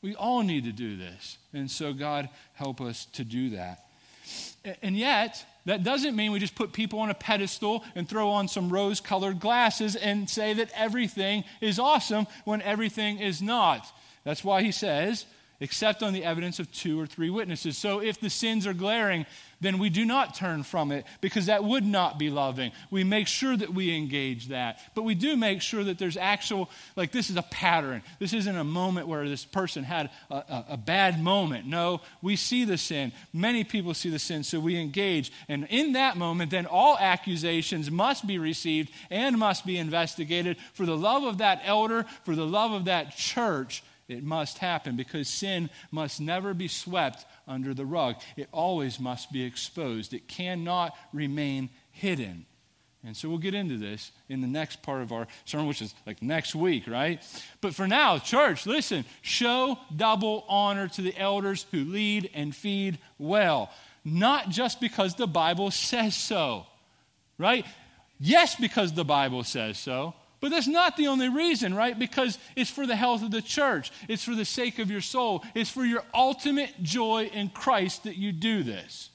We 0.00 0.14
all 0.14 0.42
need 0.42 0.64
to 0.64 0.72
do 0.72 0.96
this. 0.96 1.38
And 1.52 1.70
so, 1.70 1.92
God, 1.92 2.28
help 2.54 2.80
us 2.80 3.06
to 3.14 3.24
do 3.24 3.50
that. 3.50 3.84
And 4.80 4.96
yet, 4.96 5.44
that 5.64 5.84
doesn't 5.84 6.16
mean 6.16 6.32
we 6.32 6.40
just 6.40 6.54
put 6.54 6.72
people 6.72 6.98
on 7.00 7.10
a 7.10 7.14
pedestal 7.14 7.84
and 7.94 8.08
throw 8.08 8.30
on 8.30 8.48
some 8.48 8.68
rose 8.68 9.00
colored 9.00 9.38
glasses 9.38 9.94
and 9.94 10.28
say 10.28 10.54
that 10.54 10.70
everything 10.74 11.44
is 11.60 11.78
awesome 11.78 12.26
when 12.44 12.62
everything 12.62 13.18
is 13.18 13.40
not. 13.40 13.86
That's 14.24 14.42
why 14.42 14.62
he 14.62 14.72
says, 14.72 15.26
except 15.60 16.02
on 16.02 16.12
the 16.12 16.24
evidence 16.24 16.58
of 16.58 16.70
two 16.72 17.00
or 17.00 17.06
three 17.06 17.30
witnesses. 17.30 17.78
So 17.78 18.00
if 18.00 18.18
the 18.20 18.30
sins 18.30 18.66
are 18.66 18.74
glaring, 18.74 19.26
then 19.62 19.78
we 19.78 19.88
do 19.88 20.04
not 20.04 20.34
turn 20.34 20.64
from 20.64 20.90
it 20.92 21.06
because 21.20 21.46
that 21.46 21.64
would 21.64 21.84
not 21.84 22.18
be 22.18 22.30
loving. 22.30 22.72
We 22.90 23.04
make 23.04 23.28
sure 23.28 23.56
that 23.56 23.72
we 23.72 23.96
engage 23.96 24.48
that. 24.48 24.80
But 24.94 25.02
we 25.02 25.14
do 25.14 25.36
make 25.36 25.62
sure 25.62 25.84
that 25.84 25.98
there's 25.98 26.16
actual, 26.16 26.68
like 26.96 27.12
this 27.12 27.30
is 27.30 27.36
a 27.36 27.42
pattern. 27.42 28.02
This 28.18 28.32
isn't 28.32 28.56
a 28.56 28.64
moment 28.64 29.06
where 29.06 29.28
this 29.28 29.44
person 29.44 29.84
had 29.84 30.10
a, 30.30 30.34
a, 30.34 30.64
a 30.70 30.76
bad 30.76 31.22
moment. 31.22 31.66
No, 31.66 32.00
we 32.20 32.36
see 32.36 32.64
the 32.64 32.76
sin. 32.76 33.12
Many 33.32 33.62
people 33.64 33.94
see 33.94 34.10
the 34.10 34.18
sin, 34.18 34.42
so 34.42 34.58
we 34.58 34.76
engage. 34.76 35.32
And 35.48 35.66
in 35.70 35.92
that 35.92 36.16
moment, 36.16 36.50
then 36.50 36.66
all 36.66 36.98
accusations 36.98 37.90
must 37.90 38.26
be 38.26 38.38
received 38.38 38.90
and 39.10 39.38
must 39.38 39.64
be 39.64 39.78
investigated 39.78 40.56
for 40.74 40.84
the 40.84 40.96
love 40.96 41.22
of 41.22 41.38
that 41.38 41.62
elder, 41.64 42.04
for 42.24 42.34
the 42.34 42.46
love 42.46 42.72
of 42.72 42.86
that 42.86 43.16
church 43.16 43.82
it 44.08 44.22
must 44.22 44.58
happen 44.58 44.96
because 44.96 45.28
sin 45.28 45.70
must 45.90 46.20
never 46.20 46.54
be 46.54 46.68
swept 46.68 47.24
under 47.46 47.74
the 47.74 47.86
rug. 47.86 48.16
It 48.36 48.48
always 48.52 49.00
must 49.00 49.32
be 49.32 49.44
exposed. 49.44 50.14
It 50.14 50.28
cannot 50.28 50.94
remain 51.12 51.70
hidden. 51.90 52.46
And 53.04 53.16
so 53.16 53.28
we'll 53.28 53.38
get 53.38 53.54
into 53.54 53.78
this 53.78 54.12
in 54.28 54.40
the 54.40 54.46
next 54.46 54.82
part 54.82 55.02
of 55.02 55.10
our 55.10 55.26
sermon, 55.44 55.66
which 55.66 55.82
is 55.82 55.92
like 56.06 56.22
next 56.22 56.54
week, 56.54 56.86
right? 56.86 57.20
But 57.60 57.74
for 57.74 57.88
now, 57.88 58.18
church, 58.18 58.64
listen, 58.64 59.04
show 59.22 59.76
double 59.94 60.44
honor 60.48 60.86
to 60.88 61.02
the 61.02 61.16
elders 61.18 61.66
who 61.72 61.84
lead 61.84 62.30
and 62.32 62.54
feed 62.54 62.98
well, 63.18 63.72
not 64.04 64.50
just 64.50 64.80
because 64.80 65.16
the 65.16 65.26
Bible 65.26 65.72
says 65.72 66.14
so, 66.14 66.66
right? 67.38 67.66
Yes, 68.20 68.54
because 68.54 68.92
the 68.92 69.04
Bible 69.04 69.42
says 69.42 69.78
so, 69.78 70.14
but 70.42 70.50
that's 70.50 70.66
not 70.66 70.96
the 70.96 71.06
only 71.06 71.28
reason, 71.28 71.72
right? 71.72 71.96
Because 71.96 72.36
it's 72.56 72.68
for 72.68 72.84
the 72.84 72.96
health 72.96 73.22
of 73.22 73.30
the 73.30 73.40
church, 73.40 73.92
it's 74.08 74.24
for 74.24 74.34
the 74.34 74.44
sake 74.44 74.80
of 74.80 74.90
your 74.90 75.00
soul, 75.00 75.44
it's 75.54 75.70
for 75.70 75.84
your 75.84 76.02
ultimate 76.12 76.82
joy 76.82 77.30
in 77.32 77.48
Christ 77.48 78.04
that 78.04 78.16
you 78.16 78.32
do 78.32 78.64
this. 78.64 79.10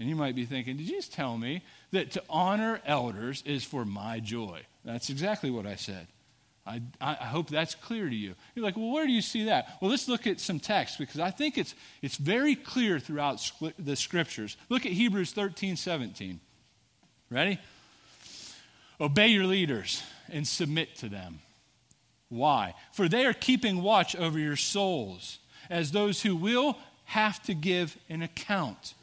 And 0.00 0.08
you 0.08 0.16
might 0.16 0.34
be 0.34 0.44
thinking, 0.44 0.76
did 0.76 0.88
you 0.88 0.96
just 0.96 1.12
tell 1.12 1.38
me 1.38 1.62
that 1.92 2.10
to 2.10 2.22
honor 2.28 2.80
elders 2.84 3.44
is 3.46 3.62
for 3.62 3.84
my 3.84 4.18
joy? 4.18 4.62
That's 4.84 5.08
exactly 5.08 5.52
what 5.52 5.66
I 5.66 5.76
said. 5.76 6.08
I, 6.66 6.82
I, 7.00 7.14
hope 7.14 7.48
that's 7.48 7.74
clear 7.74 8.08
to 8.08 8.14
you. 8.14 8.34
You're 8.54 8.64
like, 8.64 8.76
well, 8.76 8.90
where 8.90 9.06
do 9.06 9.12
you 9.12 9.20
see 9.20 9.44
that? 9.44 9.76
Well, 9.80 9.90
let's 9.90 10.08
look 10.08 10.26
at 10.26 10.40
some 10.40 10.58
text 10.58 10.98
because 10.98 11.20
I 11.20 11.30
think 11.30 11.58
it's, 11.58 11.74
it's 12.00 12.16
very 12.16 12.56
clear 12.56 12.98
throughout 12.98 13.52
the 13.78 13.94
scriptures. 13.94 14.56
Look 14.70 14.86
at 14.86 14.92
Hebrews 14.92 15.32
13, 15.32 15.76
17. 15.76 16.40
Ready? 17.30 17.58
Obey 19.00 19.28
your 19.28 19.46
leaders 19.46 20.02
and 20.30 20.46
submit 20.46 20.96
to 20.96 21.08
them. 21.08 21.40
Why? 22.28 22.74
For 22.92 23.08
they 23.08 23.26
are 23.26 23.32
keeping 23.32 23.82
watch 23.82 24.16
over 24.16 24.38
your 24.38 24.56
souls 24.56 25.38
as 25.70 25.90
those 25.90 26.22
who 26.22 26.36
will 26.36 26.76
have 27.04 27.42
to 27.44 27.54
give 27.54 27.96
an 28.08 28.22
account 28.22 28.94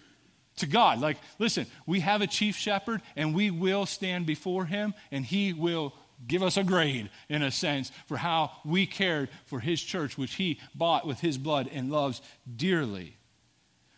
to 0.58 0.67
God. 0.67 0.99
Like, 0.99 1.17
listen, 1.39 1.65
we 1.86 2.01
have 2.01 2.21
a 2.21 2.27
chief 2.27 2.56
shepherd 2.56 3.01
and 3.15 3.34
we 3.34 3.51
will 3.51 3.86
stand 3.86 4.25
before 4.25 4.65
him 4.65 4.93
and 5.12 5.25
he 5.25 5.54
will 5.54 5.93
give 6.27 6.43
us 6.43 6.58
a 6.58 6.63
grade, 6.63 7.10
in 7.30 7.41
a 7.41 7.51
sense, 7.51 7.91
for 8.08 8.17
how 8.17 8.51
we 8.63 8.86
cared 8.86 9.30
for 9.45 9.60
his 9.60 9.82
church, 9.82 10.17
which 10.17 10.36
he 10.36 10.60
bought 10.75 11.08
with 11.08 11.19
his 11.19 11.38
blood 11.38 11.69
and 11.71 11.91
loves 11.91 12.21
dearly. 12.56 13.15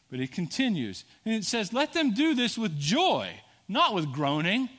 But 0.10 0.20
it 0.20 0.32
continues 0.32 1.06
and 1.26 1.34
it 1.34 1.44
says, 1.44 1.74
Let 1.74 1.94
them 1.94 2.14
do 2.14 2.36
this 2.36 2.58
with 2.58 2.78
joy, 2.78 3.32
not 3.68 3.94
with 3.94 4.12
groaning. 4.12 4.70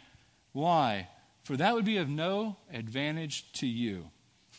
Why? 0.54 1.08
for 1.44 1.56
that 1.58 1.74
would 1.74 1.84
be 1.84 1.98
of 1.98 2.08
no 2.08 2.56
advantage 2.72 3.52
to 3.52 3.66
you. 3.66 4.10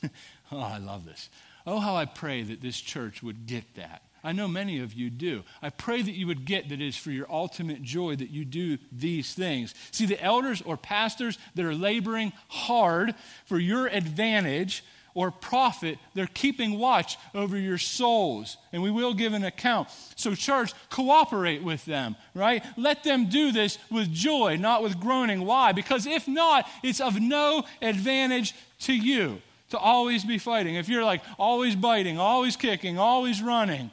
oh, 0.51 0.59
I 0.59 0.77
love 0.77 1.05
this. 1.05 1.29
Oh, 1.67 1.79
how 1.79 1.95
I 1.95 2.05
pray 2.05 2.43
that 2.43 2.61
this 2.61 2.79
church 2.79 3.23
would 3.23 3.47
get 3.47 3.75
that. 3.75 4.03
I 4.23 4.31
know 4.31 4.47
many 4.47 4.79
of 4.79 4.93
you 4.93 5.09
do. 5.09 5.43
I 5.61 5.69
pray 5.69 6.01
that 6.01 6.11
you 6.11 6.27
would 6.27 6.45
get 6.45 6.69
that 6.69 6.81
it 6.81 6.87
is 6.87 6.97
for 6.97 7.11
your 7.11 7.27
ultimate 7.29 7.81
joy 7.83 8.15
that 8.15 8.29
you 8.29 8.45
do 8.45 8.77
these 8.91 9.33
things. 9.33 9.73
See, 9.91 10.05
the 10.05 10.21
elders 10.21 10.61
or 10.61 10.77
pastors 10.77 11.37
that 11.55 11.65
are 11.65 11.75
laboring 11.75 12.33
hard 12.47 13.13
for 13.45 13.59
your 13.59 13.87
advantage 13.87 14.83
or 15.15 15.31
profit, 15.31 15.97
they're 16.13 16.27
keeping 16.27 16.77
watch 16.77 17.17
over 17.33 17.57
your 17.57 17.79
souls. 17.79 18.57
And 18.71 18.83
we 18.83 18.91
will 18.91 19.15
give 19.15 19.33
an 19.33 19.45
account. 19.45 19.87
So, 20.15 20.35
church, 20.35 20.73
cooperate 20.91 21.63
with 21.63 21.83
them, 21.85 22.15
right? 22.35 22.63
Let 22.77 23.03
them 23.03 23.29
do 23.29 23.51
this 23.51 23.79
with 23.89 24.13
joy, 24.13 24.57
not 24.57 24.83
with 24.83 24.99
groaning. 24.99 25.45
Why? 25.45 25.71
Because 25.71 26.05
if 26.05 26.27
not, 26.27 26.67
it's 26.83 27.01
of 27.01 27.19
no 27.19 27.63
advantage 27.81 28.53
to 28.81 28.93
you 28.93 29.41
to 29.69 29.77
always 29.77 30.23
be 30.25 30.37
fighting. 30.37 30.75
If 30.75 30.89
you're 30.89 31.03
like 31.03 31.21
always 31.39 31.75
biting, 31.75 32.19
always 32.19 32.57
kicking, 32.57 32.99
always 32.99 33.41
running, 33.41 33.89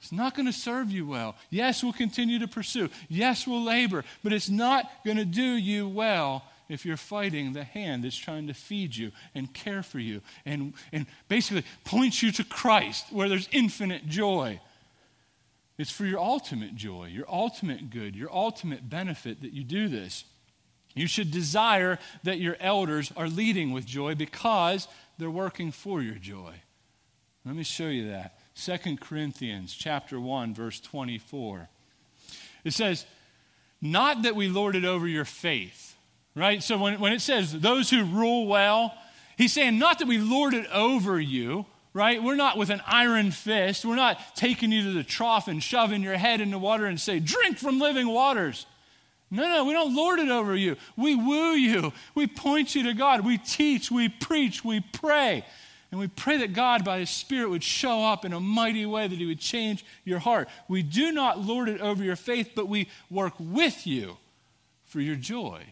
it's 0.00 0.12
not 0.12 0.34
going 0.34 0.46
to 0.46 0.52
serve 0.52 0.90
you 0.90 1.06
well. 1.06 1.36
Yes, 1.48 1.82
we'll 1.82 1.92
continue 1.92 2.40
to 2.40 2.48
pursue. 2.48 2.90
Yes, 3.08 3.46
we'll 3.46 3.64
labor, 3.64 4.04
but 4.22 4.32
it's 4.32 4.50
not 4.50 4.90
going 5.04 5.16
to 5.16 5.24
do 5.24 5.42
you 5.42 5.88
well 5.88 6.44
if 6.68 6.84
you're 6.84 6.96
fighting 6.96 7.52
the 7.52 7.64
hand 7.64 8.04
that's 8.04 8.16
trying 8.16 8.46
to 8.48 8.54
feed 8.54 8.96
you 8.96 9.12
and 9.34 9.52
care 9.52 9.82
for 9.82 9.98
you 9.98 10.20
and, 10.44 10.74
and 10.92 11.06
basically 11.28 11.64
points 11.84 12.22
you 12.22 12.32
to 12.32 12.44
Christ 12.44 13.06
where 13.10 13.28
there's 13.28 13.48
infinite 13.52 14.06
joy. 14.06 14.60
It's 15.78 15.90
for 15.90 16.06
your 16.06 16.20
ultimate 16.20 16.74
joy, 16.74 17.06
your 17.06 17.26
ultimate 17.28 17.90
good, 17.90 18.16
your 18.16 18.32
ultimate 18.32 18.88
benefit 18.88 19.42
that 19.42 19.52
you 19.52 19.62
do 19.62 19.88
this. 19.88 20.24
You 20.94 21.06
should 21.06 21.30
desire 21.30 21.98
that 22.24 22.38
your 22.38 22.56
elders 22.58 23.12
are 23.16 23.28
leading 23.28 23.72
with 23.72 23.84
joy 23.84 24.14
because 24.14 24.88
they're 25.18 25.30
working 25.30 25.70
for 25.70 26.00
your 26.00 26.14
joy. 26.14 26.54
Let 27.44 27.54
me 27.54 27.62
show 27.62 27.88
you 27.88 28.08
that. 28.08 28.38
2 28.56 28.96
Corinthians 28.96 29.74
chapter 29.74 30.18
1 30.18 30.54
verse 30.54 30.80
24. 30.80 31.68
It 32.64 32.72
says, 32.72 33.04
"Not 33.80 34.22
that 34.22 34.34
we 34.34 34.48
lord 34.48 34.74
it 34.74 34.84
over 34.84 35.06
your 35.06 35.26
faith, 35.26 35.85
right? 36.36 36.62
So 36.62 36.78
when, 36.78 37.00
when 37.00 37.12
it 37.12 37.20
says 37.20 37.52
those 37.52 37.90
who 37.90 38.04
rule 38.04 38.46
well, 38.46 38.94
he's 39.36 39.52
saying 39.52 39.78
not 39.78 39.98
that 39.98 40.06
we 40.06 40.18
lord 40.18 40.54
it 40.54 40.66
over 40.70 41.18
you, 41.18 41.66
right? 41.94 42.22
We're 42.22 42.36
not 42.36 42.58
with 42.58 42.70
an 42.70 42.82
iron 42.86 43.30
fist. 43.30 43.84
We're 43.84 43.96
not 43.96 44.36
taking 44.36 44.70
you 44.70 44.82
to 44.84 44.92
the 44.92 45.02
trough 45.02 45.48
and 45.48 45.62
shoving 45.62 46.02
your 46.02 46.16
head 46.16 46.40
in 46.40 46.50
the 46.50 46.58
water 46.58 46.84
and 46.86 47.00
say, 47.00 47.18
drink 47.18 47.58
from 47.58 47.80
living 47.80 48.06
waters. 48.06 48.66
No, 49.30 49.48
no, 49.48 49.64
we 49.64 49.72
don't 49.72 49.96
lord 49.96 50.18
it 50.20 50.28
over 50.28 50.54
you. 50.54 50.76
We 50.96 51.16
woo 51.16 51.52
you. 51.52 51.92
We 52.14 52.26
point 52.26 52.74
you 52.74 52.84
to 52.84 52.94
God. 52.94 53.24
We 53.24 53.38
teach, 53.38 53.90
we 53.90 54.08
preach, 54.08 54.62
we 54.62 54.80
pray. 54.80 55.44
And 55.90 55.98
we 55.98 56.08
pray 56.08 56.36
that 56.38 56.52
God, 56.52 56.84
by 56.84 56.98
His 56.98 57.10
Spirit, 57.10 57.48
would 57.50 57.64
show 57.64 58.04
up 58.04 58.24
in 58.24 58.32
a 58.32 58.40
mighty 58.40 58.84
way, 58.86 59.08
that 59.08 59.18
He 59.18 59.26
would 59.26 59.40
change 59.40 59.84
your 60.04 60.18
heart. 60.18 60.48
We 60.68 60.82
do 60.82 61.12
not 61.12 61.40
lord 61.40 61.68
it 61.68 61.80
over 61.80 62.04
your 62.04 62.16
faith, 62.16 62.50
but 62.54 62.68
we 62.68 62.88
work 63.10 63.34
with 63.38 63.86
you 63.86 64.18
for 64.84 65.00
your 65.00 65.16
joy, 65.16 65.62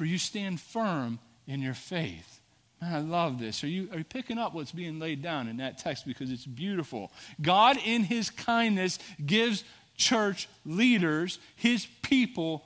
for 0.00 0.06
you 0.06 0.16
stand 0.16 0.58
firm 0.58 1.18
in 1.46 1.60
your 1.60 1.74
faith. 1.74 2.40
Man, 2.80 2.94
I 2.94 3.00
love 3.00 3.38
this. 3.38 3.62
Are 3.62 3.66
you, 3.66 3.90
are 3.92 3.98
you 3.98 4.04
picking 4.04 4.38
up 4.38 4.54
what's 4.54 4.72
being 4.72 4.98
laid 4.98 5.20
down 5.20 5.46
in 5.46 5.58
that 5.58 5.76
text? 5.76 6.06
Because 6.06 6.30
it's 6.30 6.46
beautiful. 6.46 7.12
God, 7.42 7.76
in 7.84 8.04
His 8.04 8.30
kindness, 8.30 8.98
gives 9.26 9.62
church 9.98 10.48
leaders, 10.64 11.38
His 11.54 11.84
people, 12.00 12.64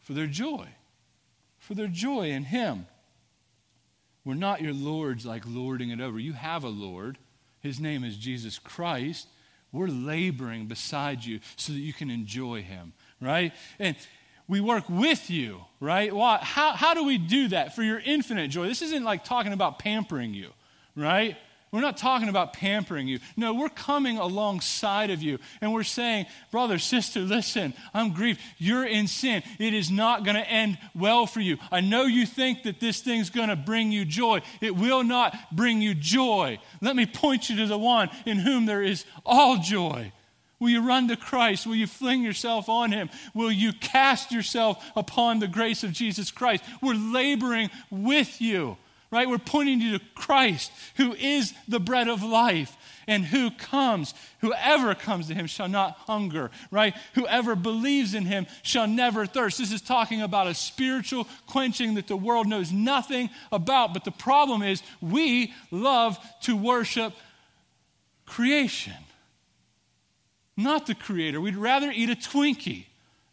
for 0.00 0.14
their 0.14 0.26
joy, 0.26 0.66
for 1.58 1.74
their 1.74 1.86
joy 1.86 2.30
in 2.30 2.44
Him. 2.44 2.86
We're 4.24 4.32
not 4.32 4.62
your 4.62 4.72
lords 4.72 5.26
like 5.26 5.42
lording 5.46 5.90
it 5.90 6.00
over. 6.00 6.18
You 6.18 6.32
have 6.32 6.64
a 6.64 6.70
Lord. 6.70 7.18
His 7.60 7.78
name 7.78 8.04
is 8.04 8.16
Jesus 8.16 8.58
Christ. 8.58 9.28
We're 9.70 9.88
laboring 9.88 10.64
beside 10.64 11.26
you 11.26 11.40
so 11.56 11.74
that 11.74 11.80
you 11.80 11.92
can 11.92 12.08
enjoy 12.08 12.62
Him, 12.62 12.94
right? 13.20 13.52
And 13.78 13.96
we 14.48 14.60
work 14.60 14.84
with 14.88 15.30
you, 15.30 15.60
right? 15.80 16.14
Why, 16.14 16.38
how, 16.40 16.72
how 16.72 16.94
do 16.94 17.04
we 17.04 17.18
do 17.18 17.48
that 17.48 17.74
for 17.74 17.82
your 17.82 17.98
infinite 17.98 18.48
joy? 18.48 18.66
This 18.66 18.82
isn't 18.82 19.04
like 19.04 19.24
talking 19.24 19.52
about 19.52 19.78
pampering 19.78 20.34
you, 20.34 20.50
right? 20.94 21.36
We're 21.74 21.80
not 21.80 21.96
talking 21.96 22.28
about 22.28 22.52
pampering 22.52 23.08
you. 23.08 23.18
No, 23.36 23.52
we're 23.52 23.68
coming 23.68 24.16
alongside 24.16 25.10
of 25.10 25.22
you 25.22 25.40
and 25.60 25.72
we're 25.72 25.82
saying, 25.82 26.26
brother, 26.52 26.78
sister, 26.78 27.18
listen, 27.18 27.74
I'm 27.92 28.12
grieved. 28.12 28.38
You're 28.58 28.86
in 28.86 29.08
sin. 29.08 29.42
It 29.58 29.74
is 29.74 29.90
not 29.90 30.24
going 30.24 30.36
to 30.36 30.48
end 30.48 30.78
well 30.94 31.26
for 31.26 31.40
you. 31.40 31.58
I 31.72 31.80
know 31.80 32.04
you 32.04 32.26
think 32.26 32.62
that 32.62 32.78
this 32.78 33.00
thing's 33.00 33.28
going 33.28 33.48
to 33.48 33.56
bring 33.56 33.90
you 33.90 34.04
joy. 34.04 34.42
It 34.60 34.76
will 34.76 35.02
not 35.02 35.36
bring 35.50 35.82
you 35.82 35.96
joy. 35.96 36.60
Let 36.80 36.94
me 36.94 37.06
point 37.06 37.50
you 37.50 37.56
to 37.56 37.66
the 37.66 37.76
one 37.76 38.08
in 38.24 38.38
whom 38.38 38.66
there 38.66 38.82
is 38.82 39.04
all 39.26 39.56
joy. 39.56 40.12
Will 40.64 40.70
you 40.70 40.80
run 40.80 41.08
to 41.08 41.16
Christ? 41.16 41.66
Will 41.66 41.74
you 41.74 41.86
fling 41.86 42.22
yourself 42.22 42.70
on 42.70 42.90
Him? 42.90 43.10
Will 43.34 43.52
you 43.52 43.74
cast 43.74 44.32
yourself 44.32 44.82
upon 44.96 45.38
the 45.38 45.46
grace 45.46 45.84
of 45.84 45.92
Jesus 45.92 46.30
Christ? 46.30 46.64
We're 46.80 46.94
laboring 46.94 47.68
with 47.90 48.40
you 48.40 48.78
right? 49.10 49.28
We're 49.28 49.38
pointing 49.38 49.80
you 49.80 49.96
to 49.96 50.04
Christ, 50.16 50.72
who 50.96 51.14
is 51.14 51.54
the 51.68 51.78
bread 51.78 52.08
of 52.08 52.24
life, 52.24 52.76
and 53.06 53.24
who 53.24 53.52
comes, 53.52 54.12
whoever 54.40 54.92
comes 54.96 55.28
to 55.28 55.34
him 55.34 55.46
shall 55.46 55.68
not 55.68 55.92
hunger, 55.98 56.50
right? 56.72 56.96
Whoever 57.14 57.54
believes 57.54 58.14
in 58.14 58.24
him 58.24 58.48
shall 58.64 58.88
never 58.88 59.24
thirst. 59.24 59.58
This 59.58 59.70
is 59.70 59.82
talking 59.82 60.20
about 60.20 60.48
a 60.48 60.54
spiritual 60.54 61.28
quenching 61.46 61.94
that 61.94 62.08
the 62.08 62.16
world 62.16 62.48
knows 62.48 62.72
nothing 62.72 63.30
about. 63.52 63.94
But 63.94 64.04
the 64.04 64.10
problem 64.10 64.62
is, 64.62 64.82
we 65.00 65.54
love 65.70 66.18
to 66.40 66.56
worship 66.56 67.12
creation, 68.26 68.94
not 70.56 70.86
the 70.86 70.94
Creator. 70.94 71.40
We'd 71.40 71.56
rather 71.56 71.90
eat 71.90 72.10
a 72.10 72.14
Twinkie 72.14 72.86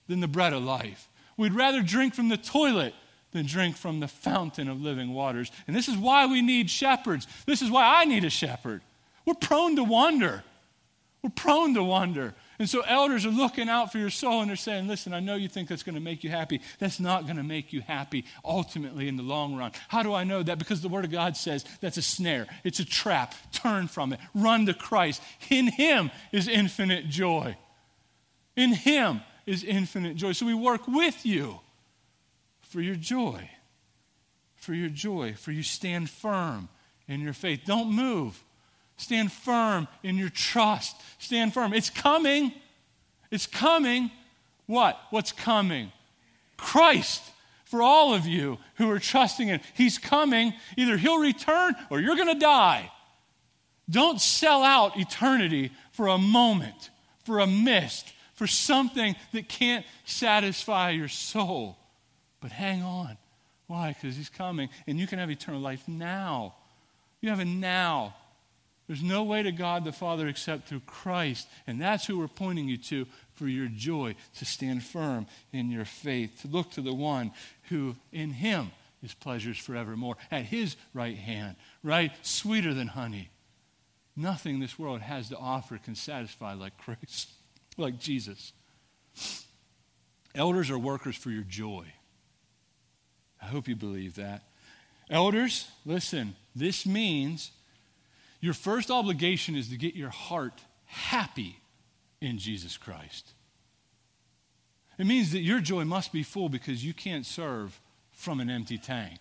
than 0.07 0.19
the 0.19 0.27
bread 0.27 0.53
of 0.53 0.63
life. 0.63 1.07
We'd 1.37 1.53
rather 1.53 1.81
drink 1.81 2.13
from 2.13 2.29
the 2.29 2.37
toilet 2.37 2.93
than 3.31 3.45
drink 3.45 3.77
from 3.77 3.99
the 3.99 4.07
fountain 4.07 4.67
of 4.67 4.81
living 4.81 5.13
waters. 5.13 5.51
And 5.67 5.75
this 5.75 5.87
is 5.87 5.97
why 5.97 6.25
we 6.25 6.41
need 6.41 6.69
shepherds. 6.69 7.27
This 7.45 7.61
is 7.61 7.71
why 7.71 8.01
I 8.01 8.05
need 8.05 8.25
a 8.25 8.29
shepherd. 8.29 8.81
We're 9.25 9.35
prone 9.35 9.75
to 9.77 9.83
wander. 9.83 10.43
We're 11.23 11.29
prone 11.29 11.73
to 11.75 11.83
wander. 11.83 12.33
And 12.61 12.69
so 12.69 12.81
elders 12.81 13.25
are 13.25 13.31
looking 13.31 13.69
out 13.69 13.91
for 13.91 13.97
your 13.97 14.11
soul 14.11 14.41
and 14.41 14.47
they're 14.47 14.55
saying, 14.55 14.87
listen, 14.87 15.15
I 15.15 15.19
know 15.19 15.33
you 15.33 15.47
think 15.47 15.67
that's 15.67 15.81
going 15.81 15.95
to 15.95 15.99
make 15.99 16.23
you 16.23 16.29
happy. 16.29 16.61
That's 16.77 16.99
not 16.99 17.23
going 17.23 17.37
to 17.37 17.43
make 17.43 17.73
you 17.73 17.81
happy 17.81 18.23
ultimately 18.45 19.07
in 19.07 19.17
the 19.17 19.23
long 19.23 19.55
run. 19.55 19.71
How 19.87 20.03
do 20.03 20.13
I 20.13 20.25
know 20.25 20.43
that? 20.43 20.59
Because 20.59 20.79
the 20.79 20.87
Word 20.87 21.03
of 21.03 21.09
God 21.09 21.35
says 21.35 21.65
that's 21.81 21.97
a 21.97 22.03
snare, 22.03 22.45
it's 22.63 22.79
a 22.79 22.85
trap. 22.85 23.33
Turn 23.51 23.87
from 23.87 24.13
it, 24.13 24.19
run 24.35 24.67
to 24.67 24.75
Christ. 24.75 25.23
In 25.49 25.69
Him 25.69 26.11
is 26.31 26.47
infinite 26.47 27.09
joy. 27.09 27.57
In 28.55 28.73
Him 28.73 29.21
is 29.47 29.63
infinite 29.63 30.15
joy. 30.15 30.33
So 30.33 30.45
we 30.45 30.53
work 30.53 30.87
with 30.87 31.25
you 31.25 31.61
for 32.61 32.79
your 32.79 32.93
joy. 32.93 33.49
For 34.53 34.75
your 34.75 34.89
joy. 34.89 35.33
For 35.33 35.51
you 35.51 35.63
stand 35.63 36.11
firm 36.11 36.69
in 37.07 37.21
your 37.21 37.33
faith. 37.33 37.61
Don't 37.65 37.91
move. 37.91 38.43
Stand 39.01 39.31
firm 39.31 39.87
in 40.03 40.15
your 40.15 40.29
trust. 40.29 40.95
Stand 41.17 41.55
firm. 41.55 41.73
It's 41.73 41.89
coming. 41.89 42.53
It's 43.31 43.47
coming. 43.47 44.11
What? 44.67 44.95
What's 45.09 45.31
coming? 45.31 45.91
Christ 46.55 47.23
for 47.65 47.81
all 47.81 48.13
of 48.13 48.27
you 48.27 48.59
who 48.75 48.91
are 48.91 48.99
trusting 48.99 49.47
in. 49.47 49.59
He's 49.73 49.97
coming. 49.97 50.53
Either 50.77 50.97
he'll 50.97 51.17
return 51.17 51.73
or 51.89 51.99
you're 51.99 52.15
going 52.15 52.31
to 52.31 52.39
die. 52.39 52.91
Don't 53.89 54.21
sell 54.21 54.61
out 54.61 54.99
eternity 54.99 55.71
for 55.93 56.07
a 56.07 56.19
moment, 56.19 56.91
for 57.25 57.39
a 57.39 57.47
mist, 57.47 58.13
for 58.35 58.45
something 58.45 59.15
that 59.33 59.49
can't 59.49 59.83
satisfy 60.05 60.91
your 60.91 61.07
soul. 61.07 61.75
But 62.39 62.51
hang 62.51 62.83
on. 62.83 63.17
Why? 63.65 63.95
Because 63.99 64.15
he's 64.15 64.29
coming. 64.29 64.69
And 64.85 64.99
you 64.99 65.07
can 65.07 65.17
have 65.17 65.31
eternal 65.31 65.59
life 65.59 65.87
now. 65.87 66.53
You 67.19 67.31
have 67.31 67.39
it 67.39 67.45
now. 67.45 68.13
There's 68.91 69.01
no 69.01 69.23
way 69.23 69.41
to 69.41 69.53
God 69.53 69.85
the 69.85 69.93
Father 69.93 70.27
except 70.27 70.67
through 70.67 70.81
Christ. 70.81 71.47
And 71.65 71.79
that's 71.79 72.05
who 72.05 72.19
we're 72.19 72.27
pointing 72.27 72.67
you 72.67 72.75
to 72.75 73.07
for 73.35 73.47
your 73.47 73.69
joy, 73.69 74.15
to 74.39 74.43
stand 74.43 74.83
firm 74.83 75.27
in 75.53 75.71
your 75.71 75.85
faith, 75.85 76.41
to 76.41 76.49
look 76.49 76.71
to 76.71 76.81
the 76.81 76.93
one 76.93 77.31
who 77.69 77.95
in 78.11 78.31
him 78.31 78.71
is 79.01 79.13
pleasures 79.13 79.57
forevermore, 79.57 80.17
at 80.29 80.43
his 80.43 80.75
right 80.93 81.15
hand, 81.15 81.55
right? 81.81 82.11
Sweeter 82.21 82.73
than 82.73 82.87
honey. 82.87 83.29
Nothing 84.17 84.59
this 84.59 84.77
world 84.77 84.99
has 84.99 85.29
to 85.29 85.37
offer 85.37 85.77
can 85.77 85.95
satisfy 85.95 86.53
like 86.53 86.77
Christ, 86.77 87.29
like 87.77 87.97
Jesus. 87.97 88.51
Elders 90.35 90.69
are 90.69 90.77
workers 90.77 91.15
for 91.15 91.29
your 91.29 91.43
joy. 91.43 91.85
I 93.41 93.45
hope 93.45 93.69
you 93.69 93.75
believe 93.77 94.15
that. 94.15 94.43
Elders, 95.09 95.69
listen, 95.85 96.35
this 96.53 96.85
means 96.85 97.51
your 98.41 98.53
first 98.53 98.91
obligation 98.91 99.55
is 99.55 99.69
to 99.69 99.77
get 99.77 99.95
your 99.95 100.09
heart 100.09 100.59
happy 100.85 101.61
in 102.19 102.37
Jesus 102.37 102.77
Christ. 102.77 103.31
It 104.97 105.05
means 105.05 105.31
that 105.31 105.39
your 105.39 105.59
joy 105.59 105.85
must 105.85 106.11
be 106.11 106.23
full 106.23 106.49
because 106.49 106.83
you 106.83 106.93
can't 106.93 107.25
serve 107.25 107.79
from 108.11 108.39
an 108.39 108.49
empty 108.49 108.77
tank. 108.77 109.19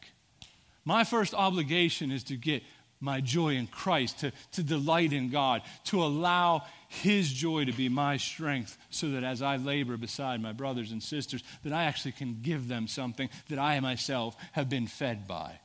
My 0.84 1.04
first 1.04 1.34
obligation 1.34 2.10
is 2.10 2.24
to 2.24 2.36
get 2.36 2.62
my 3.00 3.20
joy 3.20 3.54
in 3.54 3.66
Christ, 3.66 4.20
to, 4.20 4.32
to 4.52 4.62
delight 4.62 5.12
in 5.12 5.30
God, 5.30 5.62
to 5.84 6.02
allow 6.02 6.64
His 6.88 7.32
joy 7.32 7.64
to 7.64 7.72
be 7.72 7.88
my 7.88 8.18
strength, 8.18 8.76
so 8.90 9.10
that 9.12 9.24
as 9.24 9.40
I 9.40 9.56
labor 9.56 9.96
beside 9.96 10.42
my 10.42 10.52
brothers 10.52 10.92
and 10.92 11.02
sisters, 11.02 11.42
that 11.64 11.72
I 11.72 11.84
actually 11.84 12.12
can 12.12 12.40
give 12.42 12.68
them 12.68 12.86
something 12.86 13.30
that 13.48 13.58
I 13.58 13.80
myself 13.80 14.36
have 14.52 14.68
been 14.68 14.86
fed 14.86 15.26
by. 15.26 15.60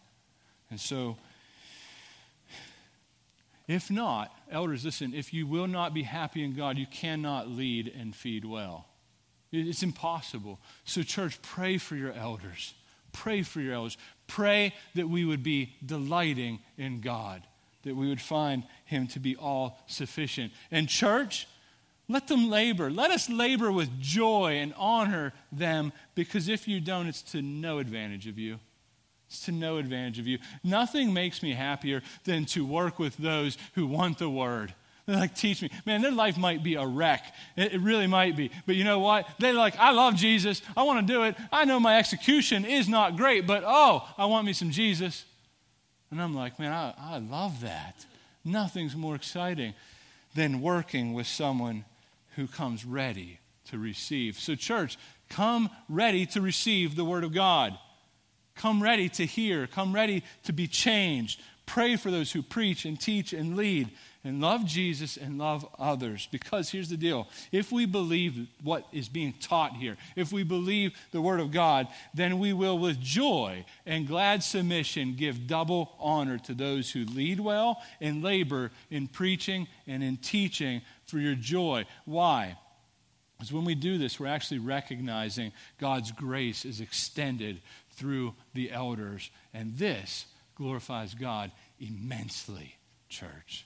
And 0.69 0.79
so, 0.79 1.17
if 3.67 3.89
not, 3.89 4.31
elders, 4.51 4.85
listen, 4.85 5.13
if 5.13 5.33
you 5.33 5.47
will 5.47 5.67
not 5.67 5.93
be 5.93 6.03
happy 6.03 6.43
in 6.43 6.55
God, 6.55 6.77
you 6.77 6.85
cannot 6.85 7.49
lead 7.49 7.87
and 7.87 8.15
feed 8.15 8.45
well. 8.45 8.85
It's 9.51 9.83
impossible. 9.83 10.59
So, 10.83 11.01
church, 11.01 11.41
pray 11.41 11.77
for 11.77 11.95
your 11.95 12.13
elders. 12.13 12.73
Pray 13.11 13.41
for 13.41 13.61
your 13.61 13.73
elders. 13.73 13.97
Pray 14.27 14.73
that 14.95 15.07
we 15.07 15.25
would 15.25 15.43
be 15.43 15.75
delighting 15.85 16.59
in 16.77 17.01
God, 17.01 17.43
that 17.83 17.95
we 17.95 18.09
would 18.09 18.21
find 18.21 18.63
Him 18.85 19.07
to 19.07 19.19
be 19.19 19.35
all 19.35 19.79
sufficient. 19.87 20.51
And, 20.69 20.89
church, 20.89 21.47
let 22.07 22.27
them 22.27 22.49
labor. 22.49 22.91
Let 22.91 23.09
us 23.11 23.29
labor 23.29 23.71
with 23.71 23.99
joy 23.99 24.57
and 24.57 24.73
honor 24.77 25.33
them 25.51 25.91
because 26.13 26.47
if 26.47 26.67
you 26.67 26.79
don't, 26.79 27.07
it's 27.07 27.23
to 27.23 27.41
no 27.41 27.79
advantage 27.79 28.27
of 28.27 28.37
you. 28.37 28.59
It's 29.27 29.45
to 29.45 29.51
no 29.51 29.77
advantage 29.77 30.19
of 30.19 30.27
you. 30.27 30.39
Nothing 30.63 31.13
makes 31.13 31.41
me 31.41 31.53
happier 31.53 32.01
than 32.23 32.45
to 32.45 32.65
work 32.65 32.99
with 32.99 33.17
those 33.17 33.57
who 33.73 33.87
want 33.87 34.19
the 34.19 34.29
word 34.29 34.73
they're 35.05 35.17
like, 35.17 35.35
teach 35.35 35.61
me. 35.61 35.69
Man, 35.85 36.01
their 36.01 36.11
life 36.11 36.35
might 36.35 36.63
be 36.63 36.75
a 36.75 36.85
wreck. 36.85 37.33
It, 37.55 37.73
it 37.73 37.81
really 37.81 38.07
might 38.07 38.35
be. 38.35 38.49
But 38.65 38.75
you 38.75 38.83
know 38.83 38.99
what? 38.99 39.27
They're 39.37 39.53
like, 39.53 39.77
I 39.77 39.91
love 39.91 40.15
Jesus. 40.15 40.63
I 40.75 40.83
want 40.83 41.05
to 41.05 41.13
do 41.13 41.23
it. 41.23 41.35
I 41.51 41.65
know 41.65 41.79
my 41.79 41.97
execution 41.97 42.65
is 42.65 42.89
not 42.89 43.15
great, 43.15 43.45
but 43.45 43.63
oh, 43.65 44.07
I 44.17 44.25
want 44.25 44.47
me 44.47 44.53
some 44.53 44.71
Jesus. 44.71 45.25
And 46.09 46.21
I'm 46.21 46.33
like, 46.33 46.57
man, 46.59 46.71
I, 46.71 46.93
I 46.97 47.17
love 47.19 47.61
that. 47.61 48.05
Nothing's 48.43 48.95
more 48.95 49.15
exciting 49.15 49.75
than 50.33 50.61
working 50.61 51.13
with 51.13 51.27
someone 51.27 51.85
who 52.35 52.47
comes 52.47 52.83
ready 52.83 53.39
to 53.69 53.77
receive. 53.77 54.39
So, 54.39 54.55
church, 54.55 54.97
come 55.29 55.69
ready 55.87 56.25
to 56.27 56.41
receive 56.41 56.95
the 56.95 57.05
Word 57.05 57.23
of 57.23 57.33
God. 57.33 57.77
Come 58.55 58.81
ready 58.81 59.09
to 59.09 59.25
hear. 59.25 59.67
Come 59.67 59.93
ready 59.93 60.23
to 60.43 60.53
be 60.53 60.67
changed. 60.67 61.41
Pray 61.65 61.95
for 61.95 62.11
those 62.11 62.31
who 62.31 62.41
preach 62.41 62.85
and 62.85 62.99
teach 62.99 63.33
and 63.33 63.57
lead 63.57 63.89
and 64.23 64.41
love 64.41 64.65
Jesus 64.65 65.17
and 65.17 65.37
love 65.37 65.67
others. 65.77 66.27
Because 66.31 66.69
here's 66.69 66.89
the 66.89 66.97
deal 66.97 67.27
if 67.51 67.71
we 67.71 67.85
believe 67.85 68.47
what 68.63 68.85
is 68.91 69.09
being 69.09 69.33
taught 69.33 69.73
here, 69.73 69.97
if 70.15 70.31
we 70.31 70.43
believe 70.43 70.93
the 71.11 71.21
Word 71.21 71.39
of 71.39 71.51
God, 71.51 71.87
then 72.13 72.39
we 72.39 72.53
will, 72.53 72.77
with 72.77 72.99
joy 72.99 73.65
and 73.85 74.07
glad 74.07 74.43
submission, 74.43 75.15
give 75.15 75.47
double 75.47 75.95
honor 75.99 76.37
to 76.39 76.53
those 76.53 76.91
who 76.91 77.05
lead 77.05 77.39
well 77.39 77.81
and 77.99 78.23
labor 78.23 78.71
in 78.89 79.07
preaching 79.07 79.67
and 79.87 80.03
in 80.03 80.17
teaching 80.17 80.81
for 81.05 81.19
your 81.19 81.35
joy. 81.35 81.85
Why? 82.05 82.57
Because 83.37 83.51
when 83.51 83.65
we 83.65 83.75
do 83.75 83.97
this, 83.97 84.19
we're 84.19 84.27
actually 84.27 84.59
recognizing 84.59 85.51
God's 85.77 86.11
grace 86.11 86.63
is 86.63 86.79
extended 86.79 87.61
through 87.95 88.33
the 88.53 88.71
elders. 88.71 89.29
And 89.53 89.77
this 89.77 90.25
glorifies 90.55 91.13
God 91.13 91.51
immensely, 91.79 92.75
church. 93.09 93.65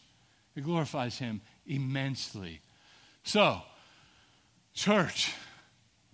It 0.56 0.64
glorifies 0.64 1.18
Him 1.20 1.42
immensely. 1.66 2.62
So, 3.24 3.62
church, 4.74 5.34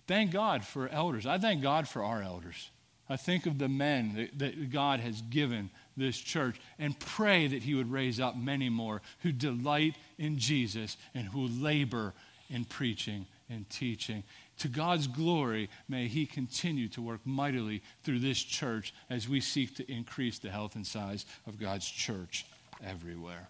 thank 0.06 0.30
God 0.30 0.64
for 0.64 0.88
elders. 0.88 1.26
I 1.26 1.38
thank 1.38 1.62
God 1.62 1.88
for 1.88 2.02
our 2.04 2.22
elders. 2.22 2.70
I 3.08 3.16
think 3.16 3.46
of 3.46 3.58
the 3.58 3.68
men 3.68 4.14
that, 4.16 4.38
that, 4.38 4.70
God 4.70 5.00
has 5.00 5.22
given 5.22 5.70
this 5.96 6.18
church 6.18 6.60
and 6.78 6.98
pray 6.98 7.46
that 7.46 7.62
He 7.62 7.74
would 7.74 7.90
raise 7.90 8.18
up 8.18 8.36
many 8.36 8.68
more 8.68 9.00
who 9.20 9.32
delight 9.32 9.96
in 10.18 10.38
Jesus 10.38 10.96
and 11.14 11.28
who 11.28 11.46
labor 11.46 12.14
in 12.50 12.64
preaching 12.64 13.26
and 13.48 13.68
teaching. 13.70 14.24
To 14.58 14.68
God's 14.68 15.06
glory, 15.06 15.68
may 15.88 16.08
He 16.08 16.26
continue 16.26 16.88
to 16.88 17.02
work 17.02 17.20
mightily 17.24 17.82
through 18.02 18.20
this 18.20 18.42
church 18.42 18.94
as 19.10 19.28
we 19.28 19.40
seek 19.40 19.74
to 19.76 19.90
increase 19.90 20.38
the 20.38 20.50
health 20.50 20.76
and 20.76 20.86
size 20.86 21.26
of 21.46 21.60
God's 21.60 21.88
church 21.88 22.46
everywhere. 22.84 23.48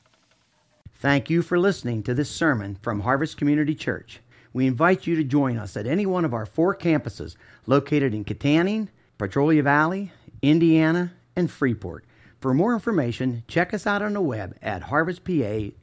Thank 0.95 1.31
you 1.31 1.43
for 1.43 1.59
listening 1.59 2.03
to 2.05 2.15
this 2.15 2.31
sermon 2.31 2.79
from 2.83 3.01
Harvest 3.01 3.37
Community 3.37 3.75
Church. 3.75 4.21
We 4.53 4.67
invite 4.67 5.07
you 5.07 5.15
to 5.17 5.25
join 5.25 5.59
us 5.59 5.77
at 5.77 5.87
any 5.87 6.07
one 6.07 6.25
of 6.25 6.33
our 6.33 6.47
four 6.47 6.75
campuses 6.75 7.37
located 7.67 8.15
in 8.15 8.25
Kittanning, 8.25 8.89
Petrolia 9.19 9.63
Valley, 9.63 10.11
Indiana, 10.41 11.13
and 11.37 11.51
Freeport. 11.51 12.05
For 12.41 12.55
more 12.55 12.73
information, 12.73 13.45
check 13.49 13.75
us 13.75 13.87
out 13.87 14.03
on 14.03 14.15
the 14.15 14.21
web 14.21 14.57
at 14.63 14.83
harvestpa.org. 14.83 15.75